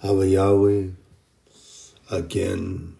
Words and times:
Abba 0.00 0.28
Yahweh, 0.28 0.90
again, 2.08 2.94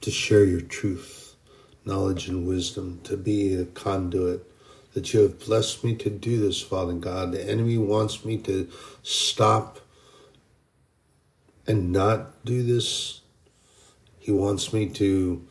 to 0.00 0.10
share 0.10 0.44
your 0.44 0.62
truth, 0.62 1.36
knowledge, 1.84 2.26
and 2.26 2.46
wisdom, 2.46 3.00
to 3.04 3.18
be 3.18 3.54
a 3.54 3.66
conduit 3.66 4.50
that 4.94 5.12
you 5.12 5.20
have 5.20 5.44
blessed 5.44 5.84
me 5.84 5.94
to 5.96 6.08
do 6.08 6.40
this, 6.40 6.62
Father 6.62 6.94
God. 6.94 7.32
The 7.32 7.50
enemy 7.50 7.76
wants 7.76 8.24
me 8.24 8.38
to 8.38 8.66
stop 9.02 9.78
and 11.66 11.92
not 11.92 12.42
do 12.46 12.62
this. 12.62 13.20
He 14.18 14.32
wants 14.32 14.72
me 14.72 14.88
to 14.88 15.46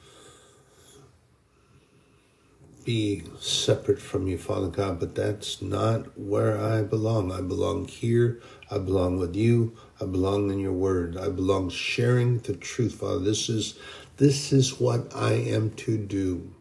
be 2.87 3.21
separate 3.39 3.99
from 4.01 4.27
you, 4.27 4.37
Father 4.37 4.69
God, 4.69 4.99
but 4.99 5.13
that's 5.13 5.61
not 5.61 6.17
where 6.17 6.57
I 6.57 6.81
belong. 6.81 7.31
I 7.31 7.41
belong 7.41 7.85
here. 7.85 8.41
I 8.69 8.77
belong 8.77 9.17
with 9.17 9.35
you. 9.35 9.77
I 10.01 10.05
belong 10.05 10.51
in 10.51 10.59
your 10.59 10.73
word. 10.73 11.17
I 11.17 11.29
belong 11.29 11.69
sharing 11.69 12.39
the 12.39 12.53
truth, 12.53 12.95
Father. 12.95 13.19
This 13.19 13.49
is 13.49 13.77
this 14.17 14.51
is 14.51 14.79
what 14.79 15.15
I 15.15 15.33
am 15.33 15.71
to 15.85 15.97
do. 15.97 16.53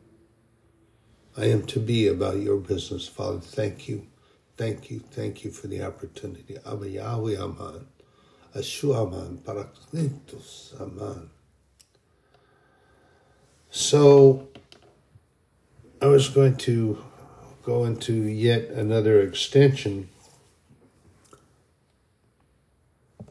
I 1.36 1.46
am 1.46 1.66
to 1.66 1.80
be 1.80 2.06
about 2.06 2.38
your 2.38 2.58
business, 2.58 3.08
Father. 3.08 3.40
Thank 3.40 3.88
you. 3.88 4.06
Thank 4.56 4.90
you. 4.90 5.00
Thank 5.00 5.44
you 5.44 5.50
for 5.50 5.66
the 5.66 5.82
opportunity. 5.82 6.56
Abba 6.64 6.88
Yahweh 6.88 7.36
Aman. 7.36 7.86
Ashu 8.54 8.94
Aman. 8.94 9.42
Parakletos 9.44 10.80
Aman. 10.80 11.30
So 13.70 14.48
I 16.00 16.06
was 16.06 16.28
going 16.28 16.56
to 16.58 17.04
go 17.62 17.84
into 17.84 18.14
yet 18.14 18.68
another 18.68 19.20
extension 19.20 20.08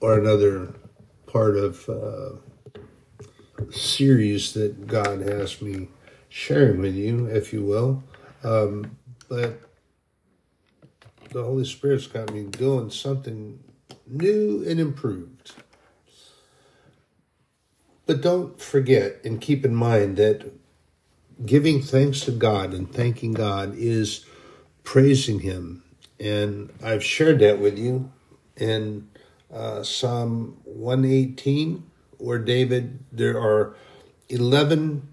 or 0.01 0.17
another 0.17 0.73
part 1.27 1.57
of 1.57 1.89
uh, 1.89 2.29
series 3.71 4.53
that 4.53 4.87
God 4.87 5.21
has 5.21 5.61
me 5.61 5.89
sharing 6.29 6.79
with 6.81 6.95
you, 6.95 7.27
if 7.27 7.53
you 7.53 7.63
will. 7.63 8.03
Um, 8.43 8.97
but 9.27 9.59
the 11.31 11.43
Holy 11.43 11.65
Spirit's 11.65 12.07
got 12.07 12.31
me 12.33 12.43
doing 12.43 12.89
something 12.89 13.59
new 14.07 14.63
and 14.67 14.79
improved. 14.79 15.53
But 18.05 18.21
don't 18.21 18.59
forget 18.59 19.19
and 19.23 19.41
keep 19.41 19.65
in 19.65 19.75
mind 19.75 20.17
that 20.17 20.51
giving 21.43 21.81
thanks 21.81 22.21
to 22.21 22.31
God 22.31 22.73
and 22.73 22.91
thanking 22.91 23.33
God 23.33 23.73
is 23.75 24.25
praising 24.83 25.39
Him. 25.39 25.83
And 26.19 26.71
I've 26.83 27.03
shared 27.03 27.39
that 27.39 27.59
with 27.59 27.77
you 27.77 28.11
in 28.55 29.09
uh, 29.55 29.81
Psalm 29.83 30.57
118, 30.65 31.83
where 32.17 32.39
David, 32.39 32.99
there 33.11 33.39
are 33.39 33.75
11 34.27 35.07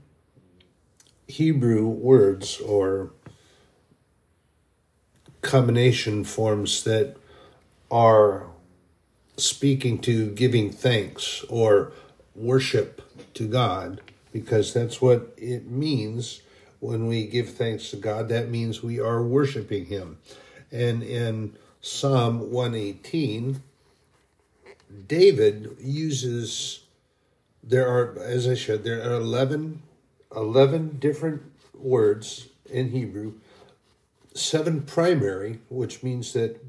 Hebrew 1.29 1.87
words 1.87 2.59
or 2.61 3.13
combination 5.43 6.25
forms 6.25 6.83
that 6.85 7.17
are 7.91 8.47
speaking 9.37 9.99
to 10.01 10.31
giving 10.33 10.71
thanks 10.71 11.45
or 11.49 11.93
worship 12.35 13.03
to 13.35 13.47
God 13.47 14.01
because 14.33 14.75
that's 14.75 15.01
what 15.01 15.35
it 15.37 15.71
means 15.71 16.43
when 16.81 17.07
we 17.07 17.27
give 17.27 17.51
thanks 17.51 17.91
to 17.91 17.97
God. 17.97 18.29
That 18.29 18.49
means 18.51 18.83
we 18.83 18.99
are 18.99 19.23
worshiping 19.23 19.87
Him. 19.87 20.19
And 20.71 21.03
in 21.03 21.57
Psalm 21.81 22.51
118, 22.51 23.63
David 25.09 25.77
uses, 25.81 26.81
there 27.63 27.89
are, 27.89 28.19
as 28.19 28.49
I 28.49 28.55
said, 28.55 28.85
there 28.85 29.03
are 29.03 29.15
11, 29.15 29.83
11 30.35 30.99
different 30.99 31.43
words 31.75 32.49
in 32.71 32.91
Hebrew, 32.91 33.35
seven 34.35 34.83
primary, 34.83 35.61
which 35.69 36.03
means 36.03 36.33
that 36.33 36.63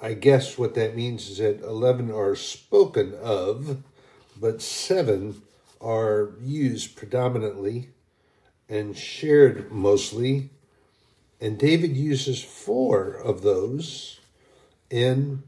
I 0.00 0.12
guess 0.12 0.58
what 0.58 0.74
that 0.74 0.96
means 0.96 1.30
is 1.30 1.38
that 1.38 1.62
11 1.62 2.10
are 2.10 2.36
spoken 2.36 3.14
of 3.22 3.82
but 4.40 4.60
seven 4.60 5.42
are 5.80 6.32
used 6.42 6.96
predominantly 6.96 7.90
and 8.68 8.96
shared 8.96 9.70
mostly. 9.70 10.50
And 11.40 11.58
David 11.58 11.96
uses 11.96 12.42
four 12.42 13.12
of 13.12 13.42
those 13.42 14.20
in 14.90 15.42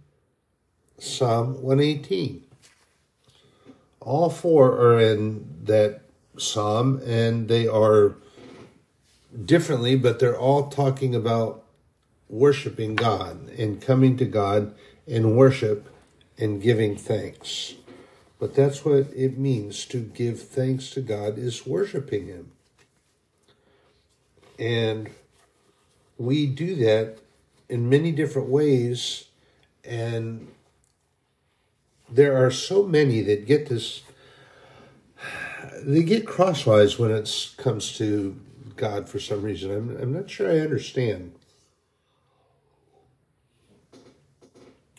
Psalm 0.99 1.63
118. 1.63 2.43
All 4.01 4.31
four 4.31 4.73
are 4.73 5.01
in 5.01 5.47
that 5.65 6.01
psalm, 6.39 7.01
and 7.05 7.49
they 7.49 7.67
are 7.67 8.15
differently, 9.45 9.97
but 9.97 10.19
they're 10.19 10.39
all 10.39 10.69
talking 10.69 11.15
about 11.15 11.65
worshiping 12.29 12.97
God 12.97 13.49
and 13.59 13.81
coming 13.81 14.17
to 14.17 14.25
God 14.25 14.75
in 15.07 15.37
worship 15.37 15.89
and 16.39 16.63
giving 16.63 16.97
thanks. 16.97 17.75
But 18.39 18.55
that's 18.55 18.85
what 18.85 19.09
it 19.15 19.39
means 19.39 19.85
to 19.87 20.01
give 20.01 20.43
thanks 20.43 20.91
to 20.91 21.01
God 21.01 21.39
is 21.39 21.67
worshiping 21.67 22.27
Him. 22.27 22.53
And 24.59 25.11
we 26.19 26.47
do 26.47 26.75
that 26.77 27.19
in 27.69 27.89
many 27.89 28.13
different 28.13 28.49
ways. 28.49 29.27
And 29.85 30.49
there 32.09 32.45
are 32.45 32.51
so 32.51 32.83
many 32.85 33.23
that 33.23 33.47
get 33.47 33.69
this, 33.69 34.03
they 35.83 36.03
get 36.03 36.27
crosswise 36.27 36.99
when 36.99 37.11
it 37.11 37.51
comes 37.57 37.97
to 37.99 38.39
God 38.77 39.09
for 39.09 39.19
some 39.19 39.43
reason. 39.43 39.71
I'm, 39.71 39.97
I'm 40.01 40.13
not 40.13 40.31
sure 40.31 40.51
I 40.51 40.61
understand 40.61 41.33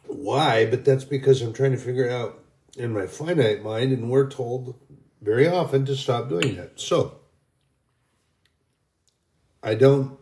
why, 0.05 0.65
but 0.65 0.83
that's 0.83 1.05
because 1.05 1.41
I'm 1.41 1.53
trying 1.53 1.71
to 1.71 1.77
figure 1.77 2.09
out 2.09 2.43
in 2.77 2.93
my 2.93 3.07
finite 3.07 3.63
mind, 3.63 3.91
and 3.91 4.09
we're 4.09 4.29
told 4.29 4.75
very 5.21 5.47
often 5.47 5.85
to 5.85 5.95
stop 5.95 6.29
doing 6.29 6.55
that. 6.57 6.79
So, 6.79 7.19
I 9.63 9.75
don't, 9.75 10.17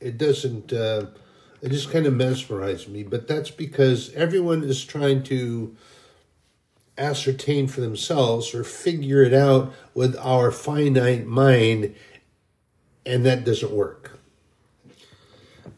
it 0.00 0.18
doesn't, 0.18 0.72
uh, 0.72 1.06
it 1.64 1.70
just 1.70 1.90
kind 1.90 2.04
of 2.04 2.12
mesmerizes 2.12 2.88
me, 2.88 3.04
but 3.04 3.26
that's 3.26 3.50
because 3.50 4.12
everyone 4.12 4.62
is 4.62 4.84
trying 4.84 5.22
to 5.22 5.74
ascertain 6.98 7.68
for 7.68 7.80
themselves 7.80 8.54
or 8.54 8.62
figure 8.62 9.22
it 9.22 9.32
out 9.32 9.72
with 9.94 10.14
our 10.18 10.50
finite 10.50 11.24
mind, 11.24 11.94
and 13.06 13.24
that 13.24 13.46
doesn't 13.46 13.72
work. 13.72 14.18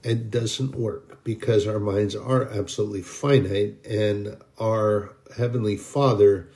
It 0.02 0.28
doesn't 0.28 0.74
work 0.74 1.22
because 1.22 1.68
our 1.68 1.78
minds 1.78 2.16
are 2.16 2.48
absolutely 2.50 3.02
finite 3.02 3.76
and 3.86 4.36
our 4.58 5.12
Heavenly 5.36 5.76
Father 5.76 6.48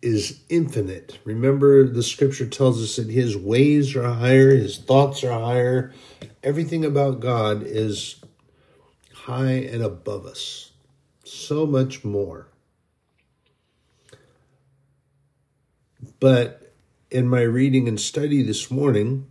is 0.00 0.40
infinite. 0.48 1.18
Remember, 1.24 1.86
the 1.86 2.02
scripture 2.02 2.46
tells 2.46 2.82
us 2.82 2.96
that 2.96 3.10
his 3.10 3.36
ways 3.36 3.94
are 3.94 4.14
higher, 4.14 4.56
his 4.56 4.78
thoughts 4.78 5.22
are 5.24 5.38
higher. 5.38 5.92
Everything 6.42 6.86
about 6.86 7.20
God 7.20 7.62
is 7.62 8.21
high 9.24 9.52
and 9.52 9.82
above 9.82 10.26
us. 10.26 10.72
So 11.24 11.66
much 11.66 12.04
more. 12.04 12.48
But 16.18 16.72
in 17.10 17.28
my 17.28 17.42
reading 17.42 17.88
and 17.88 18.00
study 18.00 18.42
this 18.42 18.70
morning, 18.70 19.26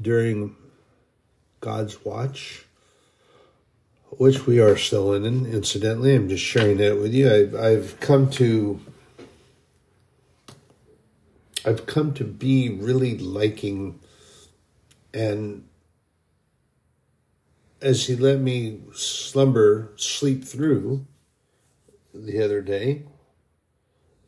during 0.00 0.54
God's 1.60 2.04
watch, 2.04 2.66
which 4.10 4.46
we 4.46 4.60
are 4.60 4.76
still 4.76 5.12
in. 5.12 5.24
Incidentally, 5.46 6.14
I'm 6.14 6.28
just 6.28 6.44
sharing 6.44 6.76
that 6.78 6.98
with 6.98 7.12
you. 7.12 7.32
I've, 7.32 7.54
I've 7.54 8.00
come 8.00 8.30
to 8.32 8.80
I've 11.66 11.86
come 11.86 12.12
to 12.14 12.24
be 12.24 12.68
really 12.68 13.16
liking 13.16 13.98
and 15.14 15.66
as 17.84 18.06
he 18.06 18.16
let 18.16 18.40
me 18.40 18.80
slumber 18.94 19.92
sleep 19.96 20.42
through 20.42 21.06
the 22.14 22.42
other 22.42 22.62
day. 22.62 23.02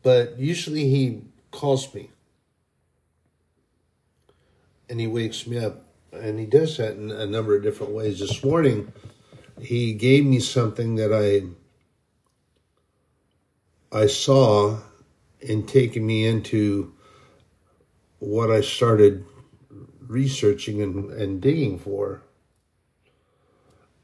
But 0.02 0.38
usually 0.38 0.88
he 0.90 1.22
calls 1.50 1.92
me. 1.94 2.10
And 4.90 5.00
he 5.00 5.06
wakes 5.06 5.46
me 5.46 5.58
up. 5.58 5.86
And 6.12 6.38
he 6.38 6.44
does 6.44 6.76
that 6.76 6.96
in 6.96 7.10
a 7.10 7.26
number 7.26 7.56
of 7.56 7.62
different 7.62 7.92
ways. 7.94 8.20
This 8.20 8.44
morning 8.44 8.92
he 9.58 9.94
gave 9.94 10.26
me 10.26 10.38
something 10.38 10.96
that 10.96 11.12
I 11.12 11.48
I 13.96 14.06
saw 14.06 14.80
in 15.40 15.64
taking 15.64 16.06
me 16.06 16.26
into 16.26 16.92
what 18.18 18.50
I 18.50 18.60
started 18.60 19.24
researching 20.06 20.82
and, 20.82 21.10
and 21.12 21.40
digging 21.40 21.78
for. 21.78 22.25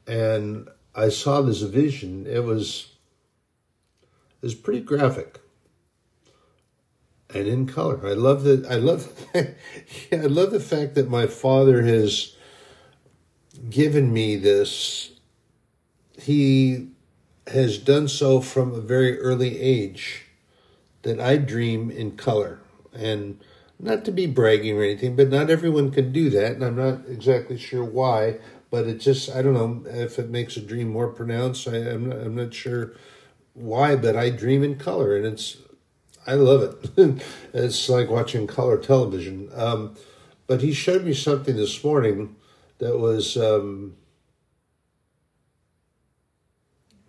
And 0.07 0.69
I 0.95 1.09
saw 1.09 1.41
this 1.41 1.61
vision. 1.61 2.25
It 2.27 2.43
was 2.43 2.91
it 4.01 4.45
was 4.45 4.55
pretty 4.55 4.81
graphic 4.81 5.39
and 7.33 7.47
in 7.47 7.65
color. 7.65 7.99
I 8.05 8.13
love 8.13 8.43
that. 8.43 8.65
I 8.67 8.75
love. 8.75 9.11
yeah, 9.33 9.51
I 10.11 10.25
love 10.25 10.51
the 10.51 10.59
fact 10.59 10.95
that 10.95 11.09
my 11.09 11.27
father 11.27 11.83
has 11.83 12.35
given 13.69 14.13
me 14.13 14.35
this. 14.35 15.11
He 16.19 16.89
has 17.47 17.77
done 17.77 18.07
so 18.07 18.39
from 18.39 18.73
a 18.73 18.81
very 18.81 19.19
early 19.19 19.59
age. 19.59 20.25
That 21.01 21.19
I 21.19 21.35
dream 21.35 21.91
in 21.91 22.15
color, 22.15 22.61
and 22.93 23.37
not 23.77 24.05
to 24.05 24.11
be 24.11 24.25
bragging 24.25 24.77
or 24.77 24.83
anything, 24.83 25.17
but 25.17 25.29
not 25.29 25.49
everyone 25.49 25.91
can 25.91 26.13
do 26.13 26.29
that, 26.29 26.53
and 26.53 26.63
I'm 26.63 26.77
not 26.77 27.01
exactly 27.09 27.57
sure 27.57 27.83
why. 27.83 28.39
But 28.73 28.87
it 28.87 28.95
just 28.95 29.29
I 29.29 29.43
don't 29.43 29.53
know 29.53 29.83
if 29.87 30.17
it 30.17 30.31
makes 30.31 30.57
a 30.57 30.59
dream 30.59 30.87
more 30.87 31.09
pronounced. 31.09 31.67
I, 31.67 31.75
I'm 31.75 32.09
not, 32.09 32.17
I'm 32.17 32.33
not 32.33 32.55
sure 32.55 32.93
why, 33.53 33.95
but 33.95 34.15
I 34.15 34.31
dream 34.31 34.63
in 34.63 34.79
color, 34.79 35.15
and 35.15 35.27
it's 35.27 35.57
I 36.25 36.33
love 36.33 36.63
it. 36.97 37.23
it's 37.53 37.87
like 37.87 38.09
watching 38.09 38.47
color 38.47 38.79
television. 38.79 39.51
Um, 39.53 39.95
but 40.47 40.61
he 40.61 40.73
showed 40.73 41.05
me 41.05 41.13
something 41.13 41.55
this 41.55 41.83
morning 41.83 42.35
that 42.79 42.97
was 42.97 43.37
um, 43.37 43.95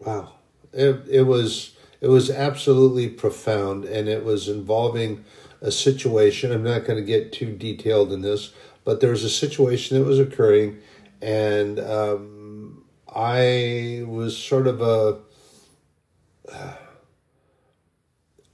wow. 0.00 0.34
It 0.74 1.00
it 1.08 1.22
was 1.22 1.76
it 2.02 2.08
was 2.08 2.30
absolutely 2.30 3.08
profound, 3.08 3.86
and 3.86 4.06
it 4.06 4.22
was 4.22 4.50
involving 4.50 5.24
a 5.62 5.70
situation. 5.70 6.52
I'm 6.52 6.62
not 6.62 6.84
going 6.84 6.98
to 6.98 7.06
get 7.06 7.32
too 7.32 7.56
detailed 7.56 8.12
in 8.12 8.20
this, 8.20 8.52
but 8.84 9.00
there 9.00 9.12
was 9.12 9.24
a 9.24 9.30
situation 9.30 9.98
that 9.98 10.04
was 10.04 10.18
occurring, 10.20 10.82
and 11.24 11.80
um, 11.80 12.84
I 13.08 14.04
was 14.06 14.36
sort 14.36 14.66
of 14.66 14.82
a 14.82 15.20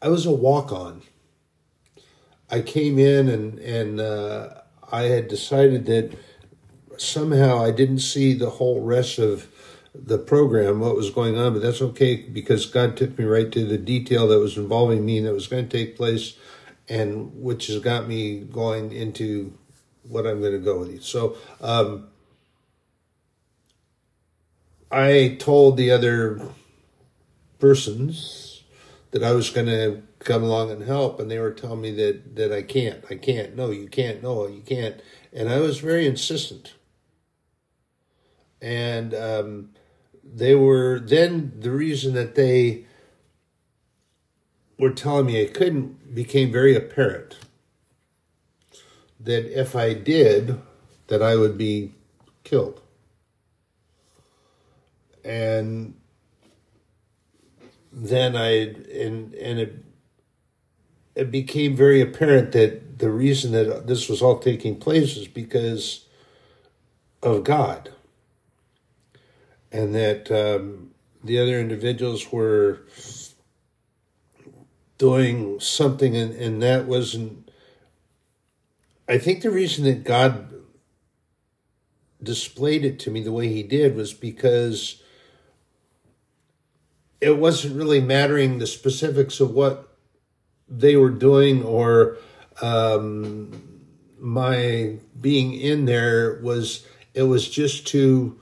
I 0.01 0.09
was 0.09 0.25
a 0.25 0.31
walk 0.31 0.73
on. 0.73 1.03
I 2.49 2.61
came 2.61 2.99
in 2.99 3.29
and 3.29 3.59
and 3.59 4.01
uh, 4.01 4.55
I 4.91 5.03
had 5.03 5.27
decided 5.27 5.87
that 5.87 6.17
somehow 6.97 7.63
I 7.63 7.73
didn't 7.73 7.99
see 7.99 8.35
the 8.35 8.51
whole 8.51 8.83
rest 8.83 9.19
of 9.19 9.49
the 9.93 10.19
program, 10.19 10.79
what 10.79 10.95
was 10.95 11.11
going 11.11 11.37
on, 11.37 11.53
but 11.55 11.63
that's 11.63 11.83
okay 11.83 12.17
because 12.17 12.67
God 12.67 12.97
took 12.97 13.19
me 13.19 13.25
right 13.25 13.51
to 13.51 13.67
the 13.67 13.79
detail 13.79 14.29
that 14.29 14.39
was 14.39 14.57
involving 14.57 15.05
me 15.05 15.19
and 15.19 15.27
that 15.27 15.35
was 15.35 15.49
going 15.49 15.69
to 15.69 15.77
take 15.77 15.97
place, 15.97 16.37
and 16.89 17.43
which 17.43 17.67
has 17.67 17.81
got 17.81 18.07
me 18.07 18.39
going 18.39 18.93
into 18.93 19.53
what 20.05 20.27
I'm 20.27 20.41
going 20.41 20.53
to 20.53 20.59
go 20.59 20.79
with 20.79 20.93
you. 20.93 21.01
So, 21.01 21.37
um, 21.61 22.10
I 24.91 25.37
told 25.39 25.77
the 25.77 25.91
other 25.91 26.41
persons 27.59 28.65
that 29.13 29.23
I 29.23 29.33
was 29.33 29.51
going 29.51 29.67
to 29.67 30.03
come 30.19 30.43
along 30.43 30.71
and 30.71 30.83
help, 30.83 31.21
and 31.21 31.31
they 31.31 31.39
were 31.39 31.53
telling 31.53 31.81
me 31.81 31.93
that 31.93 32.37
that 32.37 32.53
I 32.53 32.63
can't, 32.63 33.05
I 33.11 33.15
can't, 33.15 33.57
no, 33.57 33.71
you 33.71 33.89
can't, 33.89 34.23
no, 34.23 34.47
you 34.47 34.61
can't, 34.61 35.01
and 35.33 35.49
I 35.49 35.61
was 35.61 35.79
very 35.79 36.07
insistent. 36.07 36.75
And 38.61 39.15
um, 39.15 39.71
they 40.23 40.55
were 40.55 41.01
then 41.01 41.53
the 41.59 41.71
reason 41.71 42.15
that 42.15 42.35
they 42.35 42.85
were 44.79 44.93
telling 44.93 45.27
me 45.27 45.43
I 45.43 45.47
couldn't 45.47 46.15
became 46.15 46.51
very 46.51 46.75
apparent. 46.75 47.39
That 49.19 49.47
if 49.59 49.77
I 49.77 49.95
did, 49.95 50.61
that 51.09 51.23
I 51.23 51.37
would 51.37 51.57
be 51.57 51.93
killed. 52.45 52.81
And 55.25 55.95
then 57.93 58.37
I 58.37 58.75
and 58.93 59.35
and 59.35 59.59
it 59.59 59.85
it 61.15 61.31
became 61.31 61.77
very 61.77 62.01
apparent 62.01 62.53
that 62.53 62.99
the 62.99 63.11
reason 63.11 63.53
that 63.53 63.87
this 63.87 64.09
was 64.09 64.23
all 64.23 64.39
taking 64.39 64.77
place 64.77 65.17
is 65.17 65.27
because 65.27 66.07
of 67.23 67.45
God, 67.45 67.91
and 69.73 69.95
that 69.95 70.31
um, 70.31 70.91
the 71.23 71.39
other 71.39 71.59
individuals 71.59 72.31
were 72.33 72.83
doing 74.99 75.59
something, 75.61 76.17
and, 76.17 76.33
and 76.35 76.63
that 76.63 76.87
wasn't. 76.87 77.51
I 79.09 79.19
think 79.19 79.43
the 79.43 79.51
reason 79.51 79.85
that 79.85 80.05
God 80.05 80.55
displayed 82.23 82.85
it 82.85 82.99
to 83.01 83.11
me 83.11 83.23
the 83.23 83.33
way 83.33 83.49
He 83.49 83.63
did 83.63 83.97
was 83.97 84.13
because 84.13 85.03
it 87.21 87.37
wasn't 87.37 87.77
really 87.77 88.01
mattering 88.01 88.59
the 88.59 88.67
specifics 88.67 89.41
of 89.41 89.51
what 89.51 89.97
they 90.69 90.97
were 90.97 91.11
doing 91.11 91.63
or 91.63 92.17
um, 92.63 93.81
my 94.19 94.97
being 95.21 95.53
in 95.55 95.85
there 95.85 96.41
was 96.43 96.87
it 97.15 97.25
was 97.25 97.49
just 97.49 97.87
to 97.89 98.39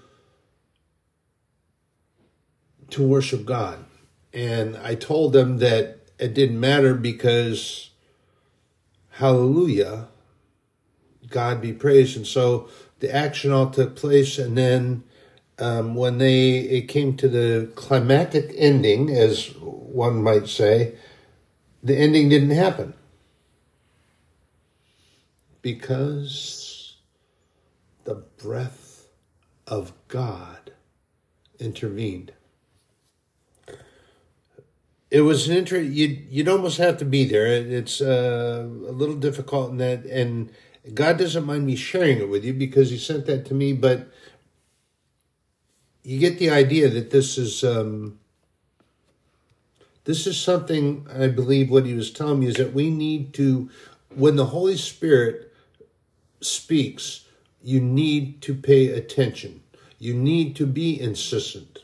to 2.91 3.07
worship 3.07 3.45
God. 3.45 3.85
And 4.33 4.77
I 4.79 4.95
told 4.95 5.33
them 5.33 5.59
that 5.59 6.01
it 6.19 6.35
didn't 6.35 6.61
matter 6.61 6.95
because 6.95 7.91
hallelujah, 9.13 10.09
God 11.29 11.61
be 11.61 11.73
praised. 11.73 12.17
And 12.17 12.27
so 12.27 12.69
the 13.01 13.15
action 13.15 13.53
all 13.53 13.71
took 13.71 13.97
place 13.97 14.39
and 14.39 14.57
then 14.57 15.05
um, 15.59 15.95
when 15.95 16.19
they 16.19 16.59
it 16.59 16.89
came 16.89 17.17
to 17.17 17.29
the 17.29 17.71
climactic 17.75 18.53
ending, 18.57 19.11
as 19.11 19.55
one 19.59 20.23
might 20.23 20.49
say, 20.49 20.95
the 21.83 21.97
ending 21.97 22.29
didn't 22.29 22.51
happen 22.51 22.95
because 25.63 26.97
the 28.05 28.15
breath 28.15 29.09
of 29.67 29.93
God 30.09 30.73
intervened. 31.59 32.33
It 35.11 35.23
was 35.23 35.49
an 35.49 35.57
inter. 35.57 35.79
You'd 35.81 36.27
you'd 36.31 36.49
almost 36.49 36.79
have 36.79 36.99
to 36.99 37.05
be 37.05 37.25
there. 37.25 37.47
It's 37.47 38.01
uh, 38.01 38.67
a 38.67 38.93
little 38.93 39.17
difficult 39.17 39.71
in 39.71 39.79
that, 39.79 40.05
and 40.05 40.53
God 40.95 41.19
doesn't 41.19 41.47
mind 41.47 41.67
me 41.67 41.77
sharing 41.77 42.19
it 42.19 42.29
with 42.29 42.45
you 42.45 42.53
because 42.53 42.91
He 42.91 42.99
sent 42.99 43.27
that 43.27 43.47
to 43.47 43.55
me, 43.55 43.73
but 43.73 44.09
you 46.09 46.19
get 46.19 46.39
the 46.39 46.49
idea 46.49 46.89
that 46.89 47.11
this 47.11 47.37
is 47.37 47.63
um, 47.63 48.19
this 50.05 50.27
is 50.27 50.41
something 50.41 51.07
I 51.15 51.29
believe 51.29 51.71
what 51.71 51.85
he 51.85 51.93
was 51.93 52.11
telling 52.11 52.41
me 52.41 52.47
is 52.47 52.55
that 52.55 52.73
we 52.73 52.89
need 52.89 53.35
to 53.35 53.69
when 54.15 54.37
the 54.37 54.47
Holy 54.47 54.79
Spirit 54.79 55.53
speaks, 56.41 57.27
you 57.63 57.79
need 57.79 58.41
to 58.41 58.55
pay 58.55 58.89
attention. 58.89 59.61
You 59.99 60.15
need 60.15 60.57
to 60.57 60.67
be 60.67 60.99
insistent. 60.99 61.81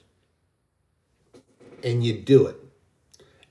And 1.83 2.03
you 2.03 2.15
do 2.15 2.47
it. 2.47 2.57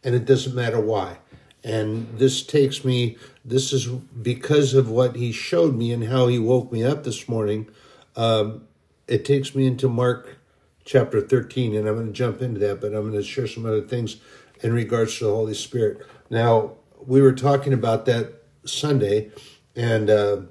And 0.04 0.16
it 0.16 0.26
doesn't 0.26 0.56
matter 0.56 0.80
why. 0.80 1.20
And 1.64 2.18
this 2.18 2.44
takes 2.44 2.84
me, 2.84 3.18
this 3.46 3.74
is 3.74 3.86
because 3.86 4.74
of 4.74 4.90
what 4.90 5.18
he 5.18 5.32
showed 5.32 5.76
me 5.76 5.92
and 5.92 6.06
how 6.06 6.26
he 6.26 6.40
woke 6.40 6.72
me 6.72 6.84
up 6.84 7.04
this 7.04 7.30
morning. 7.30 7.70
Um, 8.16 8.68
it 9.08 9.24
takes 9.24 9.54
me 9.54 9.68
into 9.68 9.88
Mark 9.88 10.40
chapter 10.86 11.22
13, 11.22 11.76
and 11.76 11.88
I'm 11.88 11.96
going 11.96 12.08
to 12.08 12.14
jump 12.14 12.42
into 12.42 12.60
that, 12.62 12.82
but 12.82 12.94
I'm 12.94 13.10
going 13.10 13.14
to 13.14 13.24
share 13.24 13.48
some 13.48 13.66
other 13.66 13.82
things 13.82 14.18
in 14.62 14.74
regards 14.74 15.18
to 15.18 15.26
the 15.26 15.32
Holy 15.32 15.54
Spirit. 15.54 16.06
Now, 16.30 16.74
we 17.06 17.22
were 17.22 17.34
talking 17.34 17.74
about 17.74 18.06
that 18.06 18.44
Sunday, 18.66 19.32
and 19.76 20.10
uh, 20.10 20.42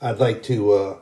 I'd 0.00 0.18
like 0.18 0.42
to 0.44 0.72
uh, 0.72 0.98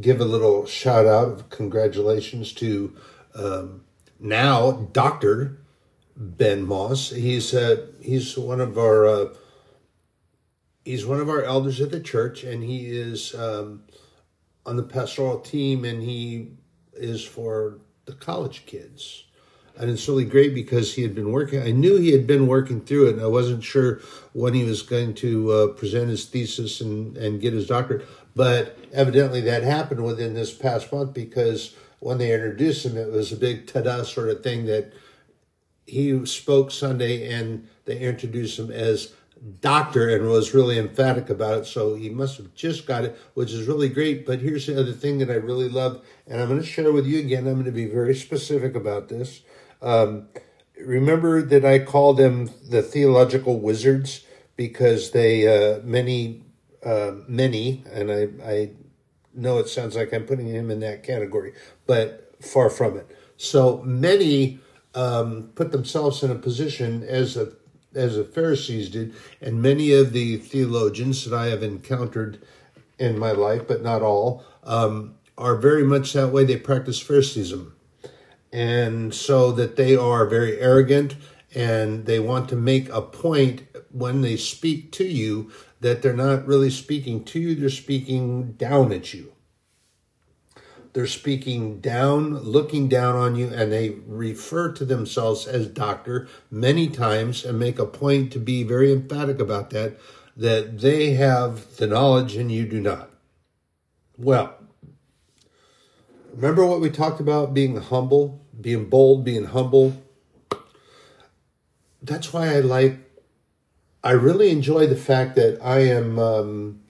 give 0.00 0.20
a 0.20 0.24
little 0.24 0.66
shout 0.66 1.06
out 1.06 1.28
of 1.28 1.50
congratulations 1.50 2.52
to 2.54 2.94
um, 3.34 3.84
now 4.18 4.88
Dr. 4.92 5.58
Ben 6.16 6.62
Moss. 6.62 7.10
He's 7.10 7.54
uh, 7.54 7.86
he's 8.00 8.36
one 8.36 8.60
of 8.60 8.78
our 8.78 9.06
uh, 9.06 9.28
he's 10.84 11.06
one 11.06 11.20
of 11.20 11.28
our 11.28 11.42
elders 11.42 11.80
at 11.80 11.90
the 11.90 12.00
church, 12.00 12.44
and 12.44 12.62
he 12.62 12.86
is 12.86 13.34
um, 13.34 13.82
on 14.64 14.76
the 14.76 14.82
pastoral 14.82 15.40
team, 15.40 15.84
and 15.84 16.02
he 16.02 16.52
is 16.96 17.24
for 17.24 17.78
the 18.06 18.12
college 18.12 18.66
kids. 18.66 19.24
And 19.78 19.90
it's 19.90 20.08
really 20.08 20.24
great 20.24 20.54
because 20.54 20.94
he 20.94 21.02
had 21.02 21.14
been 21.14 21.30
working. 21.30 21.62
I 21.62 21.70
knew 21.70 21.96
he 21.96 22.12
had 22.12 22.26
been 22.26 22.46
working 22.46 22.80
through 22.80 23.08
it, 23.08 23.14
and 23.14 23.22
I 23.22 23.26
wasn't 23.26 23.62
sure 23.62 24.00
when 24.32 24.54
he 24.54 24.64
was 24.64 24.80
going 24.80 25.14
to 25.16 25.52
uh, 25.52 25.66
present 25.68 26.08
his 26.08 26.24
thesis 26.24 26.80
and, 26.80 27.16
and 27.18 27.42
get 27.42 27.52
his 27.52 27.66
doctorate. 27.66 28.06
But 28.34 28.78
evidently 28.92 29.42
that 29.42 29.62
happened 29.62 30.02
within 30.02 30.34
this 30.34 30.52
past 30.52 30.92
month 30.92 31.12
because 31.12 31.74
when 32.00 32.18
they 32.18 32.32
introduced 32.32 32.86
him, 32.86 32.96
it 32.96 33.10
was 33.10 33.32
a 33.32 33.36
big 33.36 33.66
ta 33.66 33.80
da 33.80 34.02
sort 34.02 34.28
of 34.28 34.42
thing 34.42 34.66
that 34.66 34.92
he 35.86 36.24
spoke 36.26 36.70
Sunday 36.70 37.32
and 37.32 37.68
they 37.84 37.98
introduced 37.98 38.58
him 38.58 38.70
as 38.70 39.14
doctor 39.60 40.08
and 40.08 40.28
was 40.28 40.54
really 40.54 40.78
emphatic 40.78 41.30
about 41.30 41.58
it. 41.58 41.66
So 41.66 41.94
he 41.94 42.08
must 42.08 42.36
have 42.38 42.54
just 42.54 42.86
got 42.86 43.04
it, 43.04 43.18
which 43.34 43.52
is 43.52 43.66
really 43.66 43.88
great. 43.88 44.26
But 44.26 44.40
here's 44.40 44.66
the 44.66 44.78
other 44.78 44.92
thing 44.92 45.18
that 45.18 45.30
I 45.30 45.34
really 45.34 45.68
love, 45.68 46.04
and 46.26 46.40
I'm 46.40 46.48
going 46.48 46.60
to 46.60 46.66
share 46.66 46.92
with 46.92 47.06
you 47.06 47.18
again. 47.20 47.46
I'm 47.46 47.54
going 47.54 47.64
to 47.66 47.72
be 47.72 47.86
very 47.86 48.14
specific 48.14 48.74
about 48.74 49.08
this. 49.08 49.42
Um, 49.82 50.28
remember 50.78 51.42
that 51.42 51.64
I 51.64 51.78
call 51.80 52.14
them 52.14 52.50
the 52.68 52.82
theological 52.82 53.60
wizards 53.60 54.24
because 54.56 55.10
they 55.10 55.46
uh, 55.46 55.80
many 55.82 56.42
uh, 56.84 57.12
many, 57.28 57.84
and 57.92 58.10
I 58.10 58.28
I 58.44 58.70
know 59.34 59.58
it 59.58 59.68
sounds 59.68 59.96
like 59.96 60.12
I'm 60.12 60.24
putting 60.24 60.46
him 60.46 60.70
in 60.70 60.80
that 60.80 61.02
category, 61.02 61.52
but 61.86 62.34
far 62.40 62.70
from 62.70 62.96
it. 62.96 63.10
So 63.36 63.82
many 63.82 64.60
um, 64.94 65.50
put 65.54 65.72
themselves 65.72 66.22
in 66.22 66.30
a 66.30 66.36
position 66.36 67.02
as 67.02 67.36
a 67.36 67.52
as 67.96 68.16
the 68.16 68.24
Pharisees 68.24 68.90
did, 68.90 69.14
and 69.40 69.60
many 69.60 69.92
of 69.92 70.12
the 70.12 70.36
theologians 70.36 71.24
that 71.24 71.36
I 71.36 71.46
have 71.46 71.62
encountered 71.62 72.38
in 72.98 73.18
my 73.18 73.32
life, 73.32 73.66
but 73.66 73.82
not 73.82 74.02
all, 74.02 74.44
um, 74.64 75.14
are 75.36 75.56
very 75.56 75.84
much 75.84 76.12
that 76.12 76.28
way. 76.28 76.44
They 76.44 76.56
practice 76.56 77.00
Phariseeism, 77.00 77.72
and 78.52 79.14
so 79.14 79.52
that 79.52 79.76
they 79.76 79.96
are 79.96 80.26
very 80.26 80.58
arrogant 80.60 81.16
and 81.54 82.06
they 82.06 82.20
want 82.20 82.48
to 82.50 82.56
make 82.56 82.88
a 82.90 83.00
point 83.00 83.62
when 83.90 84.20
they 84.20 84.36
speak 84.36 84.92
to 84.92 85.04
you 85.04 85.50
that 85.80 86.02
they're 86.02 86.12
not 86.12 86.46
really 86.46 86.70
speaking 86.70 87.24
to 87.24 87.40
you; 87.40 87.54
they're 87.54 87.70
speaking 87.70 88.52
down 88.52 88.92
at 88.92 89.14
you. 89.14 89.32
They're 90.96 91.06
speaking 91.06 91.80
down, 91.80 92.38
looking 92.38 92.88
down 92.88 93.16
on 93.16 93.36
you, 93.36 93.48
and 93.48 93.70
they 93.70 93.90
refer 94.06 94.72
to 94.72 94.82
themselves 94.82 95.46
as 95.46 95.66
doctor 95.66 96.26
many 96.50 96.88
times 96.88 97.44
and 97.44 97.58
make 97.58 97.78
a 97.78 97.84
point 97.84 98.32
to 98.32 98.38
be 98.38 98.62
very 98.62 98.90
emphatic 98.90 99.38
about 99.38 99.68
that, 99.70 99.98
that 100.38 100.78
they 100.80 101.10
have 101.10 101.76
the 101.76 101.86
knowledge 101.86 102.34
and 102.34 102.50
you 102.50 102.64
do 102.64 102.80
not. 102.80 103.10
Well, 104.16 104.54
remember 106.32 106.64
what 106.64 106.80
we 106.80 106.88
talked 106.88 107.20
about 107.20 107.52
being 107.52 107.76
humble, 107.76 108.40
being 108.58 108.88
bold, 108.88 109.22
being 109.22 109.44
humble? 109.44 110.02
That's 112.00 112.32
why 112.32 112.54
I 112.54 112.60
like, 112.60 112.96
I 114.02 114.12
really 114.12 114.48
enjoy 114.48 114.86
the 114.86 114.96
fact 114.96 115.36
that 115.36 115.58
I 115.62 115.80
am. 115.80 116.18
Um, 116.18 116.80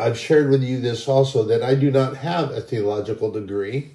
I've 0.00 0.18
shared 0.18 0.48
with 0.48 0.62
you 0.62 0.80
this 0.80 1.06
also 1.06 1.44
that 1.44 1.62
I 1.62 1.74
do 1.74 1.90
not 1.90 2.16
have 2.16 2.50
a 2.50 2.62
theological 2.62 3.30
degree, 3.30 3.90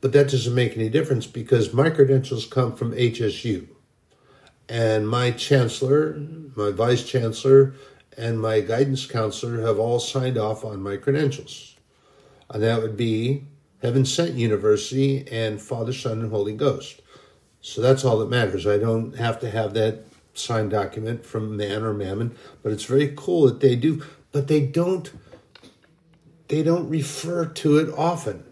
but 0.00 0.12
that 0.12 0.30
doesn't 0.30 0.54
make 0.54 0.76
any 0.76 0.88
difference 0.88 1.26
because 1.26 1.72
my 1.72 1.90
credentials 1.90 2.46
come 2.46 2.76
from 2.76 2.92
HSU. 2.92 3.66
And 4.68 5.08
my 5.08 5.32
chancellor, 5.32 6.14
my 6.54 6.70
vice 6.70 7.02
chancellor, 7.02 7.74
and 8.16 8.40
my 8.40 8.60
guidance 8.60 9.04
counselor 9.04 9.60
have 9.66 9.80
all 9.80 9.98
signed 9.98 10.38
off 10.38 10.64
on 10.64 10.80
my 10.80 10.96
credentials. 10.96 11.76
And 12.48 12.62
that 12.62 12.82
would 12.82 12.96
be 12.96 13.44
Heaven 13.82 14.04
Sent 14.04 14.34
University 14.34 15.26
and 15.28 15.60
Father, 15.60 15.92
Son, 15.92 16.20
and 16.20 16.30
Holy 16.30 16.54
Ghost. 16.54 17.02
So 17.62 17.80
that's 17.80 18.04
all 18.04 18.18
that 18.18 18.30
matters. 18.30 18.66
I 18.66 18.78
don't 18.78 19.16
have 19.16 19.40
to 19.40 19.50
have 19.50 19.74
that 19.74 20.04
signed 20.34 20.70
document 20.70 21.26
from 21.26 21.56
man 21.56 21.82
or 21.82 21.92
mammon, 21.92 22.36
but 22.62 22.70
it's 22.70 22.84
very 22.84 23.12
cool 23.16 23.46
that 23.46 23.60
they 23.60 23.74
do 23.74 24.02
but 24.32 24.48
they 24.48 24.60
don't 24.60 25.12
they 26.48 26.62
don't 26.62 26.88
refer 26.88 27.46
to 27.46 27.78
it 27.78 27.88
often. 27.96 28.44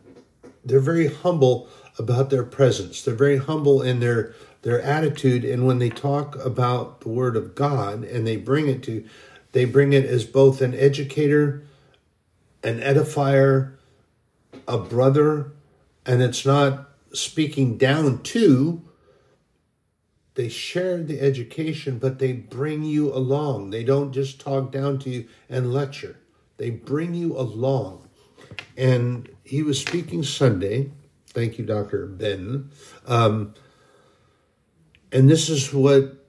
They're 0.64 0.80
very 0.80 1.08
humble 1.08 1.68
about 1.98 2.30
their 2.30 2.44
presence. 2.44 3.02
They're 3.02 3.14
very 3.14 3.38
humble 3.38 3.82
in 3.82 4.00
their 4.00 4.34
their 4.62 4.80
attitude 4.80 5.44
and 5.44 5.66
when 5.66 5.78
they 5.78 5.88
talk 5.88 6.36
about 6.44 7.00
the 7.00 7.08
word 7.08 7.34
of 7.34 7.54
God 7.54 8.04
and 8.04 8.26
they 8.26 8.36
bring 8.36 8.68
it 8.68 8.82
to 8.84 9.04
they 9.52 9.64
bring 9.64 9.92
it 9.92 10.04
as 10.04 10.24
both 10.24 10.60
an 10.60 10.74
educator, 10.74 11.64
an 12.62 12.78
edifier, 12.80 13.72
a 14.68 14.78
brother, 14.78 15.52
and 16.06 16.22
it's 16.22 16.46
not 16.46 16.90
speaking 17.12 17.76
down 17.76 18.22
to 18.22 18.82
they 20.40 20.48
share 20.48 21.02
the 21.02 21.20
education, 21.20 21.98
but 21.98 22.18
they 22.18 22.32
bring 22.32 22.82
you 22.82 23.12
along. 23.12 23.68
They 23.68 23.84
don't 23.84 24.10
just 24.10 24.40
talk 24.40 24.72
down 24.72 24.98
to 25.00 25.10
you 25.10 25.28
and 25.50 25.70
lecture, 25.70 26.16
they 26.56 26.70
bring 26.70 27.12
you 27.12 27.36
along. 27.36 28.08
And 28.74 29.28
he 29.44 29.62
was 29.62 29.78
speaking 29.78 30.22
Sunday. 30.22 30.92
Thank 31.26 31.58
you, 31.58 31.66
Dr. 31.66 32.06
Ben. 32.06 32.70
Um, 33.06 33.54
and 35.12 35.28
this 35.28 35.50
is 35.50 35.74
what 35.74 36.26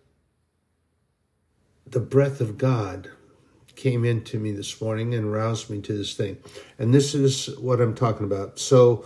the 1.88 2.02
breath 2.02 2.42
of 2.42 2.58
God 2.58 3.12
came 3.78 4.04
into 4.04 4.40
me 4.40 4.52
this 4.52 4.82
morning 4.82 5.14
and 5.14 5.32
roused 5.32 5.70
me 5.70 5.80
to 5.84 5.94
this 5.94 6.16
thing. 6.16 6.38
And 6.78 6.94
this 6.94 7.16
is 7.16 7.58
what 7.58 7.80
I'm 7.80 7.96
talking 7.96 8.26
about. 8.26 8.60
So 8.60 9.06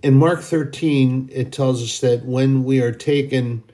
in 0.00 0.14
Mark 0.14 0.42
13, 0.42 1.30
it 1.32 1.52
tells 1.52 1.82
us 1.82 1.98
that 2.00 2.24
when 2.24 2.62
we 2.62 2.80
are 2.80 2.92
taken 2.92 3.64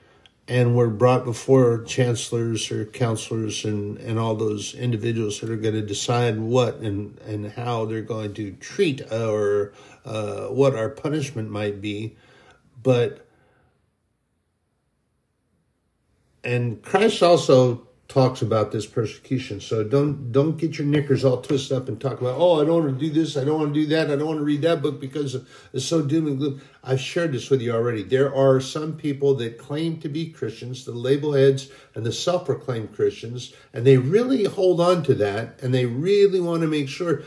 and 0.47 0.75
were 0.75 0.89
brought 0.89 1.25
before 1.25 1.83
chancellors 1.83 2.71
or 2.71 2.85
counselors 2.85 3.65
and, 3.65 3.97
and 3.97 4.17
all 4.17 4.35
those 4.35 4.73
individuals 4.75 5.41
that 5.41 5.49
are 5.49 5.57
going 5.57 5.73
to 5.73 5.81
decide 5.81 6.39
what 6.39 6.75
and, 6.77 7.17
and 7.19 7.51
how 7.51 7.83
they're 7.85 8.01
going 8.01 8.33
to 8.33 8.51
treat 8.53 9.01
or 9.11 9.73
uh, 10.05 10.47
what 10.47 10.73
our 10.73 10.89
punishment 10.89 11.49
might 11.49 11.81
be. 11.81 12.15
But, 12.81 13.27
and 16.45 16.81
Christ 16.81 17.21
also 17.21 17.86
talks 18.07 18.41
about 18.41 18.71
this 18.71 18.85
persecution. 18.85 19.59
So 19.59 19.83
don't 19.83 20.31
don't 20.31 20.57
get 20.57 20.77
your 20.77 20.87
knickers 20.87 21.25
all 21.25 21.41
twisted 21.41 21.75
up 21.75 21.89
and 21.89 21.99
talk 21.99 22.21
about, 22.21 22.37
oh, 22.37 22.61
I 22.61 22.65
don't 22.65 22.85
want 22.85 22.99
to 22.99 23.05
do 23.05 23.13
this, 23.13 23.35
I 23.35 23.43
don't 23.43 23.59
want 23.59 23.73
to 23.73 23.79
do 23.81 23.85
that, 23.87 24.09
I 24.09 24.15
don't 24.15 24.27
want 24.27 24.39
to 24.39 24.45
read 24.45 24.61
that 24.61 24.81
book 24.81 25.01
because 25.01 25.35
it's 25.73 25.85
so 25.85 26.01
doom 26.01 26.27
and 26.27 26.37
gloom. 26.37 26.61
I've 26.83 27.01
shared 27.01 27.33
this 27.33 27.49
with 27.49 27.61
you 27.61 27.73
already. 27.73 28.03
There 28.03 28.33
are 28.33 28.61
some 28.61 28.95
people 28.95 29.35
that 29.35 29.57
claim 29.57 29.99
to 29.99 30.09
be 30.09 30.29
Christians, 30.29 30.85
the 30.85 30.93
label 30.93 31.33
heads 31.33 31.69
and 31.95 32.05
the 32.05 32.13
self-proclaimed 32.13 32.95
Christians, 32.95 33.53
and 33.73 33.85
they 33.85 33.97
really 33.97 34.45
hold 34.45 34.79
on 34.79 35.03
to 35.03 35.13
that 35.15 35.61
and 35.61 35.73
they 35.73 35.85
really 35.85 36.39
want 36.39 36.61
to 36.61 36.67
make 36.67 36.87
sure, 36.87 37.23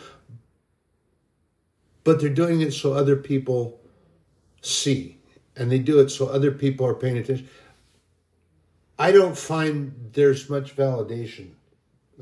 but 2.04 2.20
they're 2.20 2.30
doing 2.30 2.62
it 2.62 2.72
so 2.72 2.94
other 2.94 3.16
people 3.16 3.80
see. 4.62 5.18
And 5.56 5.70
they 5.70 5.78
do 5.78 5.98
it 6.00 6.08
so 6.10 6.26
other 6.28 6.52
people 6.52 6.86
are 6.86 6.94
paying 6.94 7.18
attention. 7.18 7.46
I 9.00 9.12
don't 9.12 9.36
find 9.36 10.10
there's 10.12 10.50
much 10.50 10.76
validation. 10.76 11.52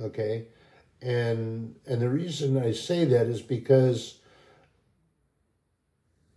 Okay. 0.00 0.46
And 1.02 1.74
and 1.86 2.00
the 2.00 2.08
reason 2.08 2.56
I 2.56 2.70
say 2.70 3.04
that 3.04 3.26
is 3.26 3.42
because 3.42 4.20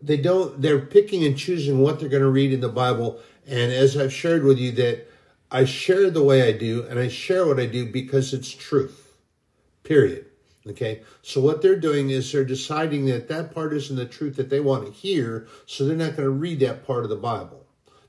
they 0.01 0.17
don't 0.17 0.59
they're 0.59 0.79
picking 0.79 1.23
and 1.23 1.37
choosing 1.37 1.77
what 1.77 1.99
they're 1.99 2.09
going 2.09 2.23
to 2.23 2.29
read 2.29 2.53
in 2.53 2.59
the 2.59 2.69
Bible. 2.69 3.19
And 3.45 3.71
as 3.71 3.95
I've 3.95 4.11
shared 4.11 4.43
with 4.43 4.57
you 4.57 4.71
that 4.71 5.07
I 5.51 5.65
share 5.65 6.09
the 6.09 6.23
way 6.23 6.41
I 6.47 6.53
do 6.53 6.87
and 6.89 6.97
I 6.97 7.07
share 7.07 7.45
what 7.45 7.59
I 7.59 7.67
do 7.67 7.85
because 7.85 8.33
it's 8.33 8.49
truth. 8.49 9.13
Period. 9.83 10.25
Okay. 10.65 11.03
So 11.21 11.39
what 11.39 11.61
they're 11.61 11.79
doing 11.79 12.09
is 12.09 12.31
they're 12.31 12.43
deciding 12.43 13.05
that 13.05 13.27
that 13.27 13.53
part 13.53 13.73
isn't 13.73 13.95
the 13.95 14.07
truth 14.07 14.37
that 14.37 14.49
they 14.49 14.59
want 14.59 14.87
to 14.87 14.91
hear, 14.91 15.47
so 15.67 15.85
they're 15.85 15.95
not 15.95 16.15
going 16.17 16.27
to 16.27 16.31
read 16.31 16.61
that 16.61 16.87
part 16.87 17.03
of 17.03 17.11
the 17.11 17.15
Bible. 17.15 17.60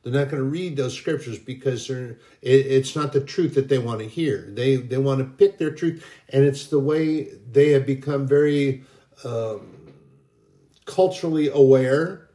They're 0.02 0.12
not 0.12 0.30
going 0.30 0.42
to 0.42 0.48
read 0.48 0.76
those 0.76 0.94
scriptures 0.94 1.38
because 1.38 1.88
it, 1.88 2.18
it's 2.42 2.96
not 2.96 3.12
the 3.12 3.20
truth 3.20 3.54
that 3.54 3.68
they 3.68 3.78
want 3.78 4.00
to 4.00 4.08
hear. 4.08 4.48
They 4.48 4.76
they 4.76 4.98
want 4.98 5.20
to 5.20 5.24
pick 5.24 5.58
their 5.58 5.70
truth, 5.70 6.04
and 6.28 6.44
it's 6.44 6.66
the 6.66 6.80
way 6.80 7.28
they 7.50 7.70
have 7.70 7.86
become 7.86 8.26
very 8.26 8.82
um, 9.24 9.92
culturally 10.86 11.48
aware 11.48 12.28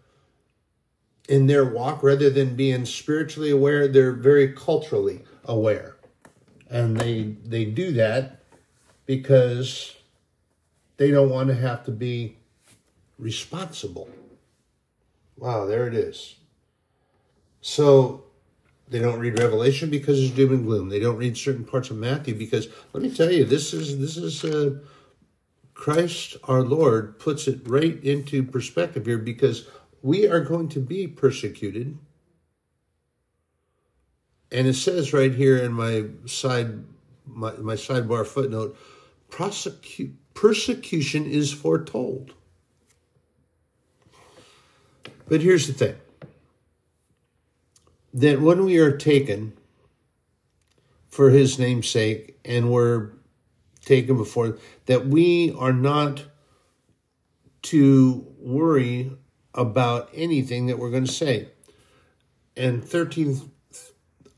in 1.28 1.48
their 1.48 1.66
walk, 1.66 2.04
rather 2.04 2.30
than 2.30 2.56
being 2.56 2.86
spiritually 2.86 3.52
aware. 3.52 3.90
They're 3.90 4.14
very 4.14 4.54
culturally 4.54 5.24
aware, 5.44 5.98
and 6.70 6.98
they 6.98 7.36
they 7.44 7.66
do 7.66 7.92
that 7.94 8.44
because 9.06 9.98
they 10.96 11.12
don't 11.12 11.30
want 11.30 11.50
to 11.50 11.56
have 11.56 11.84
to 11.84 11.92
be 11.92 12.38
responsible. 13.20 14.10
Wow, 15.36 15.66
there 15.66 15.86
it 15.86 15.94
is. 15.94 16.36
So 17.62 18.24
they 18.90 19.00
don't 19.00 19.20
read 19.20 19.40
Revelation 19.40 19.90
because 19.90 20.22
it's 20.22 20.34
doom 20.34 20.54
and 20.54 20.66
gloom. 20.66 20.90
They 20.90 21.00
don't 21.00 21.18
read 21.18 21.38
certain 21.38 21.66
parts 21.66 21.90
of 21.90 21.98
Matthew 21.98 22.36
because 22.36 22.68
let 22.94 23.04
me 23.04 23.14
tell 23.14 23.32
you, 23.32 23.46
this 23.46 23.74
is 23.74 24.00
this 24.00 24.18
is 24.18 24.44
uh, 24.44 24.80
Christ 25.74 26.38
our 26.46 26.62
Lord 26.62 27.20
puts 27.20 27.48
it 27.48 27.62
right 27.66 28.02
into 28.04 28.44
perspective 28.44 29.06
here 29.06 29.18
because 29.18 29.68
we 30.02 30.28
are 30.28 30.40
going 30.40 30.70
to 30.70 30.80
be 30.80 31.08
persecuted. 31.08 31.98
And 34.52 34.68
it 34.68 34.76
says 34.76 35.12
right 35.12 35.34
here 35.34 35.58
in 35.58 35.74
my 35.74 36.06
side 36.26 36.86
my, 37.26 37.52
my 37.58 37.74
sidebar 37.74 38.26
footnote, 38.26 38.78
prosecute 39.30 40.16
persecution 40.34 41.26
is 41.26 41.52
foretold. 41.52 42.34
But 45.28 45.42
here's 45.42 45.68
the 45.68 45.74
thing 45.74 45.96
that 48.18 48.42
when 48.42 48.66
we 48.66 48.80
are 48.80 48.98
taken 48.98 49.54
for 51.08 51.30
his 51.30 51.60
name's 51.60 51.88
sake 51.88 52.40
and 52.44 52.72
we're 52.72 53.12
taken 53.86 54.18
before, 54.18 54.58
that 54.88 55.06
we 55.06 55.54
are 55.58 55.72
not 55.72 56.26
to 57.62 58.26
worry 58.40 59.12
about 59.54 60.10
anything 60.16 60.66
that 60.66 60.80
we're 60.80 60.90
going 60.90 61.06
to 61.06 61.12
say. 61.12 61.50
And 62.56 62.84
13, 62.84 63.52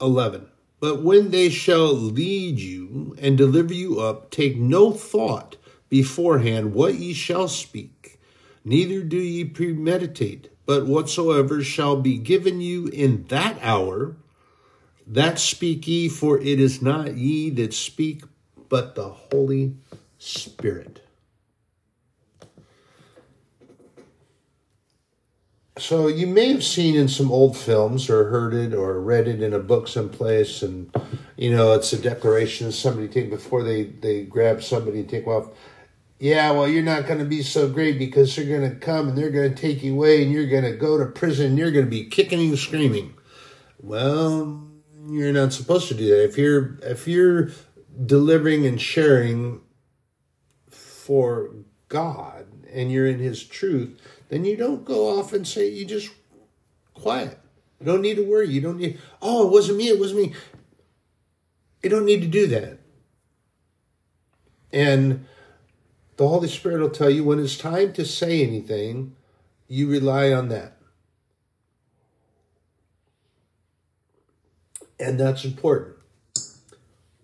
11. 0.02 0.48
But 0.82 1.02
when 1.02 1.32
they 1.32 1.50
shall 1.50 1.94
lead 1.94 2.60
you 2.60 3.16
and 3.22 3.38
deliver 3.38 3.74
you 3.74 4.02
up, 4.02 4.30
take 4.30 4.58
no 4.58 4.92
thought 4.92 5.56
beforehand 5.88 6.74
what 6.74 6.96
ye 6.96 7.14
shall 7.14 7.48
speak, 7.48 8.20
neither 8.66 9.04
do 9.04 9.18
ye 9.18 9.46
premeditate, 9.46 10.50
but 10.70 10.86
whatsoever 10.86 11.64
shall 11.64 11.96
be 11.96 12.20
given 12.20 12.62
you 12.62 12.86
in 12.90 13.26
that 13.30 13.58
hour, 13.60 14.16
that 15.08 15.40
speak 15.40 15.88
ye, 15.88 16.08
for 16.08 16.40
it 16.40 16.60
is 16.60 16.80
not 16.80 17.18
ye 17.18 17.50
that 17.50 17.74
speak, 17.74 18.22
but 18.70 18.94
the 18.94 19.10
Holy 19.10 19.74
Spirit. 20.20 21.02
So 25.80 26.06
you 26.06 26.28
may 26.28 26.52
have 26.52 26.64
seen 26.64 26.96
in 26.96 27.08
some 27.08 27.32
old 27.32 27.58
films 27.58 28.08
or 28.08 28.30
heard 28.30 28.54
it 28.54 28.72
or 28.72 29.02
read 29.02 29.28
it 29.28 29.42
in 29.42 29.56
a 29.56 29.60
book 29.60 29.88
someplace, 29.88 30.62
and 30.62 30.94
you 31.36 31.50
know 31.50 31.74
it's 31.74 31.94
a 31.94 32.00
declaration 32.00 32.68
of 32.68 32.76
somebody 32.76 33.08
take 33.08 33.32
before 33.32 33.64
they 33.64 33.86
they 33.86 34.22
grab 34.22 34.62
somebody 34.62 35.00
and 35.00 35.10
take 35.10 35.26
off. 35.26 35.50
Yeah, 36.20 36.52
well, 36.52 36.68
you're 36.68 36.84
not 36.84 37.08
going 37.08 37.20
to 37.20 37.26
be 37.26 37.42
so 37.42 37.70
great 37.70 37.98
because 37.98 38.36
they're 38.36 38.46
going 38.46 38.70
to 38.70 38.76
come 38.76 39.10
and 39.10 39.18
they're 39.18 39.32
going 39.32 39.54
to 39.54 39.62
take 39.62 39.82
you 39.82 39.94
away, 39.94 40.22
and 40.22 40.32
you're 40.32 40.48
going 40.48 40.66
to 40.66 40.76
go 40.76 40.98
to 40.98 41.06
prison. 41.06 41.48
And 41.48 41.58
you're 41.58 41.72
going 41.72 41.86
to 41.86 41.90
be 41.90 42.06
kicking 42.06 42.50
and 42.50 42.60
screaming. 42.60 43.14
Well, 43.82 44.68
you're 45.08 45.32
not 45.32 45.54
supposed 45.54 45.88
to 45.88 45.94
do 45.94 46.08
that. 46.08 46.26
If 46.26 46.38
you're 46.38 46.78
if 46.84 47.08
you're 47.08 47.52
delivering 48.06 48.66
and 48.66 48.80
sharing 48.80 49.62
for 50.70 51.52
God 51.88 52.46
and 52.72 52.92
you're 52.92 53.08
in 53.08 53.20
His 53.20 53.44
truth 53.44 54.00
then 54.30 54.46
you 54.46 54.56
don't 54.56 54.86
go 54.86 55.20
off 55.20 55.34
and 55.34 55.46
say, 55.46 55.68
you 55.68 55.86
just 55.86 56.12
quiet. 56.94 57.38
You 57.80 57.86
don't 57.88 58.02
need 58.02 58.16
to 58.16 58.30
worry. 58.30 58.48
You 58.48 58.62
don't 58.62 58.78
need, 58.78 59.00
oh, 59.22 59.48
it 59.48 59.52
wasn't 59.52 59.80
me, 59.80 59.90
it 59.90 60.00
wasn't 60.00 60.22
me. 60.22 60.34
You 61.84 61.90
don't 61.90 62.06
need 62.06 62.22
to 62.22 62.28
do 62.28 62.48
that. 62.48 62.78
And 64.72 65.26
the 66.20 66.28
Holy 66.28 66.50
Spirit 66.50 66.82
will 66.82 66.90
tell 66.90 67.10
you 67.10 67.24
when 67.24 67.40
it's 67.40 67.58
time 67.58 67.94
to 67.94 68.06
say 68.06 68.44
anything, 68.46 69.16
you 69.68 69.90
rely 69.90 70.32
on 70.32 70.50
that. 70.50 70.78
And 75.00 75.20
that's 75.20 75.46
important. 75.46 75.96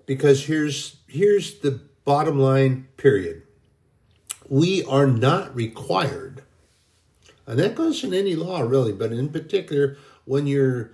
Because 0.06 0.46
here's 0.46 0.98
here's 1.08 1.60
the 1.60 1.82
bottom 2.06 2.40
line 2.40 2.88
period. 2.96 3.44
We 4.48 4.84
are 4.86 5.08
not 5.08 5.54
required 5.54 6.44
and 7.48 7.60
that 7.60 7.76
goes 7.76 8.04
in 8.04 8.14
any 8.14 8.36
law, 8.36 8.62
really, 8.62 8.94
but 8.94 9.12
in 9.12 9.30
particular, 9.30 9.98
when 10.26 10.48
you're 10.48 10.92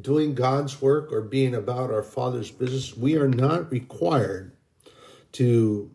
doing 0.00 0.34
God's 0.34 0.80
work 0.80 1.12
or 1.12 1.20
being 1.20 1.54
about 1.54 1.90
our 1.90 2.02
Father's 2.02 2.50
business, 2.50 2.96
we 2.96 3.16
are 3.16 3.28
not 3.28 3.70
required 3.70 4.52
to 5.32 5.90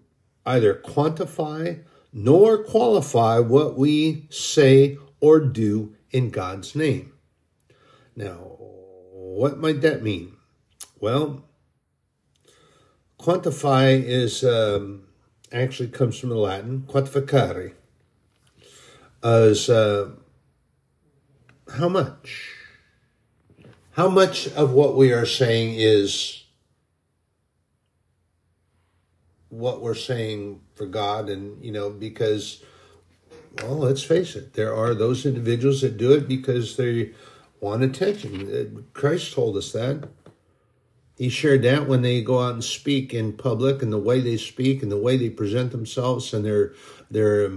either 0.48 0.74
quantify 0.74 1.84
nor 2.14 2.64
qualify 2.64 3.38
what 3.38 3.78
we 3.78 4.26
say 4.30 4.98
or 5.20 5.40
do 5.40 5.94
in 6.10 6.30
God's 6.32 6.76
name. 6.76 7.14
Now, 8.16 8.56
what 9.12 9.60
might 9.60 9.82
that 9.82 10.02
mean? 10.02 10.36
Well, 11.00 11.44
quantify 13.20 14.02
is 14.04 14.44
um, 14.44 15.04
actually 15.52 15.90
comes 15.90 16.18
from 16.18 16.30
the 16.30 16.36
Latin 16.36 16.86
quantificare, 16.88 17.74
as 19.24 19.70
uh, 19.70 20.12
how 21.76 21.90
much? 21.90 22.54
How 23.92 24.10
much 24.10 24.48
of 24.50 24.72
what 24.74 24.96
we 24.96 25.12
are 25.12 25.26
saying 25.26 25.76
is 25.76 26.44
what 29.58 29.82
we're 29.82 29.96
saying 29.96 30.62
for 30.76 30.86
God? 30.86 31.30
And, 31.30 31.64
you 31.64 31.72
know, 31.72 31.90
because, 31.90 32.64
well, 33.62 33.78
let's 33.78 34.04
face 34.04 34.36
it, 34.36 34.54
there 34.54 34.76
are 34.76 34.94
those 34.94 35.26
individuals 35.26 35.82
that 35.82 35.98
do 35.98 36.14
it 36.14 36.28
because 36.28 36.78
they 36.78 37.12
want 37.60 37.84
attention. 37.84 38.50
Uh, 38.50 38.82
Christ 38.94 39.34
told 39.34 39.58
us 39.58 39.72
that. 39.72 40.10
He 41.18 41.30
shared 41.30 41.64
that 41.64 41.88
when 41.88 42.04
they 42.04 42.22
go 42.22 42.40
out 42.40 42.54
and 42.54 42.64
speak 42.64 43.14
in 43.14 43.34
public 43.34 43.82
and 43.82 43.92
the 43.92 43.98
way 43.98 44.20
they 44.20 44.38
speak 44.38 44.84
and 44.84 44.92
the 44.92 44.98
way 44.98 45.18
they 45.18 45.32
present 45.32 45.72
themselves 45.72 46.32
and 46.32 46.46
their 46.46 46.74
their 47.10 47.54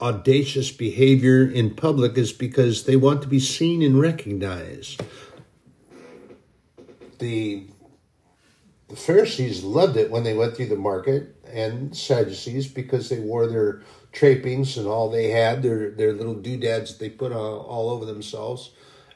audacious 0.00 0.70
behavior 0.70 1.46
in 1.46 1.74
public 1.74 2.18
is 2.18 2.32
because 2.32 2.84
they 2.84 2.96
want 2.96 3.22
to 3.22 3.28
be 3.28 3.40
seen 3.40 3.82
and 3.82 3.98
recognized. 3.98 5.02
The, 7.18 7.66
the 8.88 8.96
Pharisees 8.96 9.64
loved 9.64 9.96
it 9.96 10.10
when 10.10 10.22
they 10.22 10.34
went 10.34 10.56
through 10.56 10.66
the 10.66 10.76
market 10.76 11.34
and 11.52 11.96
Sadducees 11.96 12.68
because 12.68 13.08
they 13.08 13.18
wore 13.18 13.46
their 13.46 13.82
trappings 14.12 14.76
and 14.76 14.86
all 14.86 15.10
they 15.10 15.30
had, 15.30 15.62
their, 15.62 15.90
their 15.90 16.12
little 16.12 16.34
doodads 16.34 16.92
that 16.92 17.00
they 17.00 17.10
put 17.10 17.32
all, 17.32 17.60
all 17.60 17.90
over 17.90 18.04
themselves. 18.04 18.70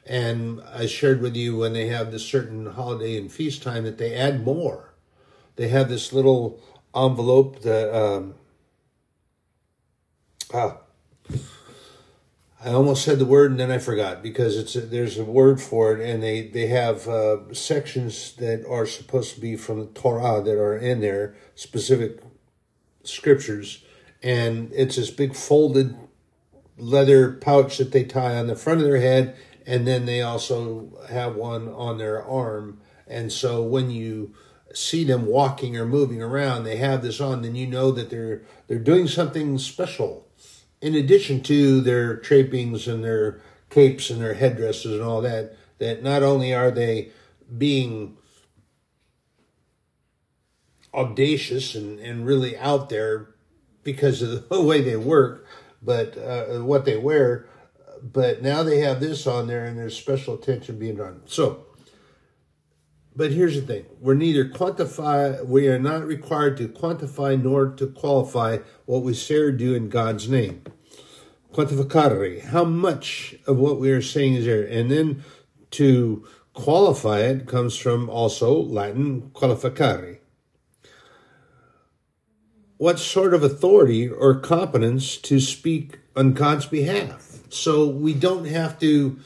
And 0.06 0.61
I 0.62 0.87
shared 0.87 1.20
with 1.20 1.37
you 1.37 1.56
when 1.56 1.72
they 1.72 1.87
have 1.88 2.11
this 2.11 2.24
certain 2.26 2.66
holiday 2.66 3.16
and 3.16 3.30
feast 3.30 3.62
time 3.62 3.85
that 3.85 3.98
they 3.98 4.14
add 4.14 4.44
more. 4.44 4.92
They 5.56 5.68
have 5.68 5.88
this 5.88 6.12
little 6.12 6.61
envelope 6.94 7.61
that 7.62 7.94
um, 7.94 8.35
Ah, 10.52 10.78
I 12.62 12.73
almost 12.73 13.05
said 13.05 13.18
the 13.18 13.25
word 13.25 13.53
and 13.53 13.59
then 13.59 13.70
I 13.70 13.79
forgot 13.79 14.23
because 14.23 14.59
it's 14.59 14.77
a, 14.77 14.83
there's 14.83 15.18
a 15.18 15.25
word 15.25 15.62
for 15.62 15.96
it, 15.96 16.07
and 16.07 16.23
they 16.23 16.42
they 16.46 16.66
have 16.66 17.09
uh, 17.09 17.55
sections 17.55 18.35
that 18.35 18.66
are 18.68 18.85
supposed 18.85 19.35
to 19.35 19.40
be 19.40 19.57
from 19.57 19.81
the 19.81 19.87
Torah 19.87 20.42
that 20.42 20.59
are 20.59 20.77
in 20.77 21.01
there, 21.01 21.35
specific 21.55 22.20
scriptures, 23.03 23.83
and 24.23 24.70
it's 24.75 24.96
this 24.96 25.11
big 25.11 25.35
folded 25.35 25.96
leather 26.77 27.33
pouch 27.33 27.79
that 27.79 27.92
they 27.92 28.05
tie 28.05 28.37
on 28.37 28.46
the 28.46 28.57
front 28.57 28.81
of 28.81 28.87
their 28.87 29.01
head, 29.01 29.35
and 29.66 29.87
then 29.87 30.05
they 30.05 30.20
also 30.20 30.92
have 31.09 31.37
one 31.37 31.66
on 31.66 31.96
their 31.96 32.23
arm, 32.23 32.79
and 33.07 33.33
so 33.33 33.62
when 33.62 33.90
you 33.90 34.35
see 34.75 35.03
them 35.03 35.25
walking 35.25 35.79
or 35.79 35.87
moving 35.87 36.20
around, 36.20 36.64
they 36.64 36.77
have 36.77 37.01
this 37.01 37.23
on, 37.23 37.40
then 37.40 37.55
you 37.55 37.66
know 37.66 37.90
that 37.90 38.11
they're 38.11 38.42
they're 38.66 38.79
doing 38.79 39.09
something 39.09 39.57
special 39.57 40.27
in 40.81 40.95
addition 40.95 41.43
to 41.43 41.81
their 41.81 42.16
trappings 42.16 42.88
and 42.88 43.05
their 43.05 43.40
capes 43.69 44.11
and 44.11 44.21
their 44.21 44.35
headdresses 44.35 44.93
and 44.93 45.03
all 45.03 45.21
that, 45.21 45.57
that 45.79 46.03
not 46.03 46.23
only 46.23 46.55
are 46.55 46.71
they 46.71 47.11
being 47.57 48.16
audacious 50.93 51.75
and, 51.75 51.99
and 52.01 52.27
really 52.27 52.57
out 52.57 52.88
there 52.88 53.29
because 53.83 54.23
of 54.23 54.49
the 54.49 54.61
way 54.62 54.81
they 54.81 54.97
work, 54.97 55.47
but 55.83 56.16
uh, 56.19 56.61
what 56.62 56.85
they 56.85 56.97
wear, 56.97 57.47
but 58.03 58.43
now 58.43 58.62
they 58.62 58.79
have 58.81 59.01
this 59.01 59.27
on 59.27 59.47
there 59.47 59.64
and 59.64 59.79
there's 59.79 59.97
special 59.97 60.35
attention 60.35 60.79
being 60.79 60.97
drawn. 60.97 61.23
So, 61.27 61.66
but 63.14 63.33
here's 63.33 63.57
the 63.57 63.62
thing. 63.62 63.87
We're 64.01 64.14
neither 64.14 64.44
quantify 64.44 65.44
we 65.44 65.68
are 65.68 65.79
not 65.79 66.07
required 66.07 66.57
to 66.59 66.68
quantify 66.68 67.40
nor 67.40 67.68
to 67.70 67.87
qualify 67.87 68.59
what 68.87 69.03
we 69.03 69.14
say 69.14 69.37
or 69.37 69.53
do 69.53 69.75
in 69.75 69.88
god's 69.88 70.29
name. 70.29 70.62
Quantificare 71.53 72.42
how 72.42 72.64
much 72.64 73.35
of 73.46 73.59
what 73.59 73.81
we 73.81 73.90
are 73.90 74.03
saying 74.03 74.35
is 74.35 74.44
there? 74.44 74.64
And 74.64 74.90
then 74.90 75.25
to 75.73 76.27
qualify 76.55 77.20
it 77.20 77.46
comes 77.46 77.77
from 77.77 78.09
also 78.09 78.53
latin 78.55 79.31
qualificare 79.35 80.20
what 82.81 82.99
sort 82.99 83.35
of 83.35 83.42
authority 83.42 84.09
or 84.09 84.40
competence 84.40 85.18
to 85.18 85.38
speak 85.38 85.99
on 86.16 86.33
god's 86.33 86.64
behalf? 86.64 87.40
So 87.51 87.87
we 87.87 88.14
don't 88.14 88.46
have 88.46 88.79
to 88.79 89.18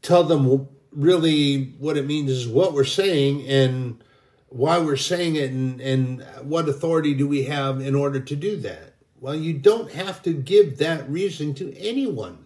tell 0.00 0.22
them 0.22 0.68
really 0.94 1.74
what 1.78 1.96
it 1.96 2.06
means 2.06 2.30
is 2.30 2.48
what 2.48 2.72
we're 2.72 2.84
saying 2.84 3.46
and 3.46 4.02
why 4.48 4.78
we're 4.78 4.96
saying 4.96 5.36
it 5.36 5.50
and, 5.50 5.80
and 5.80 6.22
what 6.42 6.68
authority 6.68 7.14
do 7.14 7.26
we 7.26 7.44
have 7.44 7.80
in 7.80 7.94
order 7.94 8.20
to 8.20 8.36
do 8.36 8.56
that. 8.58 8.94
Well, 9.18 9.34
you 9.34 9.54
don't 9.54 9.92
have 9.92 10.22
to 10.22 10.32
give 10.32 10.78
that 10.78 11.08
reason 11.10 11.54
to 11.54 11.76
anyone. 11.76 12.44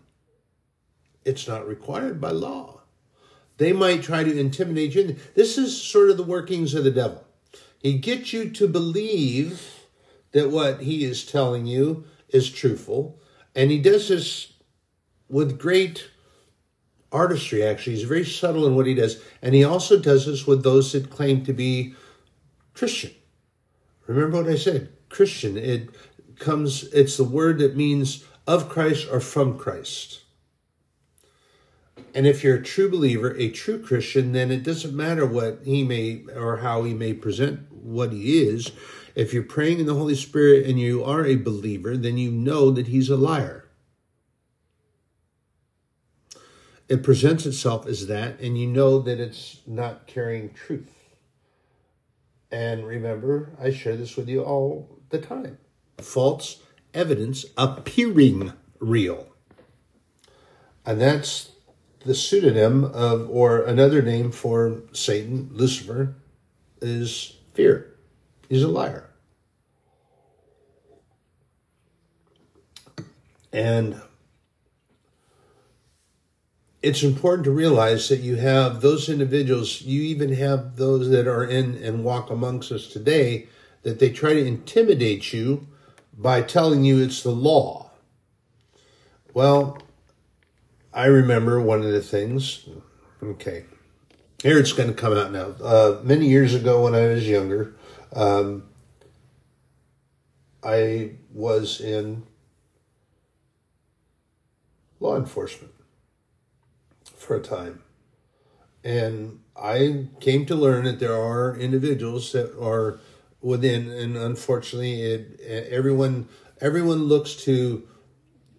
It's 1.24 1.46
not 1.46 1.68
required 1.68 2.20
by 2.20 2.30
law. 2.30 2.82
They 3.58 3.72
might 3.72 4.02
try 4.02 4.24
to 4.24 4.38
intimidate 4.38 4.94
you. 4.94 5.16
This 5.34 5.58
is 5.58 5.80
sort 5.80 6.10
of 6.10 6.16
the 6.16 6.22
workings 6.22 6.74
of 6.74 6.84
the 6.84 6.90
devil. 6.90 7.24
He 7.82 7.98
gets 7.98 8.32
you 8.32 8.50
to 8.50 8.68
believe 8.68 9.84
that 10.32 10.50
what 10.50 10.82
he 10.82 11.04
is 11.04 11.24
telling 11.24 11.66
you 11.66 12.04
is 12.28 12.50
truthful, 12.50 13.20
and 13.54 13.70
he 13.70 13.78
does 13.78 14.08
this 14.08 14.52
with 15.28 15.58
great 15.58 16.08
artistry, 17.12 17.62
actually. 17.62 17.96
He's 17.96 18.04
very 18.04 18.24
subtle 18.24 18.66
in 18.66 18.74
what 18.74 18.86
he 18.86 18.94
does. 18.94 19.22
And 19.42 19.54
he 19.54 19.64
also 19.64 19.98
does 19.98 20.26
this 20.26 20.46
with 20.46 20.62
those 20.62 20.92
that 20.92 21.10
claim 21.10 21.44
to 21.44 21.52
be 21.52 21.94
Christian. 22.74 23.12
Remember 24.06 24.42
what 24.42 24.50
I 24.50 24.56
said? 24.56 24.90
Christian. 25.08 25.56
It 25.56 25.90
comes, 26.38 26.84
it's 26.92 27.16
the 27.16 27.24
word 27.24 27.58
that 27.58 27.76
means 27.76 28.24
of 28.46 28.68
Christ 28.68 29.08
or 29.10 29.20
from 29.20 29.58
Christ. 29.58 30.22
And 32.14 32.26
if 32.26 32.42
you're 32.42 32.56
a 32.56 32.62
true 32.62 32.90
believer, 32.90 33.36
a 33.36 33.50
true 33.50 33.80
Christian, 33.80 34.32
then 34.32 34.50
it 34.50 34.62
doesn't 34.62 34.96
matter 34.96 35.26
what 35.26 35.60
he 35.64 35.84
may 35.84 36.24
or 36.34 36.58
how 36.58 36.84
he 36.84 36.94
may 36.94 37.12
present 37.12 37.70
what 37.70 38.12
he 38.12 38.42
is. 38.42 38.72
If 39.14 39.34
you're 39.34 39.42
praying 39.42 39.80
in 39.80 39.86
the 39.86 39.94
Holy 39.94 40.14
Spirit 40.14 40.66
and 40.66 40.80
you 40.80 41.04
are 41.04 41.24
a 41.24 41.36
believer, 41.36 41.96
then 41.96 42.16
you 42.16 42.30
know 42.30 42.70
that 42.70 42.88
he's 42.88 43.10
a 43.10 43.16
liar. 43.16 43.67
It 46.88 47.02
presents 47.02 47.44
itself 47.44 47.86
as 47.86 48.06
that, 48.06 48.40
and 48.40 48.58
you 48.58 48.66
know 48.66 48.98
that 49.00 49.20
it's 49.20 49.60
not 49.66 50.06
carrying 50.06 50.54
truth. 50.54 50.94
And 52.50 52.86
remember, 52.86 53.52
I 53.60 53.70
share 53.70 53.96
this 53.96 54.16
with 54.16 54.28
you 54.28 54.42
all 54.42 54.98
the 55.10 55.18
time 55.18 55.58
false 55.98 56.62
evidence 56.94 57.44
appearing 57.56 58.52
real. 58.78 59.28
And 60.86 61.00
that's 61.00 61.50
the 62.04 62.14
pseudonym 62.14 62.84
of, 62.84 63.28
or 63.28 63.62
another 63.62 64.00
name 64.00 64.30
for 64.30 64.82
Satan, 64.92 65.50
Lucifer, 65.52 66.14
is 66.80 67.36
fear. 67.52 67.94
He's 68.48 68.62
a 68.62 68.68
liar. 68.68 69.10
And 73.52 74.00
it's 76.82 77.02
important 77.02 77.44
to 77.44 77.50
realize 77.50 78.08
that 78.08 78.20
you 78.20 78.36
have 78.36 78.80
those 78.80 79.08
individuals, 79.08 79.82
you 79.82 80.02
even 80.02 80.32
have 80.34 80.76
those 80.76 81.10
that 81.10 81.26
are 81.26 81.44
in 81.44 81.74
and 81.76 82.04
walk 82.04 82.30
amongst 82.30 82.70
us 82.70 82.86
today, 82.86 83.48
that 83.82 83.98
they 83.98 84.10
try 84.10 84.34
to 84.34 84.46
intimidate 84.46 85.32
you 85.32 85.66
by 86.16 86.40
telling 86.40 86.84
you 86.84 87.02
it's 87.02 87.22
the 87.22 87.30
law. 87.30 87.90
Well, 89.34 89.78
I 90.92 91.06
remember 91.06 91.60
one 91.60 91.80
of 91.80 91.92
the 91.92 92.02
things, 92.02 92.64
okay, 93.22 93.64
here 94.42 94.58
it's 94.58 94.72
going 94.72 94.88
to 94.88 94.94
come 94.94 95.16
out 95.16 95.32
now. 95.32 95.54
Uh, 95.62 96.00
many 96.04 96.28
years 96.28 96.54
ago 96.54 96.84
when 96.84 96.94
I 96.94 97.08
was 97.08 97.28
younger, 97.28 97.74
um, 98.12 98.64
I 100.62 101.12
was 101.32 101.80
in 101.80 102.24
law 105.00 105.16
enforcement 105.16 105.72
for 107.28 107.36
a 107.36 107.40
time. 107.40 107.82
And 108.82 109.40
I 109.54 110.06
came 110.18 110.46
to 110.46 110.54
learn 110.54 110.84
that 110.84 110.98
there 110.98 111.14
are 111.14 111.54
individuals 111.56 112.32
that 112.32 112.58
are 112.58 112.98
within, 113.42 113.90
and 113.90 114.16
unfortunately, 114.16 115.02
it, 115.02 115.40
everyone 115.70 116.28
everyone 116.60 117.04
looks 117.04 117.34
to 117.44 117.86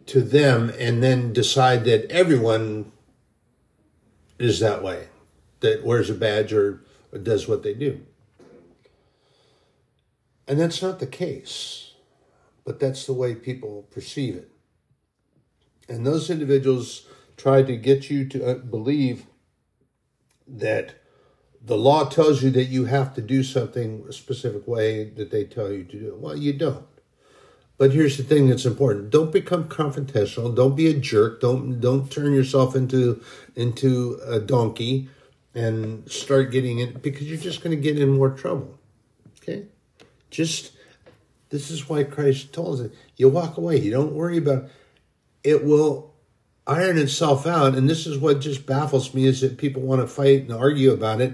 to 0.06 0.22
them 0.22 0.72
and 0.80 1.04
then 1.04 1.34
decide 1.34 1.84
that 1.86 2.10
everyone 2.12 2.92
is 4.38 4.60
that 4.60 4.82
way, 4.84 5.08
that 5.60 5.84
wears 5.84 6.10
a 6.10 6.16
badge 6.16 6.54
or, 6.54 6.84
or 7.12 7.20
does 7.20 7.48
what 7.48 7.62
they 7.62 7.74
do. 7.74 8.00
And 10.48 10.60
that's 10.60 10.82
not 10.82 11.00
the 11.00 11.08
case, 11.08 11.94
but 12.66 12.80
that's 12.80 13.06
the 13.06 13.14
way 13.14 13.36
people 13.36 13.88
perceive 13.92 14.36
it. 14.36 14.50
And 15.88 16.08
those 16.08 16.30
individuals 16.30 17.06
try 17.40 17.64
to 17.64 17.76
get 17.78 18.10
you 18.10 18.28
to 18.28 18.46
uh, 18.46 18.54
believe 18.56 19.26
that 20.46 20.96
the 21.62 21.78
law 21.78 22.04
tells 22.10 22.44
you 22.44 22.50
that 22.52 22.66
you 22.66 22.86
have 22.86 23.14
to 23.16 23.22
do 23.22 23.44
something 23.44 24.06
a 24.08 24.14
specific 24.14 24.68
way 24.68 25.06
that 25.06 25.32
they 25.32 25.46
tell 25.46 25.72
you 25.72 25.84
to 25.86 26.00
do. 26.00 26.18
Well, 26.20 26.36
you 26.36 26.54
don't. 26.54 26.86
But 27.78 27.94
here's 27.94 28.18
the 28.18 28.24
thing 28.24 28.50
that's 28.50 28.66
important. 28.66 29.10
Don't 29.10 29.32
become 29.32 29.70
confrontational. 29.70 30.54
Don't 30.54 30.76
be 30.76 30.88
a 30.88 30.94
jerk. 30.94 31.40
Don't 31.40 31.80
don't 31.80 32.12
turn 32.12 32.34
yourself 32.34 32.76
into 32.76 33.24
into 33.56 34.20
a 34.26 34.40
donkey 34.40 35.10
and 35.56 36.10
start 36.12 36.52
getting 36.52 36.80
it 36.80 37.02
because 37.02 37.24
you're 37.24 37.38
just 37.38 37.64
going 37.64 37.76
to 37.76 37.82
get 37.82 37.98
in 37.98 38.10
more 38.10 38.32
trouble. 38.32 38.78
Okay? 39.42 39.68
Just 40.30 40.74
this 41.50 41.72
is 41.72 41.88
why 41.88 42.04
Christ 42.04 42.52
told 42.52 42.82
us 42.82 42.92
you 43.16 43.30
walk 43.30 43.56
away. 43.56 43.80
You 43.80 43.92
don't 43.92 44.14
worry 44.14 44.38
about 44.38 44.66
it 45.42 45.64
will 45.64 46.14
iron 46.70 47.00
itself 47.00 47.48
out 47.48 47.76
and 47.76 47.90
this 47.90 48.06
is 48.06 48.18
what 48.18 48.40
just 48.40 48.66
baffles 48.68 49.14
me 49.14 49.26
is 49.26 49.42
that 49.42 49.58
people 49.58 49.82
want 49.82 50.02
to 50.02 50.08
fight 50.08 50.44
and 50.44 50.54
argue 50.54 50.94
about 50.94 51.20
it. 51.20 51.34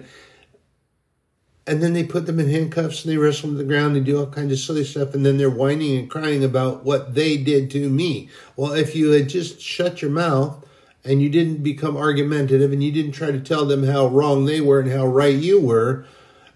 And 1.67 1.83
then 1.83 1.93
they 1.93 2.03
put 2.03 2.25
them 2.25 2.39
in 2.39 2.49
handcuffs 2.49 3.03
and 3.03 3.11
they 3.11 3.17
wrestle 3.17 3.49
them 3.49 3.57
to 3.57 3.63
the 3.63 3.67
ground 3.67 3.97
and 3.97 4.05
do 4.05 4.17
all 4.17 4.27
kinds 4.27 4.53
of 4.53 4.59
silly 4.59 4.85
stuff 4.85 5.13
and 5.13 5.25
then 5.25 5.37
they're 5.37 5.49
whining 5.49 5.97
and 5.97 6.09
crying 6.09 6.43
about 6.43 6.85
what 6.85 7.15
they 7.15 7.35
did 7.35 7.69
to 7.71 7.89
me. 7.89 8.29
Well 8.55 8.71
if 8.71 8.95
you 8.95 9.11
had 9.11 9.27
just 9.27 9.59
shut 9.59 10.01
your 10.01 10.11
mouth 10.11 10.65
and 11.03 11.21
you 11.21 11.29
didn't 11.29 11.63
become 11.63 11.97
argumentative 11.97 12.71
and 12.71 12.83
you 12.83 12.91
didn't 12.91 13.11
try 13.11 13.31
to 13.31 13.39
tell 13.39 13.65
them 13.65 13.83
how 13.83 14.07
wrong 14.07 14.45
they 14.45 14.61
were 14.61 14.79
and 14.79 14.91
how 14.91 15.05
right 15.05 15.35
you 15.35 15.59
were 15.59 16.05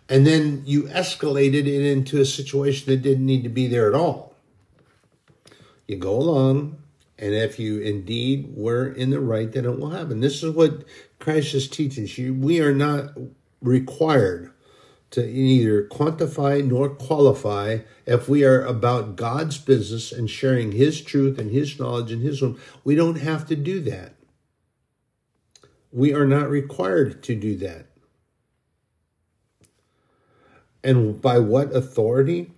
and 0.07 0.25
then 0.25 0.63
you 0.65 0.83
escalated 0.83 1.67
it 1.67 1.91
into 1.91 2.21
a 2.21 2.25
situation 2.25 2.87
that 2.87 3.01
didn't 3.01 3.25
need 3.25 3.43
to 3.43 3.49
be 3.49 3.67
there 3.67 3.89
at 3.89 3.93
all. 3.93 4.35
You 5.85 5.97
go 5.97 6.15
along 6.15 6.77
and 7.19 7.33
if 7.35 7.59
you 7.59 7.79
indeed 7.79 8.49
were 8.55 8.87
in 8.87 9.09
the 9.09 9.19
right 9.19 9.51
then 9.51 9.65
it 9.65 9.79
will 9.79 9.91
happen 9.91 10.19
this 10.19 10.41
is 10.41 10.51
what 10.51 10.83
christ 11.19 11.53
is 11.53 11.67
teaching 11.67 12.07
you 12.15 12.33
we 12.33 12.59
are 12.59 12.73
not 12.73 13.11
required 13.61 14.51
to 15.11 15.25
neither 15.25 15.83
quantify 15.87 16.63
nor 16.63 16.89
qualify 16.89 17.79
if 18.05 18.29
we 18.29 18.43
are 18.43 18.63
about 18.63 19.15
God's 19.15 19.57
business 19.57 20.11
and 20.11 20.29
sharing 20.29 20.73
His 20.73 21.01
truth 21.01 21.39
and 21.39 21.51
His 21.51 21.79
knowledge 21.79 22.11
and 22.11 22.21
His 22.21 22.43
own. 22.43 22.59
We 22.83 22.95
don't 22.95 23.17
have 23.17 23.47
to 23.47 23.55
do 23.55 23.79
that. 23.81 24.13
We 25.91 26.13
are 26.13 26.25
not 26.25 26.49
required 26.49 27.23
to 27.23 27.35
do 27.35 27.55
that. 27.57 27.87
And 30.83 31.19
by 31.19 31.39
what 31.39 31.75
authority? 31.75 32.51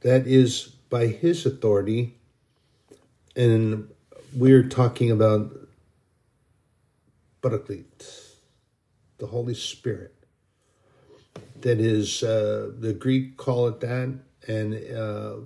That 0.00 0.26
is 0.26 0.72
by 0.88 1.08
His 1.08 1.44
authority. 1.44 2.16
And 3.34 3.88
we're 4.34 4.68
talking 4.68 5.10
about 5.10 5.52
Paraclete, 7.42 8.06
the 9.18 9.26
Holy 9.26 9.54
Spirit 9.54 10.14
that 11.62 11.80
is 11.80 12.22
uh, 12.22 12.70
the 12.78 12.92
Greek 12.92 13.36
call 13.36 13.68
it 13.68 13.80
that, 13.80 14.18
and 14.46 14.94
uh, 14.94 15.36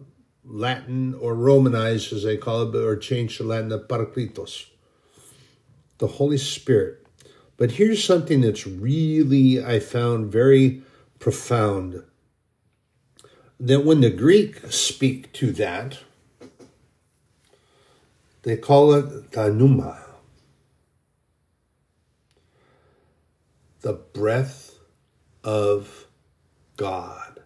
Latin 0.45 1.15
or 1.15 1.35
Romanized 1.35 2.13
as 2.13 2.25
they 2.25 2.37
call 2.37 2.63
it, 2.63 2.75
or 2.75 2.97
changed 2.97 3.39
to 3.39 3.45
Latin, 3.45 3.69
the 3.69 3.79
Parakletos, 3.79 4.67
the 5.99 6.07
Holy 6.07 6.39
Spirit. 6.39 7.07
But 7.57 7.73
here's 7.73 8.05
something 8.05 8.41
that's 8.43 8.67
really 8.67 9.65
I 9.65 9.81
found 9.81 10.33
very 10.33 10.83
profound. 11.19 12.03
That 13.59 13.85
when 13.85 14.01
the 14.03 14.11
Greek 14.11 14.61
speak 14.71 15.33
to 15.35 15.53
that, 15.53 15.99
they 18.47 18.57
call 18.57 18.95
it 18.95 19.33
the 19.33 19.53
pneuma, 19.53 19.99
the 23.81 23.95
breath 23.95 24.79
of 25.43 26.07
God. 26.77 27.41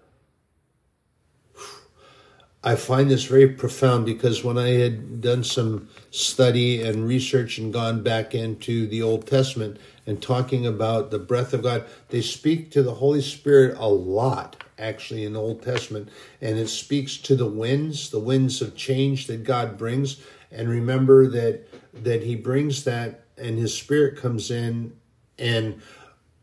I 2.62 2.76
find 2.76 3.10
this 3.10 3.24
very 3.24 3.48
profound 3.48 4.04
because 4.04 4.44
when 4.44 4.58
I 4.58 4.72
had 4.72 5.22
done 5.22 5.42
some 5.42 5.88
study 6.10 6.82
and 6.82 7.08
research 7.08 7.56
and 7.56 7.72
gone 7.72 8.02
back 8.02 8.34
into 8.34 8.86
the 8.86 9.00
Old 9.00 9.26
Testament 9.26 9.78
and 10.10 10.20
talking 10.20 10.66
about 10.66 11.10
the 11.10 11.18
breath 11.18 11.54
of 11.54 11.62
God, 11.62 11.86
they 12.08 12.20
speak 12.20 12.70
to 12.72 12.82
the 12.82 12.94
Holy 12.94 13.22
Spirit 13.22 13.76
a 13.78 13.88
lot 13.88 14.62
actually 14.78 15.24
in 15.24 15.32
the 15.34 15.40
Old 15.40 15.62
Testament 15.62 16.08
and 16.40 16.58
it 16.58 16.68
speaks 16.68 17.16
to 17.18 17.36
the 17.36 17.46
winds, 17.46 18.10
the 18.10 18.18
winds 18.18 18.60
of 18.60 18.76
change 18.76 19.26
that 19.28 19.44
God 19.44 19.78
brings 19.78 20.20
and 20.50 20.68
remember 20.68 21.28
that 21.28 21.66
that 22.04 22.22
he 22.22 22.34
brings 22.34 22.84
that 22.84 23.24
and 23.38 23.56
his 23.56 23.74
spirit 23.74 24.16
comes 24.16 24.50
in 24.50 24.92
and 25.38 25.80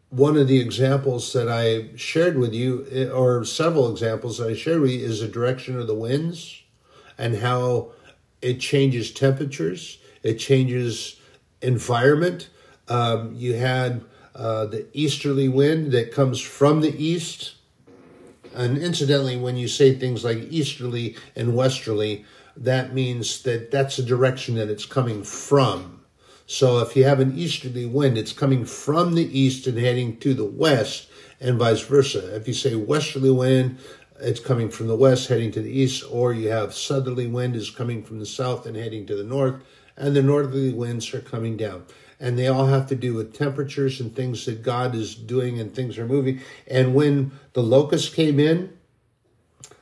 one 0.09 0.37
of 0.37 0.47
the 0.47 0.59
examples 0.59 1.33
that 1.33 1.49
I 1.49 1.95
shared 1.97 2.37
with 2.37 2.53
you, 2.53 2.87
eh, 2.91 3.09
or 3.09 3.43
several 3.43 3.91
examples 3.91 4.37
that 4.37 4.49
I 4.49 4.55
shared 4.55 4.79
with 4.79 4.91
you, 4.91 5.05
is 5.05 5.19
the 5.19 5.27
direction 5.27 5.77
of 5.77 5.87
the 5.87 5.93
winds 5.93 6.63
and 7.17 7.35
how 7.35 7.91
it 8.41 8.59
changes 8.59 9.11
temperatures, 9.11 9.99
it 10.23 10.35
changes 10.35 11.19
environment. 11.61 12.49
Um, 12.87 13.33
you 13.35 13.55
had 13.55 14.03
uh, 14.35 14.65
the 14.65 14.87
easterly 14.93 15.47
wind 15.47 15.91
that 15.91 16.11
comes 16.11 16.39
from 16.39 16.81
the 16.81 17.03
east. 17.03 17.55
And 18.55 18.77
incidentally, 18.77 19.37
when 19.37 19.57
you 19.57 19.67
say 19.67 19.93
things 19.93 20.23
like 20.23 20.37
easterly 20.49 21.15
and 21.35 21.55
westerly, 21.55 22.25
that 22.55 22.93
means 22.93 23.43
that 23.43 23.71
that's 23.71 23.97
the 23.97 24.03
direction 24.03 24.55
that 24.55 24.69
it's 24.69 24.85
coming 24.85 25.23
from. 25.23 26.01
So 26.45 26.79
if 26.79 26.95
you 26.95 27.03
have 27.03 27.19
an 27.19 27.37
easterly 27.37 27.85
wind, 27.85 28.17
it's 28.17 28.31
coming 28.31 28.65
from 28.65 29.15
the 29.15 29.39
east 29.39 29.67
and 29.67 29.77
heading 29.77 30.17
to 30.17 30.33
the 30.33 30.45
west, 30.45 31.09
and 31.39 31.59
vice 31.59 31.81
versa. 31.81 32.35
If 32.35 32.47
you 32.47 32.53
say 32.53 32.75
westerly 32.75 33.31
wind, 33.31 33.77
it's 34.19 34.39
coming 34.39 34.69
from 34.69 34.87
the 34.87 34.95
west 34.95 35.27
heading 35.27 35.51
to 35.51 35.61
the 35.61 35.71
east, 35.71 36.03
or 36.09 36.33
you 36.33 36.49
have 36.49 36.73
southerly 36.73 37.27
wind 37.27 37.55
is 37.55 37.69
coming 37.69 38.01
from 38.01 38.19
the 38.19 38.25
south 38.25 38.65
and 38.65 38.75
heading 38.75 39.05
to 39.07 39.15
the 39.15 39.23
north, 39.23 39.61
and 39.95 40.15
the 40.15 40.23
northerly 40.23 40.73
winds 40.73 41.13
are 41.13 41.21
coming 41.21 41.57
down. 41.57 41.83
And 42.19 42.37
they 42.37 42.47
all 42.47 42.65
have 42.65 42.87
to 42.87 42.95
do 42.95 43.13
with 43.13 43.35
temperatures 43.35 43.99
and 43.99 44.15
things 44.15 44.45
that 44.45 44.63
God 44.63 44.95
is 44.95 45.13
doing 45.13 45.59
and 45.59 45.73
things 45.73 45.97
are 45.97 46.07
moving. 46.07 46.41
And 46.67 46.95
when 46.95 47.31
the 47.53 47.61
locusts 47.61 48.13
came 48.13 48.39
in, 48.39 48.75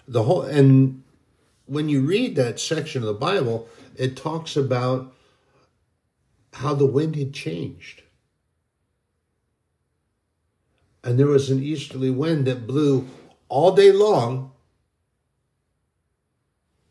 the 0.07 0.23
whole 0.23 0.41
and 0.41 1.03
when 1.65 1.89
you 1.89 2.01
read 2.01 2.35
that 2.35 2.59
section 2.59 3.01
of 3.01 3.07
the 3.07 3.13
Bible, 3.13 3.67
it 3.95 4.15
talks 4.15 4.55
about 4.55 5.13
how 6.53 6.73
the 6.73 6.85
wind 6.85 7.15
had 7.15 7.33
changed. 7.33 8.03
And 11.03 11.19
there 11.19 11.27
was 11.27 11.49
an 11.49 11.61
easterly 11.61 12.09
wind 12.09 12.45
that 12.47 12.65
blew 12.65 13.07
all 13.49 13.75
day 13.75 13.91
long. 13.91 14.51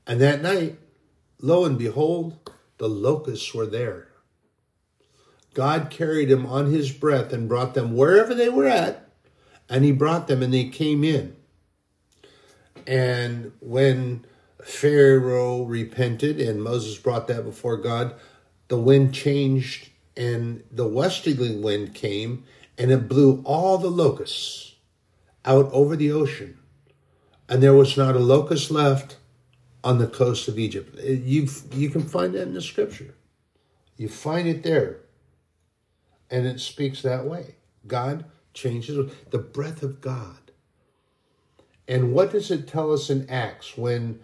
And 0.07 0.21
that 0.21 0.43
night, 0.43 0.79
lo 1.41 1.65
and 1.65 1.79
behold, 1.79 2.51
the 2.79 2.89
locusts 2.89 3.55
were 3.55 3.67
there. 3.67 4.09
God 5.55 5.89
carried 5.91 6.29
them 6.29 6.47
on 6.47 6.71
his 6.71 6.91
breath 6.91 7.33
and 7.33 7.49
brought 7.49 7.75
them 7.75 7.97
wherever 7.97 8.35
they 8.35 8.49
were 8.49 8.67
at, 8.67 9.09
and 9.69 9.85
he 9.85 9.93
brought 9.93 10.27
them 10.27 10.43
and 10.43 10.53
they 10.53 10.69
came 10.69 11.05
in. 11.05 11.37
And 12.87 13.53
when 13.61 14.27
Pharaoh 14.63 15.63
repented 15.63 16.41
and 16.41 16.63
Moses 16.63 16.99
brought 16.99 17.29
that 17.29 17.45
before 17.45 17.77
God, 17.77 18.15
the 18.69 18.79
wind 18.79 19.15
changed 19.15 19.91
and 20.17 20.63
the 20.71 20.87
westerly 20.87 21.57
wind 21.57 21.95
came 21.95 22.45
and 22.77 22.91
it 22.91 23.09
blew 23.09 23.43
all 23.45 23.79
the 23.79 23.91
locusts 23.91 24.75
out 25.45 25.71
over 25.73 25.97
the 25.97 26.11
ocean. 26.11 26.59
And 27.49 27.63
there 27.63 27.75
was 27.75 27.97
not 27.97 28.17
a 28.17 28.21
locust 28.21 28.71
left 28.71 29.17
on 29.83 29.99
the 29.99 30.07
coast 30.07 30.49
of 30.49 30.59
Egypt. 30.59 30.99
You 30.99 31.47
you 31.73 31.91
can 31.91 32.03
find 32.03 32.35
that 32.35 32.43
in 32.43 32.55
the 32.55 32.63
scripture. 32.63 33.15
You 33.97 34.09
find 34.09 34.49
it 34.49 34.63
there. 34.63 35.01
And 36.31 36.47
it 36.47 36.61
speaks 36.61 37.03
that 37.03 37.25
way. 37.27 37.57
God 37.87 38.25
changes 38.53 39.13
the 39.31 39.39
breath 39.39 39.83
of 39.83 40.01
God. 40.01 40.51
And 41.87 42.13
what 42.13 42.31
does 42.33 42.51
it 42.51 42.67
tell 42.67 42.93
us 42.93 43.11
in 43.11 43.29
Acts 43.29 43.77
when 43.77 44.21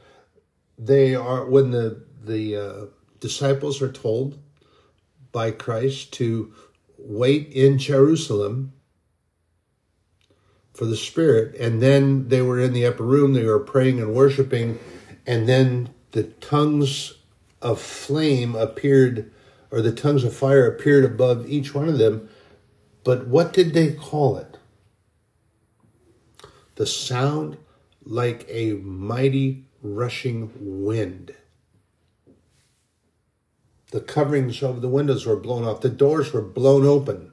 they 0.78 1.14
are 1.14 1.44
when 1.44 1.70
the 1.70 2.04
the 2.22 2.56
uh, 2.56 2.86
disciples 3.18 3.82
are 3.82 3.92
told 3.92 4.38
by 5.32 5.50
Christ 5.50 6.12
to 6.14 6.52
wait 6.98 7.52
in 7.52 7.78
Jerusalem 7.78 8.72
for 10.72 10.86
the 10.86 10.96
Spirit, 10.96 11.54
and 11.56 11.82
then 11.82 12.28
they 12.28 12.40
were 12.40 12.58
in 12.58 12.72
the 12.72 12.86
upper 12.86 13.02
room, 13.02 13.34
they 13.34 13.44
were 13.44 13.60
praying 13.60 14.00
and 14.00 14.14
worshiping, 14.14 14.78
and 15.26 15.48
then 15.48 15.90
the 16.12 16.24
tongues 16.24 17.14
of 17.60 17.80
flame 17.80 18.54
appeared, 18.54 19.30
or 19.70 19.80
the 19.80 19.92
tongues 19.92 20.24
of 20.24 20.34
fire 20.34 20.66
appeared 20.66 21.04
above 21.04 21.48
each 21.48 21.74
one 21.74 21.88
of 21.88 21.98
them. 21.98 22.28
But 23.04 23.26
what 23.26 23.52
did 23.52 23.72
they 23.72 23.92
call 23.92 24.36
it? 24.36 24.58
The 26.74 26.86
sound 26.86 27.56
like 28.04 28.46
a 28.48 28.72
mighty 28.74 29.64
rushing 29.82 30.50
wind. 30.84 31.34
The 33.90 34.00
coverings 34.00 34.62
over 34.62 34.78
the 34.78 34.88
windows 34.88 35.26
were 35.26 35.36
blown 35.36 35.64
off, 35.64 35.80
the 35.80 35.88
doors 35.88 36.32
were 36.32 36.42
blown 36.42 36.86
open. 36.86 37.32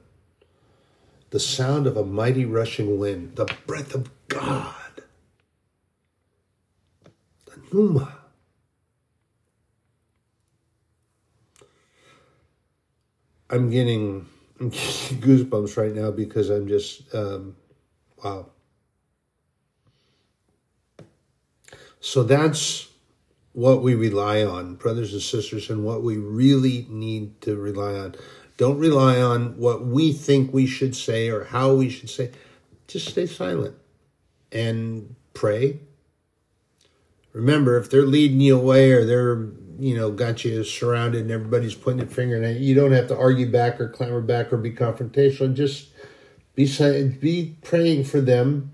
The 1.30 1.40
sound 1.40 1.86
of 1.86 1.96
a 1.96 2.04
mighty 2.04 2.44
rushing 2.44 2.98
wind, 2.98 3.36
the 3.36 3.52
breath 3.66 3.94
of 3.94 4.10
God, 4.28 5.02
the 7.44 7.60
Pneuma. 7.70 8.17
I'm 13.50 13.70
getting, 13.70 14.26
goosebumps 14.58 15.76
right 15.76 15.94
now 15.94 16.10
because 16.10 16.50
I'm 16.50 16.68
just, 16.68 17.14
um, 17.14 17.56
wow. 18.22 18.46
So 22.00 22.22
that's 22.22 22.88
what 23.52 23.82
we 23.82 23.94
rely 23.94 24.44
on, 24.44 24.76
brothers 24.76 25.12
and 25.12 25.22
sisters, 25.22 25.68
and 25.70 25.84
what 25.84 26.02
we 26.02 26.16
really 26.16 26.86
need 26.88 27.40
to 27.42 27.56
rely 27.56 27.94
on. 27.94 28.14
Don't 28.56 28.78
rely 28.78 29.20
on 29.20 29.56
what 29.56 29.84
we 29.84 30.12
think 30.12 30.52
we 30.52 30.66
should 30.66 30.94
say 30.94 31.28
or 31.28 31.44
how 31.44 31.74
we 31.74 31.88
should 31.88 32.10
say. 32.10 32.30
Just 32.86 33.08
stay 33.08 33.26
silent 33.26 33.74
and 34.52 35.14
pray. 35.34 35.80
Remember, 37.32 37.76
if 37.76 37.90
they're 37.90 38.02
leading 38.02 38.40
you 38.40 38.58
away 38.58 38.92
or 38.92 39.04
they're, 39.04 39.48
you 39.78 39.96
know, 39.96 40.10
got 40.10 40.44
you 40.44 40.64
surrounded 40.64 41.22
and 41.22 41.30
everybody's 41.30 41.74
pointing 41.74 42.06
their 42.06 42.14
finger 42.14 42.36
you, 42.36 42.58
you 42.58 42.74
don't 42.74 42.92
have 42.92 43.08
to 43.08 43.16
argue 43.16 43.50
back 43.50 43.80
or 43.80 43.88
clamor 43.88 44.20
back 44.20 44.52
or 44.52 44.56
be 44.56 44.72
confrontational. 44.72 45.54
Just 45.54 45.88
be 46.54 46.66
be 47.20 47.56
praying 47.62 48.04
for 48.04 48.20
them 48.20 48.72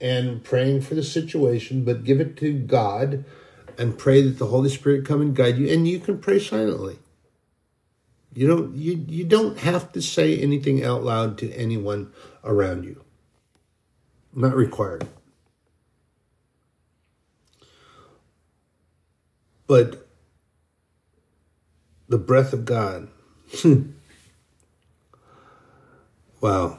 and 0.00 0.42
praying 0.44 0.82
for 0.82 0.94
the 0.94 1.02
situation, 1.02 1.84
but 1.84 2.04
give 2.04 2.20
it 2.20 2.36
to 2.36 2.52
God 2.52 3.24
and 3.78 3.98
pray 3.98 4.20
that 4.22 4.38
the 4.38 4.46
Holy 4.46 4.68
Spirit 4.68 5.06
come 5.06 5.20
and 5.20 5.34
guide 5.34 5.58
you. 5.58 5.68
And 5.68 5.88
you 5.88 5.98
can 5.98 6.18
pray 6.18 6.38
silently. 6.38 6.98
You 8.34 8.46
don't 8.46 8.74
you, 8.76 9.04
you 9.08 9.24
don't 9.24 9.58
have 9.58 9.92
to 9.92 10.02
say 10.02 10.38
anything 10.38 10.84
out 10.84 11.04
loud 11.04 11.38
to 11.38 11.52
anyone 11.52 12.12
around 12.44 12.84
you. 12.84 13.04
Not 14.34 14.56
required. 14.56 15.06
But 19.72 20.06
the 22.06 22.18
breath 22.18 22.52
of 22.52 22.66
God. 22.66 23.08
wow. 26.42 26.78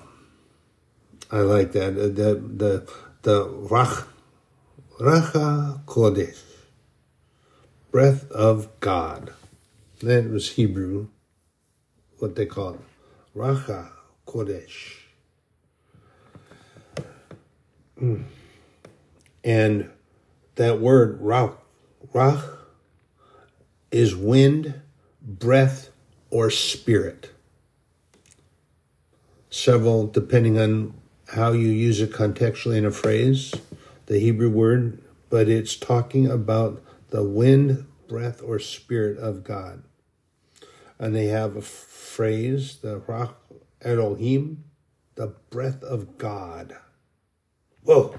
I 1.31 1.37
like 1.39 1.71
that. 1.71 1.95
The, 1.95 2.35
the 2.35 2.87
the 3.23 3.47
Ruach, 3.47 4.05
Ruach 4.99 5.31
HaKodesh, 5.87 6.37
breath 7.89 8.29
of 8.29 8.79
God. 8.79 9.33
That 10.03 10.29
was 10.29 10.51
Hebrew, 10.51 11.07
what 12.19 12.35
they 12.35 12.45
call 12.45 12.75
it, 12.75 12.81
Ruach 13.35 13.89
HaKodesh. 14.27 14.97
Mm. 17.99 18.25
And 19.43 19.89
that 20.53 20.79
word 20.79 21.19
Ruach, 21.19 21.57
Ruach 22.13 22.59
is 23.93 24.15
wind, 24.15 24.81
breath, 25.21 25.89
or 26.31 26.49
spirit. 26.49 27.29
Several, 29.51 30.07
depending 30.07 30.59
on 30.59 30.95
how 31.27 31.51
you 31.51 31.67
use 31.67 32.01
it 32.01 32.11
contextually 32.11 32.77
in 32.77 32.85
a 32.85 32.91
phrase, 32.91 33.53
the 34.07 34.17
Hebrew 34.17 34.49
word, 34.49 34.99
but 35.29 35.47
it's 35.47 35.75
talking 35.75 36.29
about 36.29 36.83
the 37.11 37.23
wind, 37.23 37.85
breath, 38.07 38.41
or 38.43 38.57
spirit 38.57 39.19
of 39.19 39.43
God. 39.43 39.83
And 40.97 41.15
they 41.15 41.27
have 41.27 41.55
a 41.55 41.61
phrase, 41.61 42.77
the 42.77 42.99
Ruach 42.99 43.35
Elohim, 43.81 44.63
the 45.13 45.35
breath 45.51 45.83
of 45.83 46.17
God. 46.17 46.75
Whoa. 47.83 48.15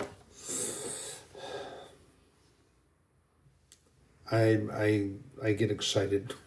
I 4.30 4.60
I 4.72 5.10
I 5.42 5.52
get 5.52 5.70
excited. 5.70 6.34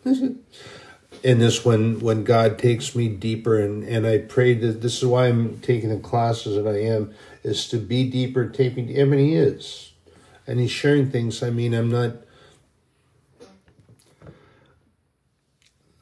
in 1.23 1.39
this 1.39 1.65
when 1.65 1.99
when 1.99 2.23
God 2.23 2.59
takes 2.59 2.95
me 2.95 3.07
deeper 3.07 3.59
and 3.59 3.83
and 3.83 4.05
I 4.05 4.19
pray 4.19 4.53
that 4.55 4.81
this 4.81 4.97
is 4.97 5.05
why 5.05 5.27
I'm 5.27 5.59
taking 5.59 5.89
the 5.89 5.97
classes 5.97 6.55
that 6.55 6.69
I 6.69 6.81
am 6.81 7.13
is 7.43 7.67
to 7.69 7.77
be 7.77 8.09
deeper 8.09 8.47
taking 8.49 8.87
him 8.87 9.11
and 9.11 9.21
he 9.21 9.35
is. 9.35 9.93
And 10.45 10.59
he's 10.59 10.71
sharing 10.71 11.09
things. 11.09 11.41
I 11.41 11.49
mean 11.49 11.73
I'm 11.73 11.89
not 11.89 12.17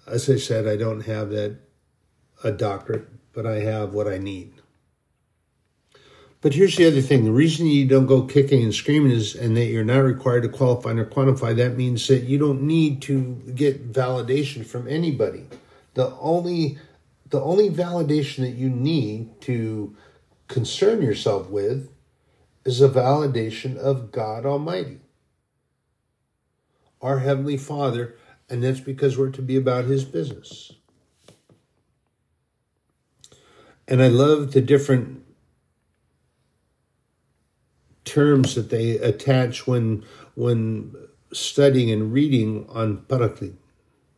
as 0.07 0.29
I 0.29 0.37
said 0.37 0.67
I 0.67 0.75
don't 0.75 1.01
have 1.01 1.29
that 1.29 1.57
a 2.43 2.51
doctorate 2.51 3.07
but 3.33 3.45
I 3.45 3.59
have 3.59 3.93
what 3.93 4.07
I 4.07 4.17
need 4.17 4.54
but 6.45 6.53
here's 6.53 6.75
the 6.75 6.85
other 6.85 7.01
thing. 7.01 7.25
The 7.25 7.31
reason 7.31 7.65
you 7.65 7.87
don't 7.87 8.05
go 8.05 8.21
kicking 8.21 8.61
and 8.61 8.71
screaming 8.71 9.11
is, 9.11 9.33
and 9.33 9.57
that 9.57 9.65
you're 9.65 9.83
not 9.83 10.03
required 10.03 10.43
to 10.43 10.49
qualify 10.49 10.91
or 10.91 11.03
quantify, 11.03 11.55
that 11.55 11.75
means 11.75 12.07
that 12.07 12.25
you 12.25 12.37
don't 12.37 12.61
need 12.61 13.01
to 13.01 13.33
get 13.55 13.91
validation 13.91 14.63
from 14.63 14.87
anybody. 14.87 15.47
The 15.95 16.15
only, 16.17 16.77
the 17.31 17.41
only 17.41 17.71
validation 17.71 18.41
that 18.41 18.51
you 18.51 18.69
need 18.69 19.41
to 19.41 19.97
concern 20.47 21.01
yourself 21.01 21.49
with 21.49 21.89
is 22.63 22.79
a 22.79 22.89
validation 22.89 23.75
of 23.75 24.11
God 24.11 24.45
Almighty. 24.45 24.99
Our 27.01 27.21
Heavenly 27.21 27.57
Father 27.57 28.17
And 28.47 28.63
that's 28.63 28.81
because 28.81 29.17
we're 29.17 29.31
to 29.31 29.41
be 29.41 29.55
about 29.55 29.85
his 29.85 30.05
business. 30.05 30.73
And 33.87 33.99
I 33.99 34.09
love 34.09 34.51
the 34.51 34.61
different 34.61 35.24
terms 38.05 38.55
that 38.55 38.69
they 38.69 38.91
attach 38.99 39.67
when 39.67 40.05
when 40.35 40.95
studying 41.33 41.91
and 41.91 42.13
reading 42.13 42.67
on 42.69 42.99
Paraclete, 43.09 43.55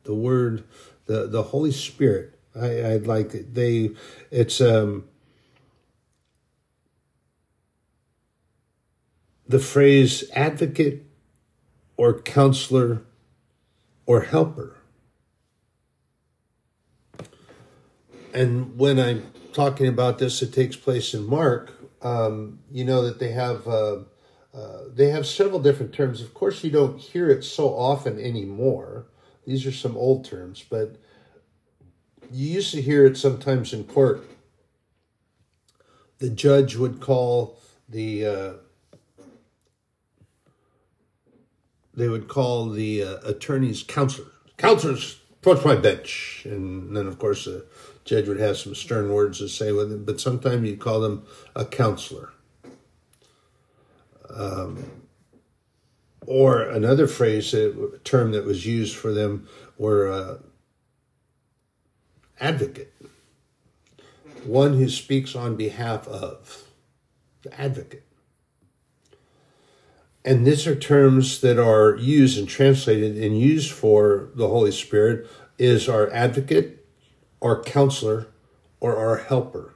the 0.04 0.14
word, 0.14 0.64
the 1.06 1.28
the 1.28 1.44
Holy 1.44 1.72
Spirit. 1.72 2.34
I, 2.56 2.94
I'd 2.94 3.08
like 3.08 3.34
it. 3.34 3.56
they. 3.56 3.92
It's 4.32 4.62
um. 4.62 5.06
The 9.50 9.60
phrase 9.60 10.30
advocate 10.34 11.06
or 11.96 12.20
counselor 12.20 13.04
or 14.06 14.22
helper. 14.22 14.76
And 18.34 18.78
when 18.78 19.00
I'm 19.00 19.32
talking 19.54 19.88
about 19.88 20.20
this, 20.20 20.42
it 20.42 20.54
takes 20.54 20.76
place 20.76 21.14
in 21.14 21.26
Mark. 21.26 21.77
Um, 22.02 22.60
you 22.72 22.86
know 22.86 23.04
that 23.04 23.20
they 23.20 23.32
have 23.32 23.68
uh, 23.68 23.98
uh, 24.54 24.84
they 24.94 25.10
have 25.10 25.26
several 25.26 25.60
different 25.60 25.94
terms. 25.94 26.22
Of 26.22 26.34
course, 26.34 26.64
you 26.64 26.72
don't 26.72 27.00
hear 27.00 27.30
it 27.30 27.44
so 27.44 27.70
often 27.70 28.20
anymore. 28.20 29.08
These 29.46 29.66
are 29.66 29.72
some 29.72 29.96
old 29.96 30.26
terms, 30.26 30.64
but 30.70 30.98
you 32.32 32.48
used 32.48 32.72
to 32.72 32.82
hear 32.82 33.06
it 33.06 33.18
sometimes 33.18 33.74
in 33.74 33.86
court. 33.86 34.24
The 36.20 36.30
judge 36.30 36.76
would 36.76 37.00
call 37.00 37.60
the 37.88 38.26
uh, 38.26 38.54
they 41.94 42.10
would 42.10 42.28
call 42.28 42.70
the 42.70 43.04
uh, 43.04 43.18
attorneys 43.26 43.84
counselors. 43.84 44.32
Counselors, 44.58 45.22
approach 45.52 45.66
my 45.66 45.76
bench, 45.76 46.42
and 46.46 46.96
then 46.96 47.08
of 47.08 47.20
course 47.20 47.46
the 47.46 47.66
judge 48.04 48.28
would 48.28 48.40
have 48.40 48.58
some 48.58 48.76
stern 48.76 49.12
words 49.12 49.40
to 49.40 49.48
say 49.48 49.72
with 49.72 49.92
it. 49.92 50.06
But 50.06 50.20
sometimes 50.20 50.68
you'd 50.68 50.80
call 50.80 51.00
them 51.00 51.26
a 51.56 51.66
counselor. 51.66 52.32
Um, 54.30 54.84
or 56.26 56.62
another 56.62 57.08
phrase, 57.08 57.54
a 57.54 57.98
term 58.04 58.32
that 58.32 58.44
was 58.44 58.66
used 58.66 58.96
for 58.96 59.14
them 59.14 59.48
were 59.78 60.12
uh, 60.12 60.38
advocate, 62.42 62.94
one 64.44 64.74
who 64.74 64.90
speaks 64.90 65.36
on 65.36 65.56
behalf 65.56 66.08
of, 66.10 66.66
the 67.44 67.60
advocate. 67.60 68.07
And 70.28 70.46
these 70.46 70.68
are 70.68 70.76
terms 70.76 71.40
that 71.40 71.58
are 71.58 71.96
used 71.96 72.38
and 72.38 72.50
translated 72.50 73.16
and 73.18 73.40
used 73.40 73.72
for 73.72 74.28
the 74.36 74.50
Holy 74.50 74.74
Spirit 74.74 75.26
is 75.58 75.88
our 75.88 76.12
advocate, 76.12 76.86
our 77.42 77.64
counselor, 77.64 78.28
or 78.82 78.98
our 78.98 79.20
helper. 79.20 79.74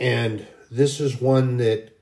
And 0.00 0.44
this 0.68 0.98
is 0.98 1.20
one 1.20 1.58
that 1.58 1.96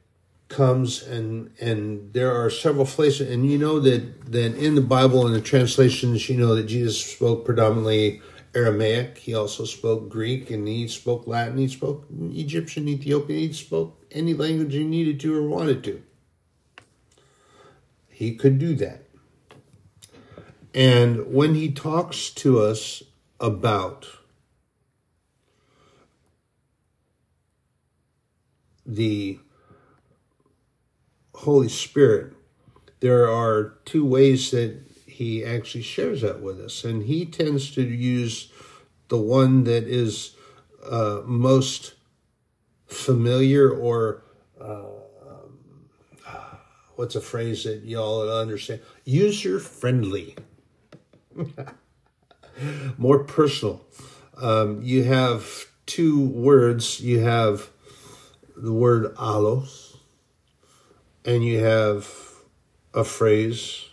comes 0.49 1.03
and 1.03 1.53
and 1.61 2.15
there 2.15 2.33
are 2.35 2.49
several 2.49 2.87
places 2.87 3.31
and 3.31 3.49
you 3.49 3.59
know 3.59 3.79
that 3.79 4.33
that 4.33 4.57
in 4.57 4.75
the 4.75 4.81
Bible 4.81 5.27
and 5.27 5.35
the 5.35 5.41
translations 5.41 6.29
you 6.31 6.37
know 6.37 6.57
that 6.57 6.65
Jesus 6.65 7.05
spoke 7.05 7.45
predominantly 7.45 8.21
Aramaic 8.53 9.19
he 9.19 9.33
also 9.33 9.65
spoke 9.65 10.09
Greek 10.09 10.51
and 10.51 10.67
he 10.67 10.89
spoke 10.89 11.29
Latin 11.29 11.59
he 11.59 11.69
spoke 11.69 12.05
Egyptian 12.33 12.89
Ethiopian 12.89 13.39
he 13.39 13.53
spoke 13.53 14.00
any 14.13 14.35
language 14.35 14.73
he 14.73 14.85
needed 14.85 15.21
to 15.21 15.37
or 15.37 15.47
wanted 15.47 15.83
to 15.85 16.03
he 18.09 18.35
could 18.35 18.59
do 18.59 18.75
that 18.75 19.03
and 20.75 21.33
when 21.33 21.55
he 21.55 21.73
talks 21.73 22.31
to 22.31 22.61
us 22.61 23.03
about 23.41 24.07
the 28.87 29.39
Holy 31.35 31.69
Spirit, 31.69 32.35
there 33.01 33.29
are 33.29 33.79
two 33.85 34.05
ways 34.05 34.51
that 34.51 34.79
he 35.07 35.45
actually 35.45 35.83
shares 35.83 36.23
that 36.23 36.41
with 36.41 36.61
us. 36.61 36.85
And 36.85 37.05
he 37.05 37.25
tends 37.25 37.71
to 37.75 37.83
use 37.83 38.53
the 39.09 39.17
one 39.17 39.65
that 39.65 39.85
is 39.85 40.37
uh, 40.89 41.23
most 41.25 41.95
familiar 42.91 43.71
or 43.71 44.23
uh, 44.61 44.83
what's 46.97 47.15
a 47.15 47.21
phrase 47.21 47.65
that 47.65 47.83
y'all 47.85 48.31
understand? 48.31 48.81
User 49.05 49.59
friendly, 49.59 50.37
more 52.99 53.25
personal. 53.25 53.81
Um, 54.37 54.83
you 54.83 55.05
have 55.05 55.67
two 55.87 56.21
words. 56.21 57.01
You 57.01 57.21
have 57.21 57.71
the 58.57 58.73
word 58.73 59.15
allos 59.17 59.97
and 61.25 61.45
you 61.45 61.59
have 61.61 62.07
a 62.95 63.05
phrase, 63.05 63.87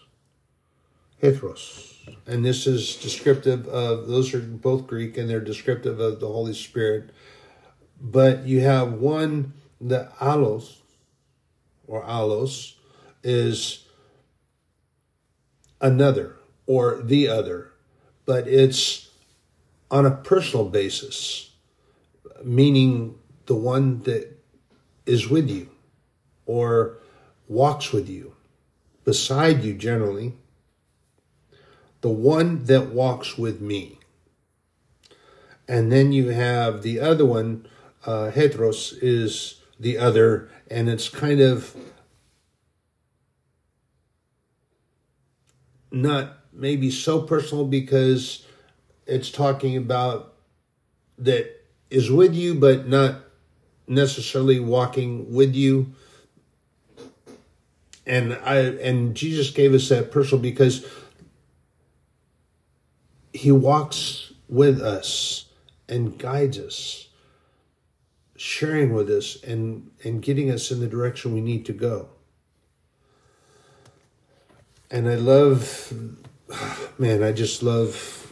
heteros. 1.21 1.93
And 2.25 2.43
this 2.43 2.67
is 2.67 2.95
descriptive 2.95 3.67
of, 3.67 4.07
those 4.07 4.33
are 4.33 4.39
both 4.39 4.88
Greek 4.88 5.17
and 5.17 5.29
they're 5.29 5.39
descriptive 5.39 5.99
of 5.99 6.19
the 6.19 6.27
Holy 6.27 6.53
Spirit. 6.53 7.12
But 7.99 8.45
you 8.45 8.62
have 8.62 8.93
one, 8.93 9.53
the 9.81 10.10
allos, 10.19 10.77
or 11.88 12.03
allos, 12.03 12.75
is 13.23 13.86
another 15.81 16.36
or 16.65 17.01
the 17.01 17.27
other, 17.27 17.71
but 18.25 18.47
it's 18.47 19.10
on 19.89 20.05
a 20.05 20.12
personal 20.12 20.69
basis, 20.69 21.51
meaning 22.43 23.15
the 23.45 23.55
one 23.55 24.01
that 24.01 24.38
is 25.05 25.29
with 25.29 25.49
you 25.49 25.69
or 26.45 26.97
walks 27.47 27.91
with 27.91 28.10
you, 28.10 28.33
beside 29.05 29.63
you 29.63 29.73
generally, 29.73 30.33
the 32.01 32.10
one 32.10 32.65
that 32.65 32.88
walks 32.88 33.38
with 33.38 33.62
me. 33.62 33.99
And 35.67 35.91
then 35.91 36.12
you 36.12 36.29
have 36.29 36.81
the 36.81 36.99
other 36.99 37.25
one, 37.25 37.67
uh, 38.07 38.31
heteros 38.31 38.97
is 39.01 39.61
the 39.79 39.97
other, 39.99 40.49
and 40.71 40.89
it's 40.89 41.09
kind 41.09 41.41
of 41.41 41.75
not 45.91 46.37
maybe 46.53 46.89
so 46.89 47.21
personal 47.21 47.65
because 47.65 48.45
it's 49.05 49.29
talking 49.29 49.77
about 49.77 50.33
that 51.19 51.65
is 51.89 52.11
with 52.11 52.33
you, 52.33 52.55
but 52.55 52.87
not 52.87 53.23
necessarily 53.87 54.59
walking 54.59 55.33
with 55.33 55.55
you. 55.55 55.93
And 58.05 58.33
I 58.33 58.57
and 58.57 59.15
Jesus 59.15 59.51
gave 59.51 59.73
us 59.73 59.89
that 59.89 60.11
personal 60.11 60.41
because 60.41 60.85
he 63.33 63.51
walks 63.51 64.33
with 64.47 64.81
us 64.81 65.45
and 65.89 66.17
guides 66.17 66.57
us, 66.57 67.06
sharing 68.38 68.93
with 68.93 69.10
us 69.10 69.41
and 69.43 69.89
and 70.04 70.21
getting 70.21 70.50
us 70.50 70.71
in 70.71 70.80
the 70.80 70.88
direction 70.88 71.34
we 71.34 71.41
need 71.41 71.65
to 71.65 71.73
go. 71.73 72.08
And 74.89 75.10
I 75.10 75.15
love 75.15 75.91
man, 76.97 77.23
I 77.23 77.34
just 77.34 77.62
love 77.62 78.32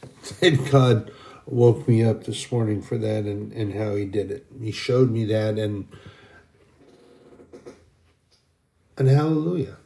thank 0.22 0.70
God 0.70 1.10
woke 1.44 1.86
me 1.88 2.04
up 2.04 2.24
this 2.24 2.50
morning 2.52 2.80
for 2.80 2.96
that 2.96 3.24
and, 3.24 3.52
and 3.52 3.74
how 3.74 3.96
he 3.96 4.04
did 4.04 4.30
it. 4.30 4.46
He 4.60 4.70
showed 4.70 5.10
me 5.10 5.24
that 5.26 5.58
and 5.58 5.88
and 8.96 9.08
hallelujah. 9.08 9.78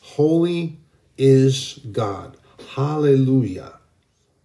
Holy 0.00 0.78
is 1.18 1.80
God. 1.92 2.36
Hallelujah. 2.74 3.78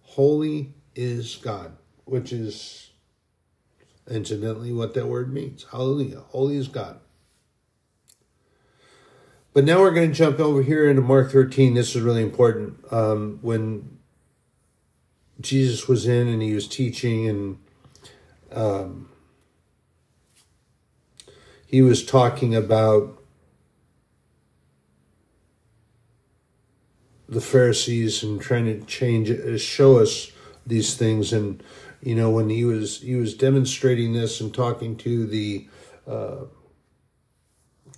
Holy 0.02 0.74
is 0.94 1.36
God, 1.36 1.76
which 2.04 2.32
is 2.32 2.90
incidentally 4.08 4.72
what 4.72 4.94
that 4.94 5.06
word 5.06 5.32
means. 5.32 5.66
Hallelujah. 5.70 6.20
Holy 6.28 6.56
is 6.56 6.68
God. 6.68 7.00
But 9.52 9.64
now 9.64 9.80
we're 9.80 9.94
going 9.94 10.10
to 10.10 10.14
jump 10.14 10.38
over 10.38 10.62
here 10.62 10.88
into 10.88 11.00
Mark 11.00 11.32
13. 11.32 11.74
This 11.74 11.96
is 11.96 12.02
really 12.02 12.22
important. 12.22 12.76
Um, 12.92 13.38
when 13.40 13.98
Jesus 15.40 15.88
was 15.88 16.06
in 16.06 16.28
and 16.28 16.42
he 16.42 16.54
was 16.54 16.68
teaching 16.68 17.28
and 17.28 17.58
um, 18.52 19.08
he 21.66 21.82
was 21.82 22.04
talking 22.04 22.54
about 22.54 23.20
the 27.28 27.40
Pharisees 27.40 28.22
and 28.22 28.40
trying 28.40 28.66
to 28.66 28.86
change 28.86 29.60
show 29.60 29.98
us 29.98 30.30
these 30.66 30.96
things. 30.96 31.32
And 31.32 31.62
you 32.06 32.14
know, 32.14 32.30
when 32.30 32.50
he 32.50 32.64
was 32.64 33.00
he 33.00 33.16
was 33.16 33.34
demonstrating 33.34 34.12
this 34.12 34.40
and 34.40 34.54
talking 34.54 34.96
to 34.98 35.26
the 35.26 35.66
uh, 36.06 36.44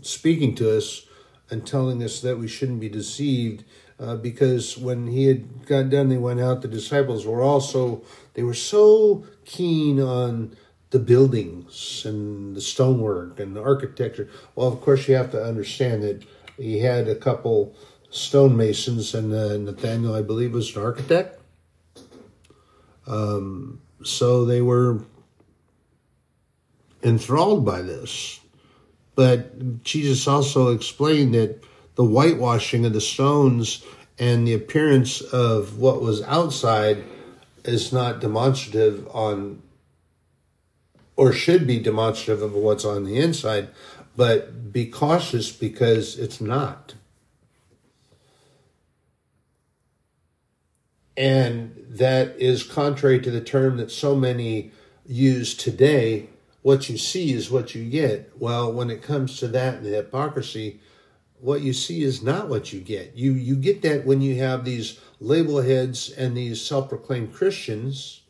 speaking 0.00 0.54
to 0.54 0.78
us, 0.78 1.04
and 1.50 1.66
telling 1.66 2.02
us 2.02 2.22
that 2.22 2.38
we 2.38 2.48
shouldn't 2.48 2.80
be 2.80 2.88
deceived. 2.88 3.64
Uh, 4.00 4.16
because 4.16 4.78
when 4.78 5.08
he 5.08 5.26
had 5.26 5.66
got 5.66 5.90
done, 5.90 6.08
they 6.08 6.16
went 6.16 6.40
out. 6.40 6.62
The 6.62 6.68
disciples 6.68 7.26
were 7.26 7.42
also 7.42 8.00
they 8.32 8.42
were 8.42 8.54
so 8.54 9.26
keen 9.44 10.00
on 10.00 10.56
the 10.88 10.98
buildings 10.98 12.06
and 12.06 12.56
the 12.56 12.62
stonework 12.62 13.38
and 13.38 13.54
the 13.54 13.62
architecture. 13.62 14.30
Well, 14.54 14.68
of 14.68 14.80
course, 14.80 15.06
you 15.06 15.16
have 15.16 15.32
to 15.32 15.44
understand 15.44 16.02
that 16.02 16.24
he 16.56 16.78
had 16.78 17.08
a 17.08 17.14
couple 17.14 17.76
stonemasons, 18.08 19.14
and 19.14 19.34
uh, 19.34 19.58
Nathaniel, 19.58 20.14
I 20.14 20.22
believe, 20.22 20.54
was 20.54 20.74
an 20.74 20.82
architect. 20.82 21.42
Um, 23.06 23.82
so 24.02 24.44
they 24.44 24.62
were 24.62 25.00
enthralled 27.02 27.64
by 27.64 27.82
this. 27.82 28.40
But 29.14 29.82
Jesus 29.82 30.28
also 30.28 30.72
explained 30.72 31.34
that 31.34 31.62
the 31.96 32.04
whitewashing 32.04 32.84
of 32.84 32.92
the 32.92 33.00
stones 33.00 33.84
and 34.18 34.46
the 34.46 34.54
appearance 34.54 35.20
of 35.20 35.78
what 35.78 36.00
was 36.00 36.22
outside 36.22 37.04
is 37.64 37.92
not 37.92 38.20
demonstrative 38.20 39.06
on 39.12 39.62
or 41.16 41.32
should 41.32 41.66
be 41.66 41.80
demonstrative 41.80 42.42
of 42.42 42.54
what's 42.54 42.84
on 42.84 43.04
the 43.04 43.18
inside, 43.18 43.68
but 44.16 44.72
be 44.72 44.86
cautious 44.86 45.50
because 45.50 46.16
it's 46.16 46.40
not. 46.40 46.94
And 51.16 51.77
that 51.88 52.36
is 52.38 52.62
contrary 52.62 53.20
to 53.20 53.30
the 53.30 53.40
term 53.40 53.76
that 53.78 53.90
so 53.90 54.14
many 54.14 54.72
use 55.06 55.54
today 55.54 56.28
what 56.62 56.88
you 56.88 56.98
see 56.98 57.32
is 57.32 57.50
what 57.50 57.74
you 57.74 57.88
get. 57.88 58.32
Well, 58.38 58.72
when 58.72 58.90
it 58.90 59.02
comes 59.02 59.38
to 59.38 59.48
that 59.48 59.76
and 59.76 59.86
the 59.86 59.90
hypocrisy, 59.90 60.80
what 61.40 61.62
you 61.62 61.72
see 61.72 62.02
is 62.02 62.22
not 62.22 62.48
what 62.48 62.72
you 62.72 62.80
get. 62.80 63.16
You 63.16 63.32
you 63.32 63.56
get 63.56 63.82
that 63.82 64.04
when 64.04 64.20
you 64.20 64.36
have 64.36 64.64
these 64.64 65.00
label 65.20 65.62
heads 65.62 66.10
and 66.10 66.36
these 66.36 66.60
self-proclaimed 66.60 67.32
Christians. 67.32 68.22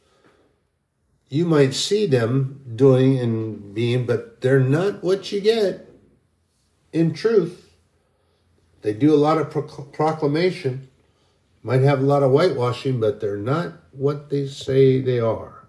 You 1.31 1.45
might 1.45 1.75
see 1.75 2.07
them 2.07 2.63
doing 2.77 3.19
and 3.19 3.75
being, 3.75 4.07
but 4.07 4.41
they're 4.41 4.61
not 4.61 5.03
what 5.03 5.31
you 5.31 5.41
get. 5.41 5.87
In 6.93 7.13
truth, 7.13 7.71
they 8.81 8.95
do 8.95 9.13
a 9.13 9.17
lot 9.17 9.37
of 9.37 9.93
proclamation, 9.93 10.88
might 11.63 11.83
have 11.83 12.01
a 12.01 12.07
lot 12.07 12.23
of 12.23 12.31
whitewashing, 12.31 13.01
but 13.01 13.21
they're 13.21 13.37
not 13.37 13.75
what 13.93 14.31
they 14.31 14.47
say 14.47 15.01
they 15.01 15.21
are. 15.21 15.67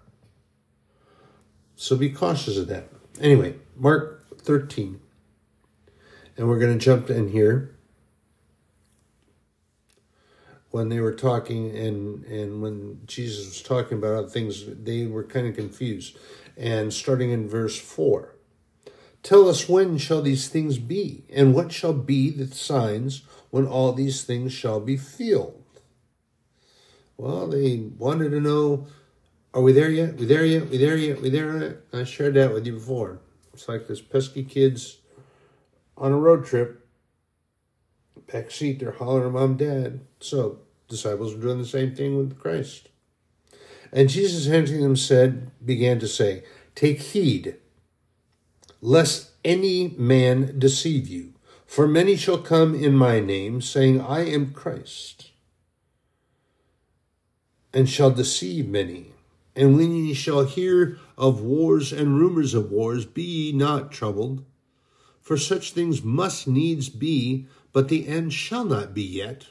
So 1.74 1.96
be 1.96 2.10
cautious 2.10 2.56
of 2.56 2.68
that. 2.68 2.88
Anyway, 3.20 3.56
Mark 3.76 4.38
13. 4.38 5.00
And 6.36 6.48
we're 6.48 6.58
going 6.58 6.78
to 6.78 6.84
jump 6.84 7.10
in 7.10 7.28
here. 7.28 7.76
When 10.70 10.88
they 10.88 11.00
were 11.00 11.14
talking 11.14 11.76
and, 11.76 12.24
and 12.26 12.62
when 12.62 13.00
Jesus 13.06 13.46
was 13.46 13.62
talking 13.62 13.98
about 13.98 14.30
things, 14.30 14.64
they 14.66 15.06
were 15.06 15.24
kind 15.24 15.48
of 15.48 15.56
confused. 15.56 16.16
And 16.56 16.92
starting 16.92 17.30
in 17.30 17.48
verse 17.48 17.78
4 17.78 18.36
Tell 19.22 19.48
us 19.48 19.68
when 19.68 19.98
shall 19.98 20.22
these 20.22 20.48
things 20.48 20.78
be, 20.78 21.24
and 21.30 21.54
what 21.54 21.72
shall 21.72 21.92
be 21.92 22.30
the 22.30 22.46
signs 22.46 23.22
when 23.50 23.66
all 23.66 23.92
these 23.92 24.24
things 24.24 24.52
shall 24.52 24.80
be 24.80 24.96
filled? 24.96 25.59
Well, 27.20 27.48
they 27.48 27.76
wanted 27.98 28.30
to 28.30 28.40
know 28.40 28.86
are 29.52 29.60
we 29.60 29.72
there 29.72 29.90
yet? 29.90 30.16
We 30.16 30.24
there 30.24 30.46
yet? 30.46 30.70
We 30.70 30.78
there 30.78 30.96
yet? 30.96 31.20
We 31.20 31.28
there 31.28 31.58
yet? 31.58 31.76
I 31.92 32.04
shared 32.04 32.32
that 32.34 32.54
with 32.54 32.64
you 32.66 32.72
before. 32.72 33.20
It's 33.52 33.68
like 33.68 33.86
this 33.86 34.00
pesky 34.00 34.42
kids 34.42 35.00
on 35.98 36.12
a 36.12 36.16
road 36.16 36.46
trip. 36.46 36.86
Back 38.32 38.50
seat, 38.50 38.78
they're 38.78 38.92
hollering, 38.92 39.34
Mom, 39.34 39.58
Dad. 39.58 40.00
So, 40.20 40.60
disciples 40.88 41.34
are 41.34 41.38
doing 41.38 41.58
the 41.58 41.66
same 41.66 41.94
thing 41.94 42.16
with 42.16 42.38
Christ. 42.38 42.88
And 43.92 44.08
Jesus 44.08 44.50
answering 44.50 44.80
them 44.80 44.96
said, 44.96 45.50
began 45.62 45.98
to 45.98 46.08
say, 46.08 46.44
Take 46.74 47.02
heed, 47.02 47.56
lest 48.80 49.32
any 49.44 49.94
man 49.98 50.58
deceive 50.58 51.06
you. 51.06 51.34
For 51.66 51.86
many 51.86 52.16
shall 52.16 52.38
come 52.38 52.74
in 52.74 52.94
my 52.94 53.20
name, 53.20 53.60
saying, 53.60 54.00
I 54.00 54.20
am 54.20 54.52
Christ, 54.52 55.29
and 57.72 57.88
shall 57.88 58.10
deceive 58.10 58.68
many. 58.68 59.12
And 59.56 59.76
when 59.76 59.92
ye 59.94 60.14
shall 60.14 60.44
hear 60.44 60.98
of 61.18 61.40
wars 61.40 61.92
and 61.92 62.18
rumors 62.18 62.54
of 62.54 62.70
wars, 62.70 63.04
be 63.04 63.22
ye 63.22 63.52
not 63.52 63.92
troubled. 63.92 64.44
For 65.20 65.36
such 65.36 65.72
things 65.72 66.02
must 66.02 66.48
needs 66.48 66.88
be, 66.88 67.46
but 67.72 67.88
the 67.88 68.08
end 68.08 68.32
shall 68.32 68.64
not 68.64 68.94
be 68.94 69.02
yet. 69.02 69.46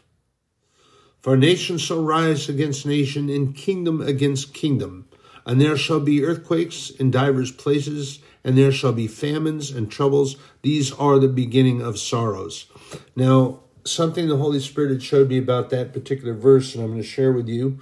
For 1.21 1.35
nation 1.35 1.77
shall 1.77 2.01
rise 2.01 2.47
against 2.47 2.85
nation, 2.85 3.29
and 3.29 3.55
kingdom 3.55 4.01
against 4.01 4.53
kingdom. 4.53 5.07
And 5.45 5.59
there 5.59 5.77
shall 5.77 5.99
be 5.99 6.23
earthquakes 6.23 6.89
in 6.89 7.11
divers 7.11 7.51
places, 7.51 8.19
and 8.43 8.57
there 8.57 8.71
shall 8.71 8.93
be 8.93 9.07
famines 9.07 9.71
and 9.71 9.91
troubles. 9.91 10.37
These 10.61 10.91
are 10.93 11.19
the 11.19 11.27
beginning 11.27 11.81
of 11.81 11.99
sorrows. 11.99 12.67
Now, 13.15 13.59
something 13.83 14.27
the 14.27 14.37
Holy 14.37 14.59
Spirit 14.59 14.91
had 14.91 15.03
showed 15.03 15.29
me 15.29 15.37
about 15.37 15.69
that 15.71 15.93
particular 15.93 16.33
verse, 16.33 16.73
and 16.73 16.83
I'm 16.83 16.91
going 16.91 17.01
to 17.01 17.07
share 17.07 17.33
with 17.33 17.47
you 17.47 17.79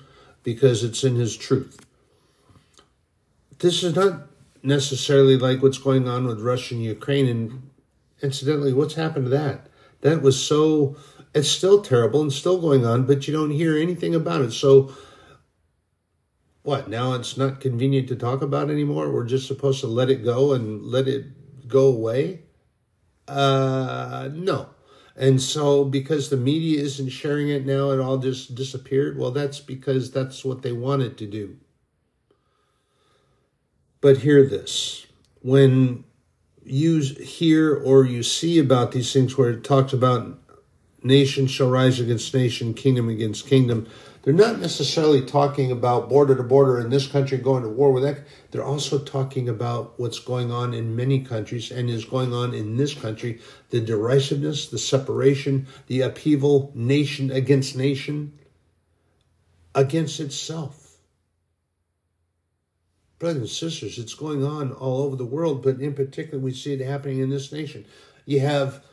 because 0.48 0.84
it's 0.84 1.04
in 1.04 1.16
His 1.16 1.36
truth 1.36 1.78
this 3.60 3.84
is 3.84 3.96
not 3.96 4.28
necessarily 4.64 5.38
like 5.38 5.62
what's 5.62 5.78
going 5.78 6.08
on 6.08 6.26
with 6.26 6.42
Russia 6.42 6.76
and 6.76 6.84
Ukraine. 6.84 7.28
And 7.28 7.70
incidentally, 8.22 8.74
what's 8.74 8.96
happened 8.96 9.26
to 9.26 9.32
that? 9.32 9.68
That 10.02 10.22
was 10.22 10.44
so, 10.44 10.96
it's 11.34 11.50
still 11.50 11.82
terrible 11.82 12.22
and 12.22 12.32
still 12.32 12.60
going 12.62 12.86
on, 12.86 13.06
but 13.06 13.28
you 13.28 13.34
don't 13.34 13.52
hear 13.52 13.78
anything 13.78 14.14
about 14.14 14.42
it. 14.42 14.52
So, 14.52 14.94
what? 16.62 16.90
Now 16.90 17.14
it's 17.14 17.38
not 17.38 17.62
convenient 17.62 18.10
to 18.10 18.16
talk 18.16 18.42
about 18.42 18.70
anymore? 18.70 19.12
We're 19.12 19.24
just 19.24 19.48
supposed 19.48 19.80
to 19.82 19.88
let 19.88 20.10
it 20.10 20.24
go 20.24 20.54
and 20.54 20.84
let 20.84 21.08
it 21.08 21.68
go 21.68 21.88
away? 21.88 22.44
Uh, 23.28 24.30
no. 24.34 24.70
And 25.18 25.42
so, 25.42 25.84
because 25.84 26.30
the 26.30 26.38
media 26.38 26.80
isn't 26.80 27.10
sharing 27.10 27.50
it 27.50 27.66
now, 27.66 27.90
it 27.90 28.00
all 28.00 28.20
just 28.20 28.54
disappeared. 28.54 29.18
Well, 29.18 29.32
that's 29.32 29.60
because 29.60 30.12
that's 30.12 30.46
what 30.46 30.62
they 30.62 30.72
wanted 30.72 31.18
to 31.18 31.26
do. 31.26 31.58
But 34.00 34.20
hear 34.20 34.46
this 34.46 35.08
when 35.42 36.04
you 36.64 37.00
hear 37.00 37.76
or 37.76 38.06
you 38.06 38.22
see 38.22 38.60
about 38.60 38.92
these 38.92 39.12
things 39.12 39.38
where 39.38 39.50
it 39.50 39.64
talks 39.64 39.92
about 39.92 40.40
nation 41.02 41.48
shall 41.48 41.70
rise 41.70 42.00
against 42.00 42.34
nation, 42.34 42.74
kingdom 42.74 43.10
against 43.10 43.48
kingdom, 43.48 43.88
they're 44.28 44.36
not 44.36 44.60
necessarily 44.60 45.22
talking 45.22 45.72
about 45.72 46.10
border 46.10 46.36
to 46.36 46.44
border 46.44 46.82
in 46.82 46.90
this 46.90 47.08
country 47.08 47.38
going 47.38 47.64
to 47.64 47.70
war 47.70 47.94
with 47.94 48.04
that. 48.04 48.28
They're 48.52 48.62
also 48.62 49.00
talking 49.00 49.48
about 49.48 49.98
what's 49.98 50.20
going 50.20 50.52
on 50.52 50.74
in 50.74 50.98
many 50.98 51.22
countries 51.22 51.72
and 51.72 51.90
is 51.90 52.04
going 52.04 52.34
on 52.34 52.54
in 52.54 52.76
this 52.76 52.94
country 52.94 53.40
the 53.70 53.80
derisiveness, 53.80 54.68
the 54.68 54.80
separation, 54.80 55.66
the 55.88 56.02
upheaval, 56.02 56.74
nation 56.76 57.32
against 57.32 57.78
nation, 57.78 58.38
against 59.74 60.20
itself 60.20 60.98
brothers 63.18 63.40
and 63.40 63.50
sisters, 63.50 63.98
it's 63.98 64.14
going 64.14 64.44
on 64.44 64.74
all 64.74 65.04
over 65.04 65.16
the 65.16 65.26
world, 65.26 65.64
but 65.64 65.80
in 65.80 65.94
particular, 65.94 66.38
we 66.38 66.54
see 66.54 66.74
it 66.74 66.82
happening 66.82 67.20
in 67.20 67.30
this 67.30 67.52
nation. 67.52 67.84
You 68.26 68.42
have 68.42 68.84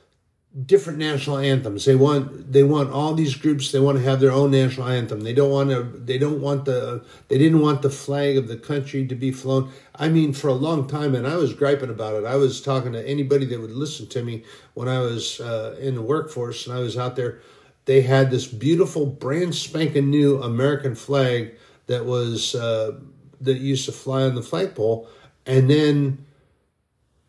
different 0.66 0.98
national 1.00 1.38
anthems. 1.38 1.84
They 1.84 1.96
want 1.96 2.52
they 2.52 2.62
want 2.62 2.90
all 2.90 3.14
these 3.14 3.34
groups. 3.34 3.72
They 3.72 3.80
want 3.80 3.98
to 3.98 4.04
have 4.04 4.20
their 4.20 4.30
own 4.30 4.50
national 4.50 4.88
anthem. 4.88 5.20
They 5.20 5.32
don't 5.32 5.50
want 5.50 5.70
to. 5.70 5.82
They 5.82 6.18
don't 6.18 6.40
want 6.40 6.64
the. 6.64 7.04
They 7.28 7.38
didn't 7.38 7.60
want 7.60 7.82
the 7.82 7.90
flag 7.90 8.36
of 8.36 8.46
the 8.46 8.56
country 8.56 9.06
to 9.06 9.14
be 9.14 9.32
flown. 9.32 9.72
I 9.96 10.08
mean, 10.08 10.32
for 10.32 10.48
a 10.48 10.54
long 10.54 10.86
time, 10.86 11.14
and 11.14 11.26
I 11.26 11.36
was 11.36 11.52
griping 11.52 11.90
about 11.90 12.14
it. 12.14 12.24
I 12.24 12.36
was 12.36 12.60
talking 12.60 12.92
to 12.92 13.08
anybody 13.08 13.46
that 13.46 13.60
would 13.60 13.72
listen 13.72 14.06
to 14.08 14.22
me 14.22 14.44
when 14.74 14.88
I 14.88 15.00
was 15.00 15.40
uh, 15.40 15.76
in 15.80 15.94
the 15.94 16.02
workforce 16.02 16.66
and 16.66 16.76
I 16.76 16.80
was 16.80 16.96
out 16.96 17.16
there. 17.16 17.40
They 17.86 18.00
had 18.00 18.30
this 18.30 18.46
beautiful, 18.46 19.04
brand 19.04 19.54
spanking 19.54 20.08
new 20.08 20.42
American 20.42 20.94
flag 20.94 21.56
that 21.86 22.04
was. 22.04 22.54
Uh, 22.54 23.00
that 23.40 23.58
used 23.58 23.84
to 23.84 23.92
fly 23.92 24.22
on 24.22 24.34
the 24.34 24.42
flagpole, 24.42 25.06
and 25.44 25.68
then 25.68 26.24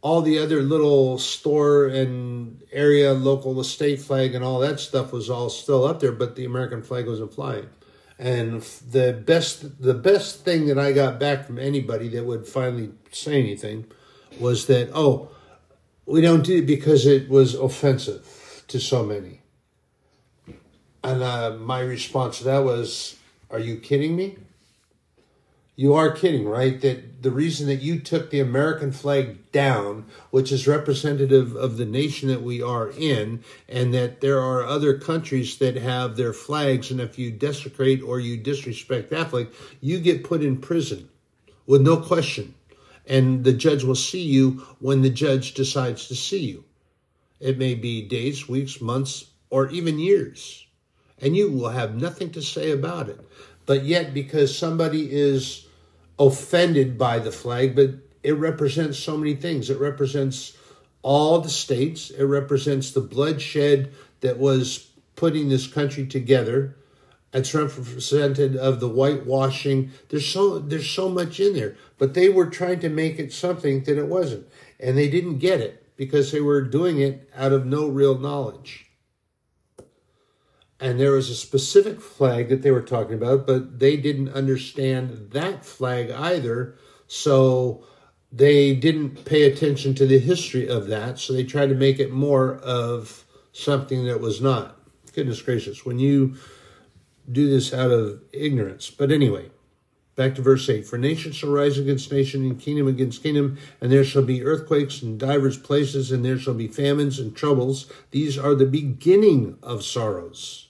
all 0.06 0.22
the 0.22 0.38
other 0.38 0.62
little 0.62 1.18
store 1.18 1.88
and 1.88 2.62
area 2.72 3.12
local 3.12 3.60
estate 3.60 4.00
flag 4.00 4.36
and 4.36 4.46
all 4.46 4.60
that 4.60 4.80
stuff 4.80 5.12
was 5.12 5.32
all 5.32 5.50
still 5.50 5.84
up 5.84 6.00
there, 6.00 6.12
but 6.12 6.36
the 6.36 6.46
American 6.46 6.84
flag 6.84 7.08
wasn't 7.08 7.34
flying. 7.34 7.68
And 8.20 8.62
the 8.92 9.14
best 9.26 9.82
the 9.82 9.96
best 9.96 10.46
thing 10.46 10.68
that 10.68 10.78
I 10.78 10.92
got 10.92 11.20
back 11.20 11.48
from 11.48 11.58
anybody 11.58 12.08
that 12.10 12.24
would 12.24 12.48
finally 12.48 12.92
say 13.12 13.40
anything 13.40 13.88
was 14.40 14.68
that 14.68 14.92
oh, 14.94 15.30
we 16.06 16.22
don't 16.22 16.44
do 16.44 16.60
it 16.60 16.68
because 16.68 17.08
it 17.08 17.28
was 17.28 17.56
offensive 17.56 18.64
to 18.68 18.80
so 18.80 19.04
many. 19.04 19.42
And 21.04 21.24
uh, 21.24 21.58
my 21.60 21.80
response 21.80 22.38
to 22.38 22.44
that 22.44 22.64
was, 22.64 23.18
"Are 23.50 23.60
you 23.60 23.78
kidding 23.78 24.16
me? 24.16 24.38
You 25.78 25.94
are 25.96 26.12
kidding, 26.12 26.48
right? 26.48 26.80
That 26.80 27.22
the 27.22 27.32
reason 27.32 27.68
that 27.68 27.82
you 27.82 28.00
took 28.00 28.30
the 28.30 28.40
American 28.40 28.94
flag 28.94 29.52
down, 29.52 30.06
which 30.32 30.52
is 30.54 30.70
representative 30.70 31.54
of 31.54 31.76
the 31.76 31.86
nation 31.86 32.30
that 32.30 32.42
we 32.42 32.62
are 32.62 32.92
in, 32.92 33.44
and 33.68 33.94
that 33.94 34.22
there 34.22 34.40
are 34.40 34.64
other 34.64 34.98
countries 34.98 35.58
that 35.58 35.76
have 35.76 36.16
their 36.16 36.32
flags, 36.32 36.92
and 36.92 37.02
if 37.02 37.20
you 37.20 37.30
desecrate 37.30 38.02
or 38.02 38.22
you 38.22 38.38
disrespect 38.38 39.10
that 39.10 39.32
flag, 39.32 39.50
you 39.82 40.00
get 40.00 40.24
put 40.24 40.42
in 40.42 40.62
prison 40.62 41.10
with 41.66 41.82
no 41.82 41.98
question. 41.98 42.54
And 43.06 43.44
the 43.44 43.54
judge 43.54 43.84
will 43.84 43.96
see 43.96 44.24
you 44.24 44.64
when 44.80 45.02
the 45.02 45.10
judge 45.10 45.56
decides 45.56 46.08
to 46.08 46.16
see 46.16 46.46
you. 46.46 46.64
It 47.42 47.58
may 47.58 47.76
be 47.76 48.02
days, 48.02 48.48
weeks, 48.48 48.80
months, 48.80 49.26
or 49.50 49.70
even 49.70 50.00
years. 50.00 50.66
And 51.22 51.36
you 51.36 51.52
will 51.52 51.70
have 51.70 51.96
nothing 51.96 52.32
to 52.32 52.42
say 52.42 52.72
about 52.72 53.10
it. 53.10 53.20
But 53.66 53.84
yet, 53.84 54.14
because 54.14 54.58
somebody 54.58 55.12
is 55.12 55.65
offended 56.20 56.98
by 56.98 57.20
the 57.20 57.32
flag, 57.32 57.76
but 57.76 57.92
it 58.24 58.34
represents 58.34 58.98
so 58.98 59.18
many 59.18 59.36
things. 59.36 59.70
It 59.70 59.80
represents 59.80 60.58
all 61.02 61.40
the 61.40 61.50
states, 61.50 62.10
it 62.10 62.24
represents 62.24 62.92
the 62.92 63.02
bloodshed 63.02 63.94
that 64.22 64.40
was 64.40 64.90
putting 65.16 65.50
this 65.50 65.68
country 65.68 66.08
together. 66.08 66.76
It's 67.32 67.54
represented 67.54 68.56
of 68.56 68.80
the 68.80 68.88
whitewashing. 68.88 69.92
There's 70.10 70.26
so 70.26 70.58
there's 70.58 70.90
so 70.90 71.10
much 71.10 71.40
in 71.40 71.54
there, 71.54 71.76
but 71.98 72.14
they 72.14 72.30
were 72.30 72.50
trying 72.50 72.80
to 72.80 72.90
make 72.90 73.20
it 73.20 73.34
something 73.34 73.84
that 73.84 73.98
it 73.98 74.08
wasn't, 74.08 74.48
and 74.80 74.98
they 74.98 75.10
didn't 75.10 75.40
get 75.40 75.60
it 75.60 75.86
because 75.98 76.32
they 76.32 76.42
were 76.42 76.62
doing 76.62 77.00
it 77.02 77.30
out 77.36 77.52
of 77.52 77.66
no 77.66 77.88
real 77.88 78.18
knowledge 78.18 78.86
and 80.80 81.00
there 81.00 81.12
was 81.12 81.30
a 81.30 81.36
specific 81.36 82.02
flag 82.02 82.50
that 82.50 82.62
they 82.62 82.72
were 82.72 82.82
talking 82.82 83.16
about, 83.16 83.48
but 83.48 83.80
they 83.80 83.96
didn't 83.96 84.30
understand 84.30 85.32
that 85.32 85.64
flag 85.66 86.12
either. 86.12 86.76
So 87.08 87.86
they 88.32 88.76
didn't 88.76 89.24
pay 89.24 89.44
attention 89.44 89.96
to 89.96 90.06
the 90.06 90.20
history 90.20 90.68
of 90.68 90.88
that. 90.88 91.20
So 91.20 91.34
they 91.34 91.46
tried 91.46 91.70
to 91.70 91.76
make 91.76 92.00
it 92.00 92.12
more 92.12 92.56
of 92.58 93.24
something 93.54 94.06
that 94.06 94.20
was 94.20 94.42
not. 94.42 94.78
Goodness 95.14 95.42
gracious, 95.42 95.86
when 95.86 95.98
you 95.98 96.36
do 97.32 97.50
this 97.50 97.74
out 97.74 97.92
of 97.92 98.22
ignorance. 98.34 98.90
But 98.90 99.12
anyway, 99.12 99.50
back 100.16 100.36
to 100.36 100.42
verse 100.42 100.70
8 100.70 100.86
For 100.86 100.98
nation 100.98 101.32
shall 101.32 101.52
rise 101.52 101.78
against 101.78 102.12
nation, 102.12 102.44
and 102.44 102.60
kingdom 102.60 102.88
against 102.88 103.24
kingdom, 103.24 103.58
and 103.80 103.92
there 103.92 104.04
shall 104.04 104.24
be 104.24 104.44
earthquakes 104.44 105.02
in 105.02 105.18
divers 105.18 105.58
places, 105.58 106.12
and 106.12 106.26
there 106.26 106.38
shall 106.38 106.54
be 106.54 106.68
famines 106.68 107.18
and 107.18 107.34
troubles. 107.34 107.90
These 108.12 108.38
are 108.38 108.56
the 108.56 108.66
beginning 108.66 109.58
of 109.64 109.86
sorrows. 109.86 110.65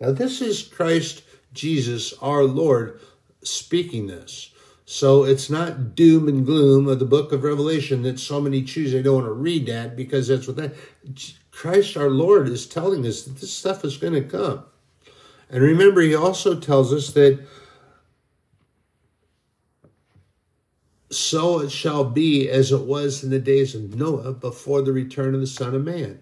Now, 0.00 0.12
this 0.12 0.40
is 0.40 0.62
Christ 0.62 1.22
Jesus, 1.52 2.14
our 2.22 2.44
Lord, 2.44 3.00
speaking 3.42 4.06
this. 4.06 4.50
So 4.86 5.24
it's 5.24 5.48
not 5.48 5.94
doom 5.94 6.26
and 6.26 6.44
gloom 6.44 6.88
of 6.88 6.98
the 6.98 7.04
book 7.04 7.30
of 7.32 7.44
Revelation 7.44 8.02
that 8.02 8.18
so 8.18 8.40
many 8.40 8.62
choose. 8.62 8.90
They 8.90 9.02
don't 9.02 9.22
want 9.22 9.26
to 9.26 9.32
read 9.32 9.66
that 9.66 9.94
because 9.94 10.26
that's 10.26 10.48
what 10.48 10.56
that 10.56 10.74
Christ 11.52 11.96
our 11.96 12.10
Lord 12.10 12.48
is 12.48 12.66
telling 12.66 13.06
us 13.06 13.22
that 13.22 13.38
this 13.38 13.52
stuff 13.52 13.84
is 13.84 13.98
going 13.98 14.14
to 14.14 14.22
come. 14.22 14.64
And 15.48 15.62
remember, 15.62 16.00
he 16.00 16.14
also 16.14 16.58
tells 16.58 16.92
us 16.92 17.12
that 17.12 17.38
so 21.12 21.60
it 21.60 21.70
shall 21.70 22.04
be 22.04 22.48
as 22.48 22.72
it 22.72 22.82
was 22.82 23.22
in 23.22 23.30
the 23.30 23.38
days 23.38 23.74
of 23.74 23.96
Noah 23.96 24.32
before 24.32 24.82
the 24.82 24.92
return 24.92 25.34
of 25.34 25.40
the 25.40 25.46
Son 25.46 25.74
of 25.74 25.84
Man. 25.84 26.20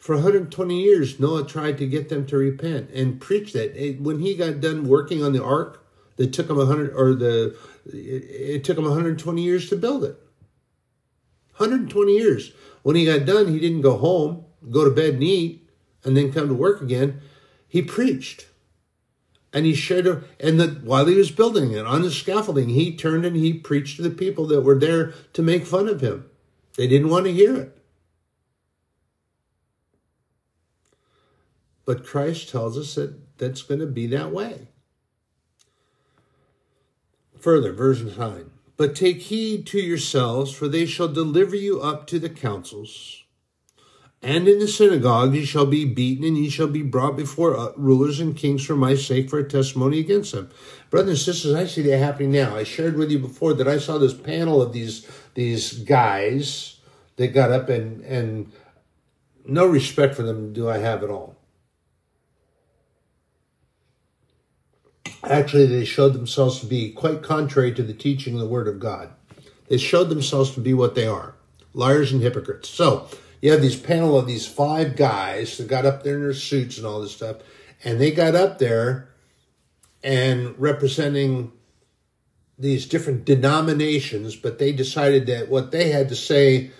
For 0.00 0.14
120 0.14 0.82
years, 0.82 1.20
Noah 1.20 1.46
tried 1.46 1.76
to 1.78 1.86
get 1.86 2.08
them 2.08 2.26
to 2.26 2.36
repent 2.38 2.90
and 2.90 3.20
preach 3.20 3.52
that. 3.52 3.98
When 4.00 4.20
he 4.20 4.34
got 4.34 4.60
done 4.60 4.88
working 4.88 5.22
on 5.22 5.32
the 5.32 5.44
ark, 5.44 5.86
that 6.16 6.32
took 6.32 6.48
him 6.48 6.56
100 6.56 6.92
or 6.94 7.14
the 7.14 7.56
it 7.86 8.64
took 8.64 8.78
him 8.78 8.84
120 8.84 9.42
years 9.42 9.68
to 9.68 9.76
build 9.76 10.04
it. 10.04 10.18
120 11.56 12.12
years. 12.12 12.52
When 12.82 12.96
he 12.96 13.04
got 13.04 13.26
done, 13.26 13.48
he 13.48 13.60
didn't 13.60 13.82
go 13.82 13.98
home, 13.98 14.46
go 14.70 14.84
to 14.84 14.90
bed 14.90 15.14
and 15.14 15.22
eat, 15.22 15.68
and 16.02 16.16
then 16.16 16.32
come 16.32 16.48
to 16.48 16.54
work 16.54 16.80
again. 16.80 17.20
He 17.68 17.82
preached. 17.82 18.46
And 19.52 19.66
he 19.66 19.74
shared 19.74 20.06
it, 20.06 20.18
and 20.38 20.60
that 20.60 20.82
while 20.82 21.06
he 21.06 21.14
was 21.14 21.30
building 21.30 21.72
it 21.72 21.84
on 21.84 22.02
the 22.02 22.10
scaffolding, 22.10 22.70
he 22.70 22.96
turned 22.96 23.26
and 23.26 23.36
he 23.36 23.52
preached 23.52 23.96
to 23.96 24.02
the 24.02 24.10
people 24.10 24.46
that 24.46 24.62
were 24.62 24.78
there 24.78 25.12
to 25.32 25.42
make 25.42 25.66
fun 25.66 25.88
of 25.88 26.00
him. 26.00 26.30
They 26.76 26.86
didn't 26.86 27.10
want 27.10 27.26
to 27.26 27.32
hear 27.32 27.56
it. 27.56 27.79
But 31.90 32.06
Christ 32.06 32.50
tells 32.50 32.78
us 32.78 32.94
that 32.94 33.36
that's 33.36 33.62
going 33.62 33.80
to 33.80 33.86
be 33.86 34.06
that 34.06 34.30
way. 34.30 34.68
Further, 37.40 37.72
verse 37.72 38.00
9. 38.00 38.48
But 38.76 38.94
take 38.94 39.22
heed 39.22 39.66
to 39.66 39.80
yourselves, 39.80 40.52
for 40.52 40.68
they 40.68 40.86
shall 40.86 41.08
deliver 41.08 41.56
you 41.56 41.80
up 41.80 42.06
to 42.06 42.20
the 42.20 42.28
councils. 42.28 43.24
And 44.22 44.46
in 44.46 44.60
the 44.60 44.68
synagogue 44.68 45.34
ye 45.34 45.44
shall 45.44 45.66
be 45.66 45.84
beaten, 45.84 46.24
and 46.24 46.38
ye 46.38 46.48
shall 46.48 46.68
be 46.68 46.82
brought 46.82 47.16
before 47.16 47.56
uh, 47.56 47.72
rulers 47.76 48.20
and 48.20 48.36
kings 48.36 48.64
for 48.64 48.76
my 48.76 48.94
sake 48.94 49.28
for 49.28 49.40
a 49.40 49.48
testimony 49.48 49.98
against 49.98 50.30
them. 50.30 50.48
Brothers 50.90 51.26
and 51.26 51.34
sisters, 51.34 51.56
I 51.56 51.66
see 51.66 51.82
that 51.82 51.98
happening 51.98 52.30
now. 52.30 52.54
I 52.54 52.62
shared 52.62 52.96
with 52.96 53.10
you 53.10 53.18
before 53.18 53.52
that 53.54 53.66
I 53.66 53.78
saw 53.78 53.98
this 53.98 54.14
panel 54.14 54.62
of 54.62 54.72
these 54.72 55.10
these 55.34 55.72
guys 55.80 56.76
that 57.16 57.34
got 57.34 57.50
up 57.50 57.68
and 57.68 58.00
and 58.02 58.52
no 59.44 59.66
respect 59.66 60.14
for 60.14 60.22
them 60.22 60.52
do 60.52 60.70
I 60.70 60.78
have 60.78 61.02
at 61.02 61.10
all. 61.10 61.34
Actually, 65.24 65.66
they 65.66 65.84
showed 65.84 66.14
themselves 66.14 66.60
to 66.60 66.66
be 66.66 66.92
quite 66.92 67.22
contrary 67.22 67.72
to 67.72 67.82
the 67.82 67.92
teaching 67.92 68.34
of 68.34 68.40
the 68.40 68.48
Word 68.48 68.68
of 68.68 68.80
God. 68.80 69.10
They 69.68 69.76
showed 69.76 70.08
themselves 70.08 70.52
to 70.52 70.60
be 70.60 70.74
what 70.74 70.94
they 70.94 71.06
are 71.06 71.34
liars 71.72 72.12
and 72.12 72.20
hypocrites. 72.20 72.68
So, 72.68 73.08
you 73.40 73.52
have 73.52 73.62
these 73.62 73.76
panel 73.76 74.18
of 74.18 74.26
these 74.26 74.46
five 74.46 74.96
guys 74.96 75.56
that 75.56 75.68
got 75.68 75.86
up 75.86 76.02
there 76.02 76.16
in 76.16 76.22
their 76.22 76.34
suits 76.34 76.76
and 76.76 76.86
all 76.86 77.00
this 77.00 77.12
stuff, 77.12 77.36
and 77.84 78.00
they 78.00 78.10
got 78.10 78.34
up 78.34 78.58
there 78.58 79.08
and 80.02 80.58
representing 80.58 81.52
these 82.58 82.86
different 82.86 83.24
denominations, 83.24 84.36
but 84.36 84.58
they 84.58 84.72
decided 84.72 85.26
that 85.26 85.48
what 85.48 85.70
they 85.70 85.90
had 85.90 86.08
to 86.10 86.16
say 86.16 86.70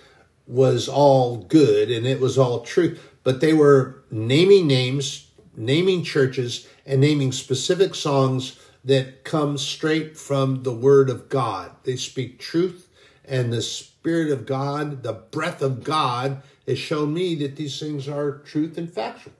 was 0.45 0.87
all 0.87 1.37
good 1.37 1.89
and 1.89 2.05
it 2.05 2.19
was 2.19 2.37
all 2.37 2.61
true. 2.61 2.97
But 3.23 3.41
they 3.41 3.53
were 3.53 4.03
naming 4.11 4.67
names, 4.67 5.30
naming 5.55 6.03
churches, 6.03 6.67
and 6.85 7.01
naming 7.01 7.31
specific 7.31 7.95
songs 7.95 8.59
that 8.83 9.23
come 9.23 9.57
straight 9.57 10.17
from 10.17 10.63
the 10.63 10.73
Word 10.73 11.09
of 11.09 11.29
God. 11.29 11.71
They 11.83 11.95
speak 11.95 12.39
truth, 12.39 12.87
and 13.25 13.51
the 13.51 13.61
Spirit 13.61 14.31
of 14.31 14.45
God, 14.45 15.03
the 15.03 15.13
breath 15.13 15.61
of 15.61 15.83
God, 15.83 16.41
has 16.67 16.79
shown 16.79 17.13
me 17.13 17.35
that 17.35 17.55
these 17.55 17.79
things 17.79 18.07
are 18.07 18.39
truth 18.39 18.77
and 18.77 18.91
factual. 18.91 19.33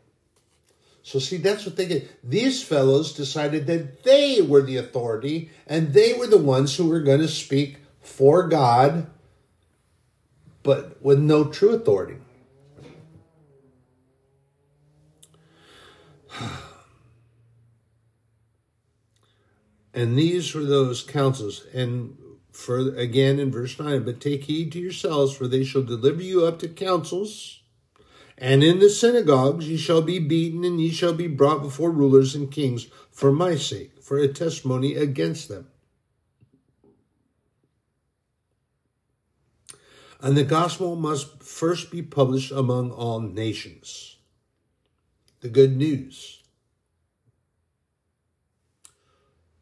So, 1.03 1.17
see, 1.17 1.37
that's 1.37 1.65
what 1.65 1.77
they 1.77 1.87
did. 1.87 2.09
These 2.23 2.63
fellows 2.63 3.13
decided 3.13 3.65
that 3.67 4.03
they 4.03 4.41
were 4.41 4.61
the 4.61 4.77
authority 4.77 5.49
and 5.65 5.93
they 5.93 6.13
were 6.13 6.27
the 6.27 6.37
ones 6.37 6.75
who 6.75 6.87
were 6.87 6.99
going 6.99 7.21
to 7.21 7.27
speak 7.27 7.77
for 8.01 8.47
God, 8.47 9.07
but 10.61 11.01
with 11.01 11.19
no 11.19 11.45
true 11.45 11.73
authority. 11.73 12.20
And 19.93 20.17
these 20.17 20.55
were 20.55 20.63
those 20.63 21.03
counsels. 21.03 21.65
And 21.73 22.15
for 22.51 22.95
again 22.95 23.39
in 23.39 23.51
verse 23.51 23.79
9, 23.79 24.03
but 24.03 24.21
take 24.21 24.45
heed 24.45 24.71
to 24.73 24.79
yourselves, 24.79 25.35
for 25.35 25.47
they 25.47 25.63
shall 25.63 25.83
deliver 25.83 26.21
you 26.21 26.45
up 26.45 26.59
to 26.59 26.67
councils, 26.67 27.61
and 28.37 28.63
in 28.63 28.79
the 28.79 28.89
synagogues 28.89 29.67
ye 29.69 29.77
shall 29.77 30.01
be 30.01 30.19
beaten, 30.19 30.63
and 30.63 30.81
ye 30.81 30.91
shall 30.91 31.13
be 31.13 31.27
brought 31.27 31.61
before 31.61 31.91
rulers 31.91 32.35
and 32.35 32.51
kings 32.51 32.87
for 33.11 33.31
my 33.31 33.55
sake, 33.55 34.01
for 34.01 34.17
a 34.17 34.27
testimony 34.27 34.95
against 34.95 35.47
them. 35.47 35.67
And 40.19 40.37
the 40.37 40.43
gospel 40.43 40.95
must 40.95 41.41
first 41.41 41.89
be 41.89 42.01
published 42.01 42.51
among 42.51 42.91
all 42.91 43.19
nations. 43.19 44.17
The 45.41 45.49
good 45.49 45.75
news. 45.75 46.41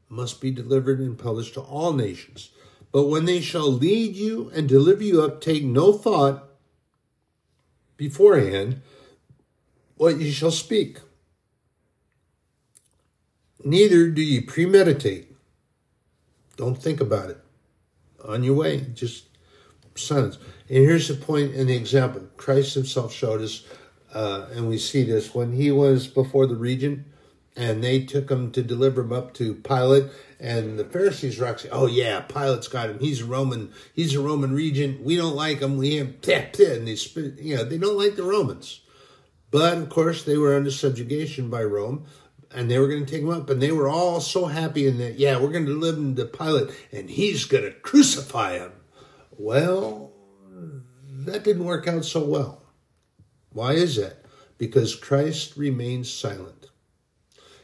must 0.10 0.42
be 0.42 0.50
delivered 0.50 1.00
and 1.00 1.18
published 1.18 1.54
to 1.54 1.62
all 1.62 1.94
nations. 1.94 2.50
But 2.92 3.06
when 3.06 3.26
they 3.26 3.40
shall 3.40 3.72
lead 3.72 4.16
you 4.16 4.52
and 4.54 4.68
deliver 4.68 5.04
you 5.04 5.22
up, 5.22 5.40
take 5.40 5.64
no 5.64 5.94
thought 5.94 6.50
beforehand 7.96 8.82
what 9.96 10.20
ye 10.20 10.32
shall 10.32 10.52
speak. 10.52 10.98
Neither 13.64 14.10
do 14.10 14.22
ye 14.22 14.42
premeditate. 14.42 15.36
Don't 16.58 16.82
think 16.82 17.00
about 17.00 17.30
it. 17.30 17.38
On 18.26 18.44
your 18.44 18.56
way, 18.56 18.88
just 18.94 19.26
silence. 19.96 20.38
And 20.68 20.78
here's 20.78 21.08
the 21.08 21.14
point 21.14 21.54
in 21.54 21.68
the 21.68 21.76
example. 21.76 22.24
Christ 22.38 22.74
himself 22.74 23.14
showed 23.14 23.42
us, 23.42 23.66
uh, 24.14 24.48
and 24.54 24.68
we 24.68 24.78
see 24.78 25.04
this 25.04 25.34
when 25.34 25.54
he 25.54 25.72
was 25.72 26.08
before 26.08 26.48
the 26.48 26.56
regent 26.56 27.06
and 27.56 27.84
they 27.84 28.04
took 28.04 28.32
him 28.32 28.52
to 28.52 28.62
deliver 28.62 29.02
him 29.02 29.12
up 29.12 29.34
to 29.34 29.56
Pilate. 29.56 30.06
And 30.40 30.80
the 30.80 30.86
Pharisees 30.86 31.38
were 31.38 31.46
actually, 31.46 31.72
oh 31.72 31.88
yeah, 31.88 32.22
Pilate's 32.22 32.70
got 32.70 32.90
him. 32.90 33.00
He's 33.00 33.22
a 33.22 33.26
Roman. 33.26 33.74
He's 33.94 34.16
a 34.16 34.22
Roman 34.22 34.54
regent. 34.54 35.04
We 35.04 35.18
don't 35.18 35.36
like 35.36 35.60
him. 35.60 35.78
We 35.78 35.96
have 35.96 36.08
and 36.08 36.88
they 36.88 36.98
you 37.44 37.58
know 37.58 37.66
they 37.66 37.78
don't 37.78 37.98
like 37.98 38.16
the 38.16 38.24
Romans. 38.24 38.82
But 39.52 39.78
of 39.78 39.90
course, 39.90 40.24
they 40.24 40.38
were 40.38 40.56
under 40.56 40.72
subjugation 40.72 41.50
by 41.50 41.64
Rome, 41.64 42.06
and 42.52 42.70
they 42.70 42.80
were 42.80 42.88
going 42.88 43.06
to 43.06 43.12
take 43.12 43.24
him 43.24 43.30
up. 43.30 43.50
And 43.50 43.62
they 43.62 43.72
were 43.72 43.90
all 43.90 44.22
so 44.22 44.46
happy 44.46 44.88
in 44.88 44.98
that, 45.00 45.18
yeah, 45.18 45.40
we're 45.40 45.52
going 45.52 45.66
to 45.66 45.74
deliver 45.74 45.98
him 45.98 46.16
to 46.16 46.26
Pilate, 46.26 46.70
and 46.92 47.10
he's 47.10 47.46
going 47.46 47.64
to 47.64 47.72
crucify 47.72 48.60
him. 48.60 48.72
Well, 49.38 50.14
that 51.26 51.44
didn't 51.44 51.66
work 51.66 51.88
out 51.88 52.06
so 52.06 52.24
well. 52.24 52.62
Why 53.52 53.74
is 53.74 53.96
that? 53.96 54.26
Because 54.58 54.96
Christ 54.96 55.58
remained 55.58 56.08
silent. 56.08 56.68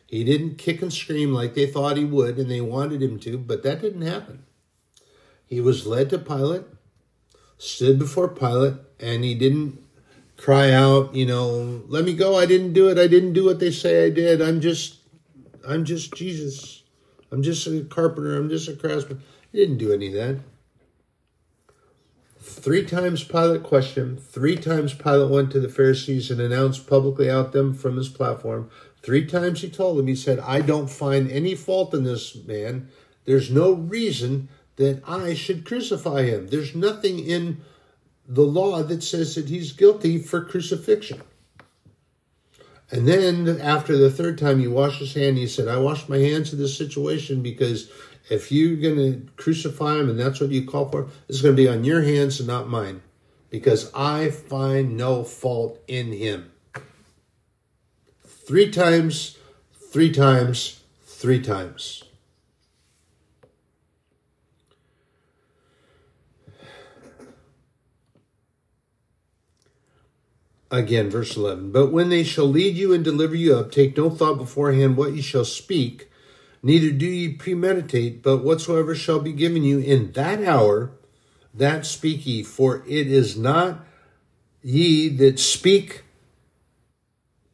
He 0.08 0.24
didn't 0.24 0.58
kick 0.58 0.82
and 0.82 0.94
scream 0.94 1.34
like 1.34 1.54
they 1.54 1.68
thought 1.68 1.98
he 1.98 2.06
would 2.06 2.38
and 2.38 2.50
they 2.50 2.62
wanted 2.62 3.02
him 3.02 3.20
to, 3.20 3.38
but 3.38 3.64
that 3.64 3.82
didn't 3.82 4.04
happen. 4.04 4.46
He 5.46 5.62
was 5.62 5.86
led 5.86 6.10
to 6.12 6.18
Pilate, 6.18 6.64
stood 7.58 8.00
before 8.00 8.28
Pilate, 8.30 8.76
and 9.00 9.24
he 9.24 9.36
didn't 9.36 9.82
cry 10.38 10.72
out, 10.72 11.16
you 11.16 11.26
know, 11.26 11.84
let 11.88 12.06
me 12.06 12.14
go, 12.14 12.38
I 12.38 12.46
didn't 12.46 12.74
do 12.74 12.90
it, 12.90 12.98
I 12.98 13.08
didn't 13.08 13.34
do 13.34 13.46
what 13.46 13.60
they 13.60 13.72
say 13.72 14.06
I 14.06 14.10
did. 14.10 14.42
I'm 14.42 14.62
just 14.62 14.98
I'm 15.68 15.86
just 15.86 16.14
Jesus. 16.14 16.84
I'm 17.32 17.42
just 17.42 17.66
a 17.68 17.82
carpenter, 17.84 18.38
I'm 18.38 18.50
just 18.50 18.68
a 18.68 18.76
craftsman. 18.76 19.22
He 19.52 19.60
didn't 19.60 19.78
do 19.78 19.92
any 19.92 20.08
of 20.08 20.14
that. 20.14 20.40
Three 22.48 22.86
times 22.86 23.24
Pilate 23.24 23.64
questioned 23.64 24.18
him. 24.20 24.24
Three 24.24 24.56
times 24.56 24.94
Pilate 24.94 25.32
went 25.32 25.52
to 25.52 25.60
the 25.60 25.68
Pharisees 25.68 26.30
and 26.30 26.40
announced 26.40 26.88
publicly 26.88 27.28
out 27.28 27.54
them 27.54 27.74
from 27.74 27.98
his 27.98 28.08
platform. 28.08 28.70
Three 29.02 29.26
times 29.26 29.62
he 29.62 29.70
told 29.70 29.98
them, 29.98 30.06
he 30.06 30.16
said, 30.16 30.40
I 30.40 30.62
don't 30.62 30.90
find 30.90 31.30
any 31.32 31.56
fault 31.56 31.96
in 31.96 32.04
this 32.04 32.36
man. 32.36 32.90
There's 33.26 33.50
no 33.50 33.72
reason 33.72 34.50
that 34.76 35.02
I 35.08 35.34
should 35.34 35.66
crucify 35.66 36.24
him. 36.24 36.48
There's 36.48 36.76
nothing 36.76 37.18
in 37.18 37.62
the 38.28 38.44
law 38.44 38.84
that 38.84 39.02
says 39.02 39.34
that 39.36 39.50
he's 39.50 39.72
guilty 39.72 40.20
for 40.20 40.46
crucifixion. 40.46 41.24
And 42.92 43.08
then 43.08 43.60
after 43.60 43.98
the 43.98 44.12
third 44.12 44.38
time, 44.38 44.60
he 44.60 44.68
washed 44.68 45.00
his 45.00 45.16
hand. 45.16 45.40
He 45.40 45.48
said, 45.48 45.68
I 45.68 45.80
washed 45.80 46.10
my 46.10 46.20
hands 46.20 46.54
of 46.54 46.60
this 46.60 46.78
situation 46.78 47.42
because 47.42 47.90
if 48.30 48.52
you're 48.52 48.76
going 48.76 48.96
to 48.96 49.32
crucify 49.38 50.00
him 50.00 50.10
and 50.10 50.20
that's 50.20 50.40
what 50.40 50.50
you 50.50 50.66
call 50.66 50.90
for, 50.90 51.08
it's 51.30 51.42
going 51.42 51.56
to 51.56 51.62
be 51.62 51.68
on 51.68 51.84
your 51.84 52.02
hands 52.02 52.40
and 52.40 52.48
not 52.48 52.68
mine 52.68 53.02
because 53.50 53.92
I 53.94 54.32
find 54.32 54.98
no 54.98 55.24
fault 55.24 55.80
in 55.88 56.12
him. 56.12 56.52
Three 58.26 58.70
times, 58.72 59.38
three 59.92 60.12
times, 60.12 60.82
three 61.06 61.42
times. 61.42 62.04
Again, 70.72 71.10
verse 71.10 71.38
11. 71.38 71.72
But 71.72 71.92
when 71.92 72.10
they 72.10 72.24
shall 72.24 72.48
lead 72.48 72.76
you 72.76 72.92
and 72.92 73.04
deliver 73.04 73.36
you 73.36 73.56
up, 73.56 73.72
take 73.72 73.96
no 73.96 74.10
thought 74.10 74.38
beforehand 74.38 74.98
what 74.98 75.14
ye 75.14 75.22
shall 75.22 75.46
speak 75.46 76.10
Neither 76.66 76.90
do 76.90 77.06
ye 77.06 77.32
premeditate, 77.32 78.24
but 78.24 78.44
whatsoever 78.44 78.96
shall 78.96 79.20
be 79.20 79.34
given 79.34 79.62
you 79.62 79.78
in 79.78 80.14
that 80.14 80.44
hour, 80.44 80.94
that 81.54 81.86
speak 81.86 82.26
ye, 82.26 82.42
for 82.42 82.78
it 82.88 83.06
is 83.06 83.38
not 83.38 83.86
ye 84.64 85.08
that 85.10 85.38
speak, 85.38 86.06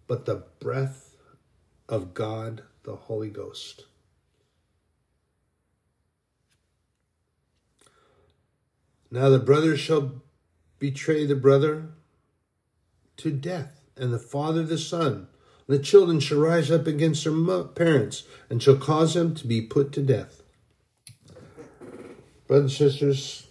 but 0.07 0.23
the 0.23 0.45
breath 0.61 1.17
of 1.89 2.13
God 2.13 2.63
the 2.83 2.95
Holy 2.95 3.29
Ghost. 3.29 3.83
Now 9.11 9.27
the 9.27 9.39
brother 9.39 9.75
shall 9.75 10.21
betray 10.79 11.25
the 11.25 11.35
brother 11.35 11.89
to 13.17 13.29
death, 13.29 13.81
and 13.97 14.13
the 14.13 14.19
father 14.19 14.63
the 14.63 14.77
son 14.77 15.27
the 15.71 15.79
children 15.79 16.19
shall 16.19 16.39
rise 16.39 16.69
up 16.69 16.85
against 16.85 17.23
their 17.23 17.63
parents 17.63 18.23
and 18.49 18.61
shall 18.61 18.75
cause 18.75 19.13
them 19.13 19.33
to 19.35 19.47
be 19.47 19.61
put 19.61 19.93
to 19.93 20.01
death. 20.01 20.43
Brothers 22.45 22.81
and 22.81 22.91
sisters, 22.91 23.47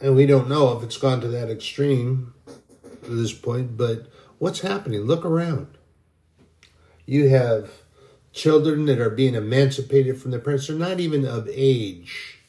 and 0.00 0.16
we 0.16 0.24
don't 0.24 0.48
know 0.48 0.76
if 0.76 0.82
it's 0.82 0.96
gone 0.96 1.20
to 1.20 1.28
that 1.28 1.50
extreme 1.50 2.32
at 2.46 3.10
this 3.10 3.34
point, 3.34 3.76
but 3.76 4.06
what's 4.38 4.60
happening? 4.60 5.02
Look 5.02 5.26
around. 5.26 5.66
You 7.04 7.28
have 7.28 7.70
children 8.32 8.86
that 8.86 9.00
are 9.00 9.10
being 9.10 9.34
emancipated 9.34 10.20
from 10.20 10.30
their 10.30 10.40
parents. 10.40 10.68
They're 10.68 10.76
not 10.76 11.00
even 11.00 11.26
of 11.26 11.46
age 11.52 12.39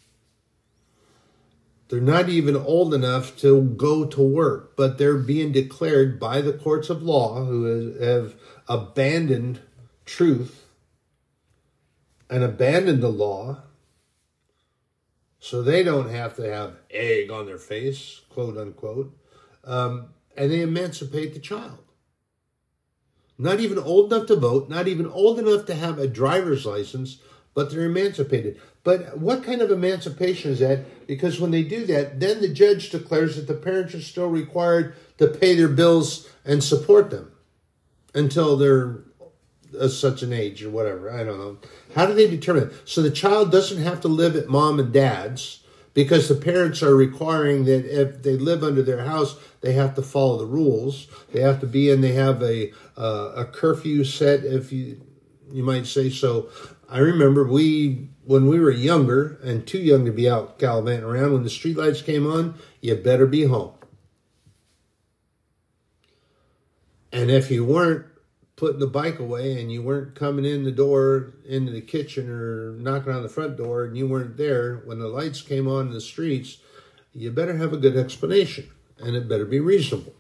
they're 1.91 1.99
not 1.99 2.29
even 2.29 2.55
old 2.55 2.93
enough 2.93 3.35
to 3.39 3.61
go 3.61 4.05
to 4.05 4.21
work, 4.21 4.77
but 4.77 4.97
they're 4.97 5.17
being 5.17 5.51
declared 5.51 6.21
by 6.21 6.39
the 6.39 6.53
courts 6.53 6.89
of 6.89 7.03
law 7.03 7.43
who 7.43 7.93
have 7.99 8.35
abandoned 8.69 9.59
truth 10.05 10.67
and 12.29 12.45
abandoned 12.45 13.03
the 13.03 13.09
law 13.09 13.63
so 15.37 15.61
they 15.61 15.83
don't 15.83 16.09
have 16.09 16.37
to 16.37 16.43
have 16.43 16.77
egg 16.89 17.29
on 17.29 17.45
their 17.45 17.57
face, 17.57 18.21
quote 18.29 18.57
unquote, 18.57 19.13
um, 19.65 20.13
and 20.37 20.49
they 20.49 20.61
emancipate 20.61 21.33
the 21.33 21.41
child. 21.41 21.79
Not 23.37 23.59
even 23.59 23.77
old 23.77 24.13
enough 24.13 24.27
to 24.27 24.37
vote, 24.37 24.69
not 24.69 24.87
even 24.87 25.07
old 25.07 25.39
enough 25.39 25.65
to 25.65 25.75
have 25.75 25.99
a 25.99 26.07
driver's 26.07 26.65
license, 26.65 27.17
but 27.53 27.69
they're 27.69 27.81
emancipated. 27.81 28.61
But 28.84 29.19
what 29.19 29.43
kind 29.43 29.61
of 29.61 29.69
emancipation 29.69 30.51
is 30.51 30.59
that? 30.59 31.07
Because 31.07 31.39
when 31.39 31.51
they 31.51 31.63
do 31.63 31.86
that, 31.86 32.19
then 32.19 32.41
the 32.41 32.49
judge 32.49 32.89
declares 32.89 33.36
that 33.36 33.47
the 33.47 33.53
parents 33.53 33.93
are 33.93 34.01
still 34.01 34.27
required 34.27 34.95
to 35.19 35.27
pay 35.27 35.55
their 35.55 35.67
bills 35.67 36.27
and 36.43 36.63
support 36.63 37.11
them 37.11 37.32
until 38.13 38.57
they're 38.57 39.03
such 39.89 40.21
an 40.21 40.34
age 40.34 40.63
or 40.63 40.69
whatever. 40.69 41.11
I 41.11 41.23
don't 41.23 41.38
know. 41.38 41.57
How 41.95 42.05
do 42.05 42.13
they 42.13 42.29
determine 42.29 42.69
it? 42.69 42.73
So 42.86 43.01
the 43.01 43.11
child 43.11 43.51
doesn't 43.51 43.82
have 43.82 44.01
to 44.01 44.07
live 44.07 44.36
at 44.36 44.49
mom 44.49 44.79
and 44.79 44.91
dad's 44.91 45.63
because 45.93 46.27
the 46.27 46.36
parents 46.36 46.82
are 46.82 46.95
requiring 46.95 47.65
that 47.65 47.86
if 47.86 48.23
they 48.23 48.38
live 48.38 48.63
under 48.63 48.82
their 48.82 49.05
house, 49.05 49.38
they 49.61 49.73
have 49.73 49.95
to 49.95 50.01
follow 50.01 50.38
the 50.38 50.45
rules. 50.45 51.07
They 51.32 51.41
have 51.41 51.59
to 51.61 51.67
be 51.67 51.89
in. 51.89 52.01
They 52.01 52.13
have 52.13 52.41
a 52.41 52.71
uh, 52.97 53.34
a 53.36 53.45
curfew 53.45 54.03
set, 54.03 54.43
if 54.43 54.71
you 54.71 55.01
you 55.51 55.63
might 55.63 55.86
say 55.86 56.09
so. 56.09 56.49
I 56.89 56.99
remember 56.99 57.45
we 57.45 58.09
when 58.32 58.47
we 58.47 58.57
were 58.61 58.71
younger 58.71 59.38
and 59.43 59.67
too 59.67 59.77
young 59.77 60.05
to 60.05 60.11
be 60.11 60.29
out 60.29 60.57
gallivanting 60.57 61.03
around. 61.03 61.34
When 61.34 61.43
the 61.43 61.49
streetlights 61.49 62.05
came 62.05 62.25
on, 62.25 62.55
you 62.79 62.95
better 62.95 63.27
be 63.27 63.43
home. 63.43 63.73
And 67.11 67.29
if 67.29 67.51
you 67.51 67.65
weren't 67.65 68.05
putting 68.55 68.79
the 68.79 68.88
bike 68.88 69.19
away 69.19 69.59
and 69.59 69.69
you 69.69 69.82
weren't 69.82 70.15
coming 70.15 70.45
in 70.45 70.63
the 70.63 70.71
door 70.71 71.34
into 71.45 71.73
the 71.73 71.82
kitchen 71.82 72.29
or 72.29 72.71
knocking 72.77 73.11
on 73.11 73.21
the 73.21 73.27
front 73.27 73.57
door 73.57 73.84
and 73.84 73.97
you 73.97 74.07
weren't 74.07 74.38
there 74.38 74.77
when 74.86 74.99
the 74.99 75.09
lights 75.09 75.41
came 75.41 75.67
on 75.67 75.88
in 75.88 75.93
the 75.93 75.99
streets, 75.99 76.59
you 77.11 77.32
better 77.32 77.57
have 77.57 77.73
a 77.73 77.77
good 77.77 77.97
explanation 77.97 78.69
and 78.97 79.13
it 79.13 79.27
better 79.27 79.43
be 79.43 79.59
reasonable. 79.59 80.13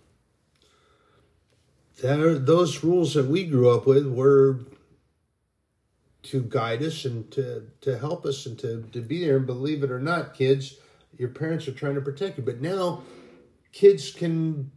There, 2.01 2.37
those 2.37 2.83
rules 2.83 3.13
that 3.13 3.27
we 3.27 3.45
grew 3.45 3.69
up 3.69 3.85
with 3.85 4.05
were 4.05 4.59
to 6.23 6.41
guide 6.43 6.83
us 6.83 7.05
and 7.05 7.31
to, 7.31 7.67
to 7.81 7.97
help 7.97 8.25
us 8.25 8.45
and 8.45 8.57
to, 8.59 8.83
to 8.91 9.01
be 9.01 9.25
there. 9.25 9.37
And 9.37 9.45
believe 9.45 9.83
it 9.83 9.91
or 9.91 9.99
not, 9.99 10.33
kids, 10.33 10.77
your 11.17 11.29
parents 11.29 11.67
are 11.67 11.73
trying 11.73 11.95
to 11.95 12.01
protect 12.01 12.37
you. 12.37 12.43
But 12.43 12.61
now 12.61 13.03
kids 13.71 14.11
can 14.11 14.71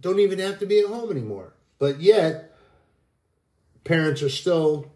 don't 0.00 0.18
even 0.18 0.38
have 0.40 0.58
to 0.58 0.66
be 0.66 0.80
at 0.80 0.86
home 0.86 1.10
anymore. 1.10 1.54
But 1.78 2.00
yet 2.00 2.56
parents 3.84 4.22
are 4.22 4.28
still 4.28 4.92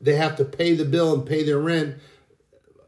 they 0.00 0.16
have 0.16 0.36
to 0.36 0.44
pay 0.44 0.74
the 0.74 0.84
bill 0.84 1.14
and 1.14 1.26
pay 1.26 1.42
their 1.44 1.58
rent. 1.58 1.96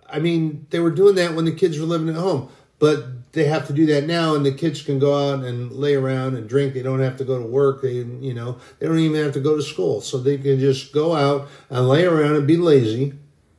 I 0.09 0.18
mean, 0.18 0.66
they 0.70 0.80
were 0.80 0.90
doing 0.90 1.14
that 1.14 1.34
when 1.34 1.47
the 1.47 1.53
kids 1.53 1.78
were 1.78 1.86
living 1.86 2.09
at 2.09 2.16
home. 2.16 2.51
But 2.79 3.33
they 3.33 3.45
have 3.45 3.66
to 3.68 3.72
do 3.72 3.87
that 3.87 4.05
now, 4.07 4.35
and 4.35 4.45
the 4.45 4.53
kids 4.53 4.83
can 4.83 4.99
go 4.99 5.14
out 5.14 5.45
and 5.45 5.72
lay 5.72 5.95
around 5.95 6.37
and 6.37 6.49
drink. 6.49 6.74
They 6.74 6.83
don't 6.83 7.01
have 7.01 7.16
to 7.18 7.24
go 7.24 7.39
to 7.39 7.47
work. 7.47 7.83
They, 7.83 7.95
you 7.95 8.35
know, 8.35 8.59
they 8.79 8.87
don't 8.87 8.99
even 8.99 9.22
have 9.22 9.33
to 9.35 9.41
go 9.41 9.57
to 9.57 9.62
school, 9.62 10.01
so 10.01 10.18
they 10.18 10.37
can 10.37 10.59
just 10.59 10.93
go 10.93 11.14
out 11.14 11.49
and 11.70 11.89
lay 11.89 12.05
around 12.05 12.37
and 12.37 12.47
be 12.47 12.57
lazy, 12.57 13.14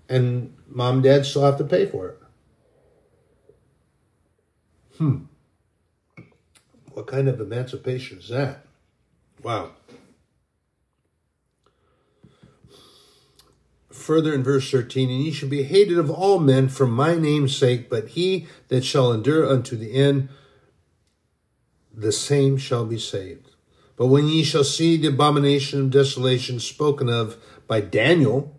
and 0.08 0.54
mom 0.68 0.96
and 0.96 1.04
dad 1.04 1.26
still 1.26 1.44
have 1.44 1.58
to 1.58 1.64
pay 1.64 1.86
for 1.86 2.10
it. 2.10 2.20
Hmm. 4.98 5.18
What 6.94 7.08
kind 7.08 7.28
of 7.28 7.40
emancipation 7.40 8.18
is 8.20 8.30
that? 8.30 8.66
Wow. 9.44 9.72
Further 13.98 14.34
in 14.34 14.44
verse 14.44 14.70
13, 14.72 15.10
and 15.10 15.24
ye 15.24 15.32
shall 15.32 15.50
be 15.50 15.64
hated 15.64 15.98
of 15.98 16.10
all 16.10 16.40
men 16.40 16.70
for 16.70 16.88
my 16.88 17.16
name's 17.16 17.56
sake, 17.56 17.90
but 17.90 18.10
he 18.10 18.48
that 18.70 18.86
shall 18.86 19.12
endure 19.12 19.50
unto 19.50 19.76
the 19.76 19.94
end, 19.94 20.30
the 21.94 22.12
same 22.12 22.58
shall 22.58 22.86
be 22.86 23.00
saved. 23.00 23.50
But 23.96 24.08
when 24.08 24.28
ye 24.28 24.44
shall 24.44 24.64
see 24.64 24.96
the 24.96 25.08
abomination 25.08 25.82
of 25.82 25.92
desolation 25.92 26.60
spoken 26.60 27.10
of 27.10 27.38
by 27.68 27.82
Daniel, 27.82 28.58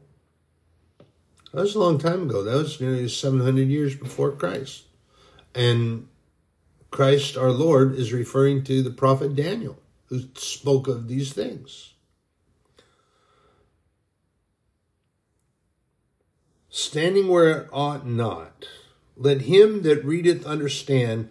that 1.52 1.62
was 1.62 1.74
a 1.74 1.78
long 1.78 1.98
time 1.98 2.24
ago. 2.24 2.42
That 2.42 2.56
was 2.56 2.80
nearly 2.80 3.08
700 3.08 3.68
years 3.68 3.94
before 3.94 4.32
Christ. 4.32 4.84
And 5.54 6.08
Christ 6.90 7.36
our 7.36 7.52
Lord 7.52 7.94
is 7.94 8.12
referring 8.12 8.64
to 8.64 8.82
the 8.82 8.90
prophet 8.90 9.34
Daniel, 9.34 9.78
who 10.06 10.22
spoke 10.34 10.88
of 10.88 11.08
these 11.08 11.32
things. 11.32 11.94
Standing 16.78 17.26
where 17.26 17.62
it 17.62 17.68
ought 17.72 18.06
not, 18.06 18.68
let 19.16 19.40
him 19.42 19.82
that 19.82 20.04
readeth 20.04 20.46
understand, 20.46 21.28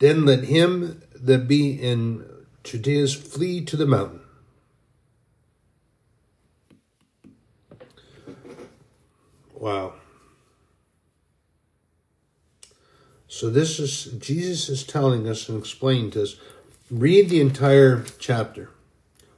then 0.00 0.24
let 0.24 0.46
him 0.46 1.04
that 1.14 1.46
be 1.46 1.70
in 1.70 2.26
Judea's 2.64 3.14
flee 3.14 3.64
to 3.64 3.76
the 3.76 3.86
mountain. 3.86 4.22
Wow. 9.54 9.92
So 13.28 13.48
this 13.48 13.78
is 13.78 14.06
Jesus 14.18 14.68
is 14.68 14.82
telling 14.82 15.28
us 15.28 15.48
and 15.48 15.56
explaining 15.56 16.10
to 16.10 16.24
us. 16.24 16.34
Read 16.90 17.28
the 17.28 17.40
entire 17.40 18.04
chapter. 18.18 18.70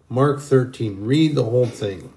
Mark 0.08 0.40
13. 0.40 1.04
Read 1.04 1.34
the 1.34 1.44
whole 1.44 1.66
thing. 1.66 2.14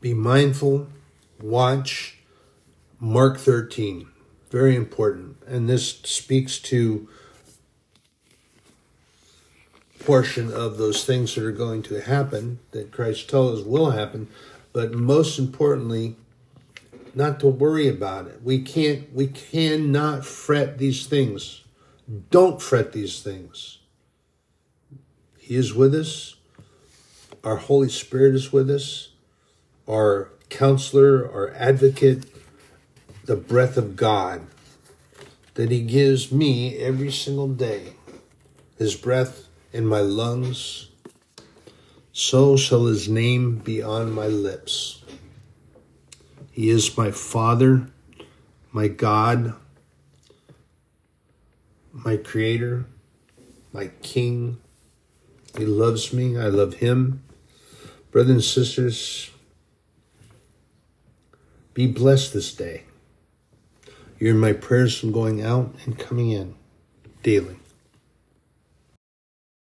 Be 0.00 0.14
mindful, 0.14 0.88
watch 1.40 2.18
Mark 3.00 3.38
13. 3.38 4.08
Very 4.50 4.76
important. 4.76 5.36
And 5.46 5.68
this 5.68 6.00
speaks 6.02 6.58
to 6.60 7.08
portion 9.98 10.50
of 10.52 10.78
those 10.78 11.04
things 11.04 11.34
that 11.34 11.44
are 11.44 11.52
going 11.52 11.82
to 11.82 12.00
happen 12.00 12.58
that 12.70 12.90
Christ 12.90 13.28
tells 13.28 13.60
us 13.60 13.66
will 13.66 13.90
happen, 13.90 14.28
but 14.72 14.92
most 14.92 15.38
importantly, 15.38 16.16
not 17.14 17.40
to 17.40 17.48
worry 17.48 17.88
about 17.88 18.26
it. 18.26 18.42
We 18.42 18.62
can't 18.62 19.12
we 19.12 19.26
cannot 19.26 20.24
fret 20.24 20.78
these 20.78 21.06
things. 21.06 21.62
Don't 22.30 22.62
fret 22.62 22.92
these 22.92 23.20
things. 23.20 23.78
He 25.38 25.56
is 25.56 25.74
with 25.74 25.94
us. 25.94 26.36
Our 27.44 27.56
Holy 27.56 27.88
Spirit 27.88 28.34
is 28.34 28.52
with 28.52 28.70
us. 28.70 29.07
Our 29.88 30.30
counselor, 30.50 31.30
our 31.30 31.54
advocate, 31.54 32.26
the 33.24 33.36
breath 33.36 33.76
of 33.76 33.96
God 33.96 34.46
that 35.54 35.70
He 35.70 35.80
gives 35.80 36.30
me 36.30 36.76
every 36.76 37.10
single 37.10 37.48
day. 37.48 37.94
His 38.78 38.94
breath 38.94 39.48
in 39.72 39.86
my 39.86 40.00
lungs, 40.00 40.88
so 42.12 42.56
shall 42.56 42.86
his 42.86 43.08
name 43.08 43.58
be 43.58 43.82
on 43.82 44.12
my 44.12 44.26
lips. 44.26 45.02
He 46.50 46.68
is 46.68 46.96
my 46.96 47.10
Father, 47.10 47.88
my 48.72 48.88
God, 48.88 49.54
my 51.92 52.16
Creator, 52.16 52.86
my 53.72 53.88
King. 54.02 54.58
He 55.56 55.64
loves 55.64 56.12
me, 56.12 56.36
I 56.36 56.46
love 56.46 56.74
him. 56.74 57.22
Brothers 58.10 58.30
and 58.32 58.44
sisters, 58.44 59.30
be 61.78 61.86
blessed 61.86 62.32
this 62.32 62.52
day. 62.52 62.82
You're 64.18 64.32
in 64.32 64.40
my 64.40 64.52
prayers 64.52 64.98
from 64.98 65.12
going 65.12 65.40
out 65.40 65.76
and 65.84 65.96
coming 65.96 66.30
in 66.30 66.56
daily. 67.22 67.57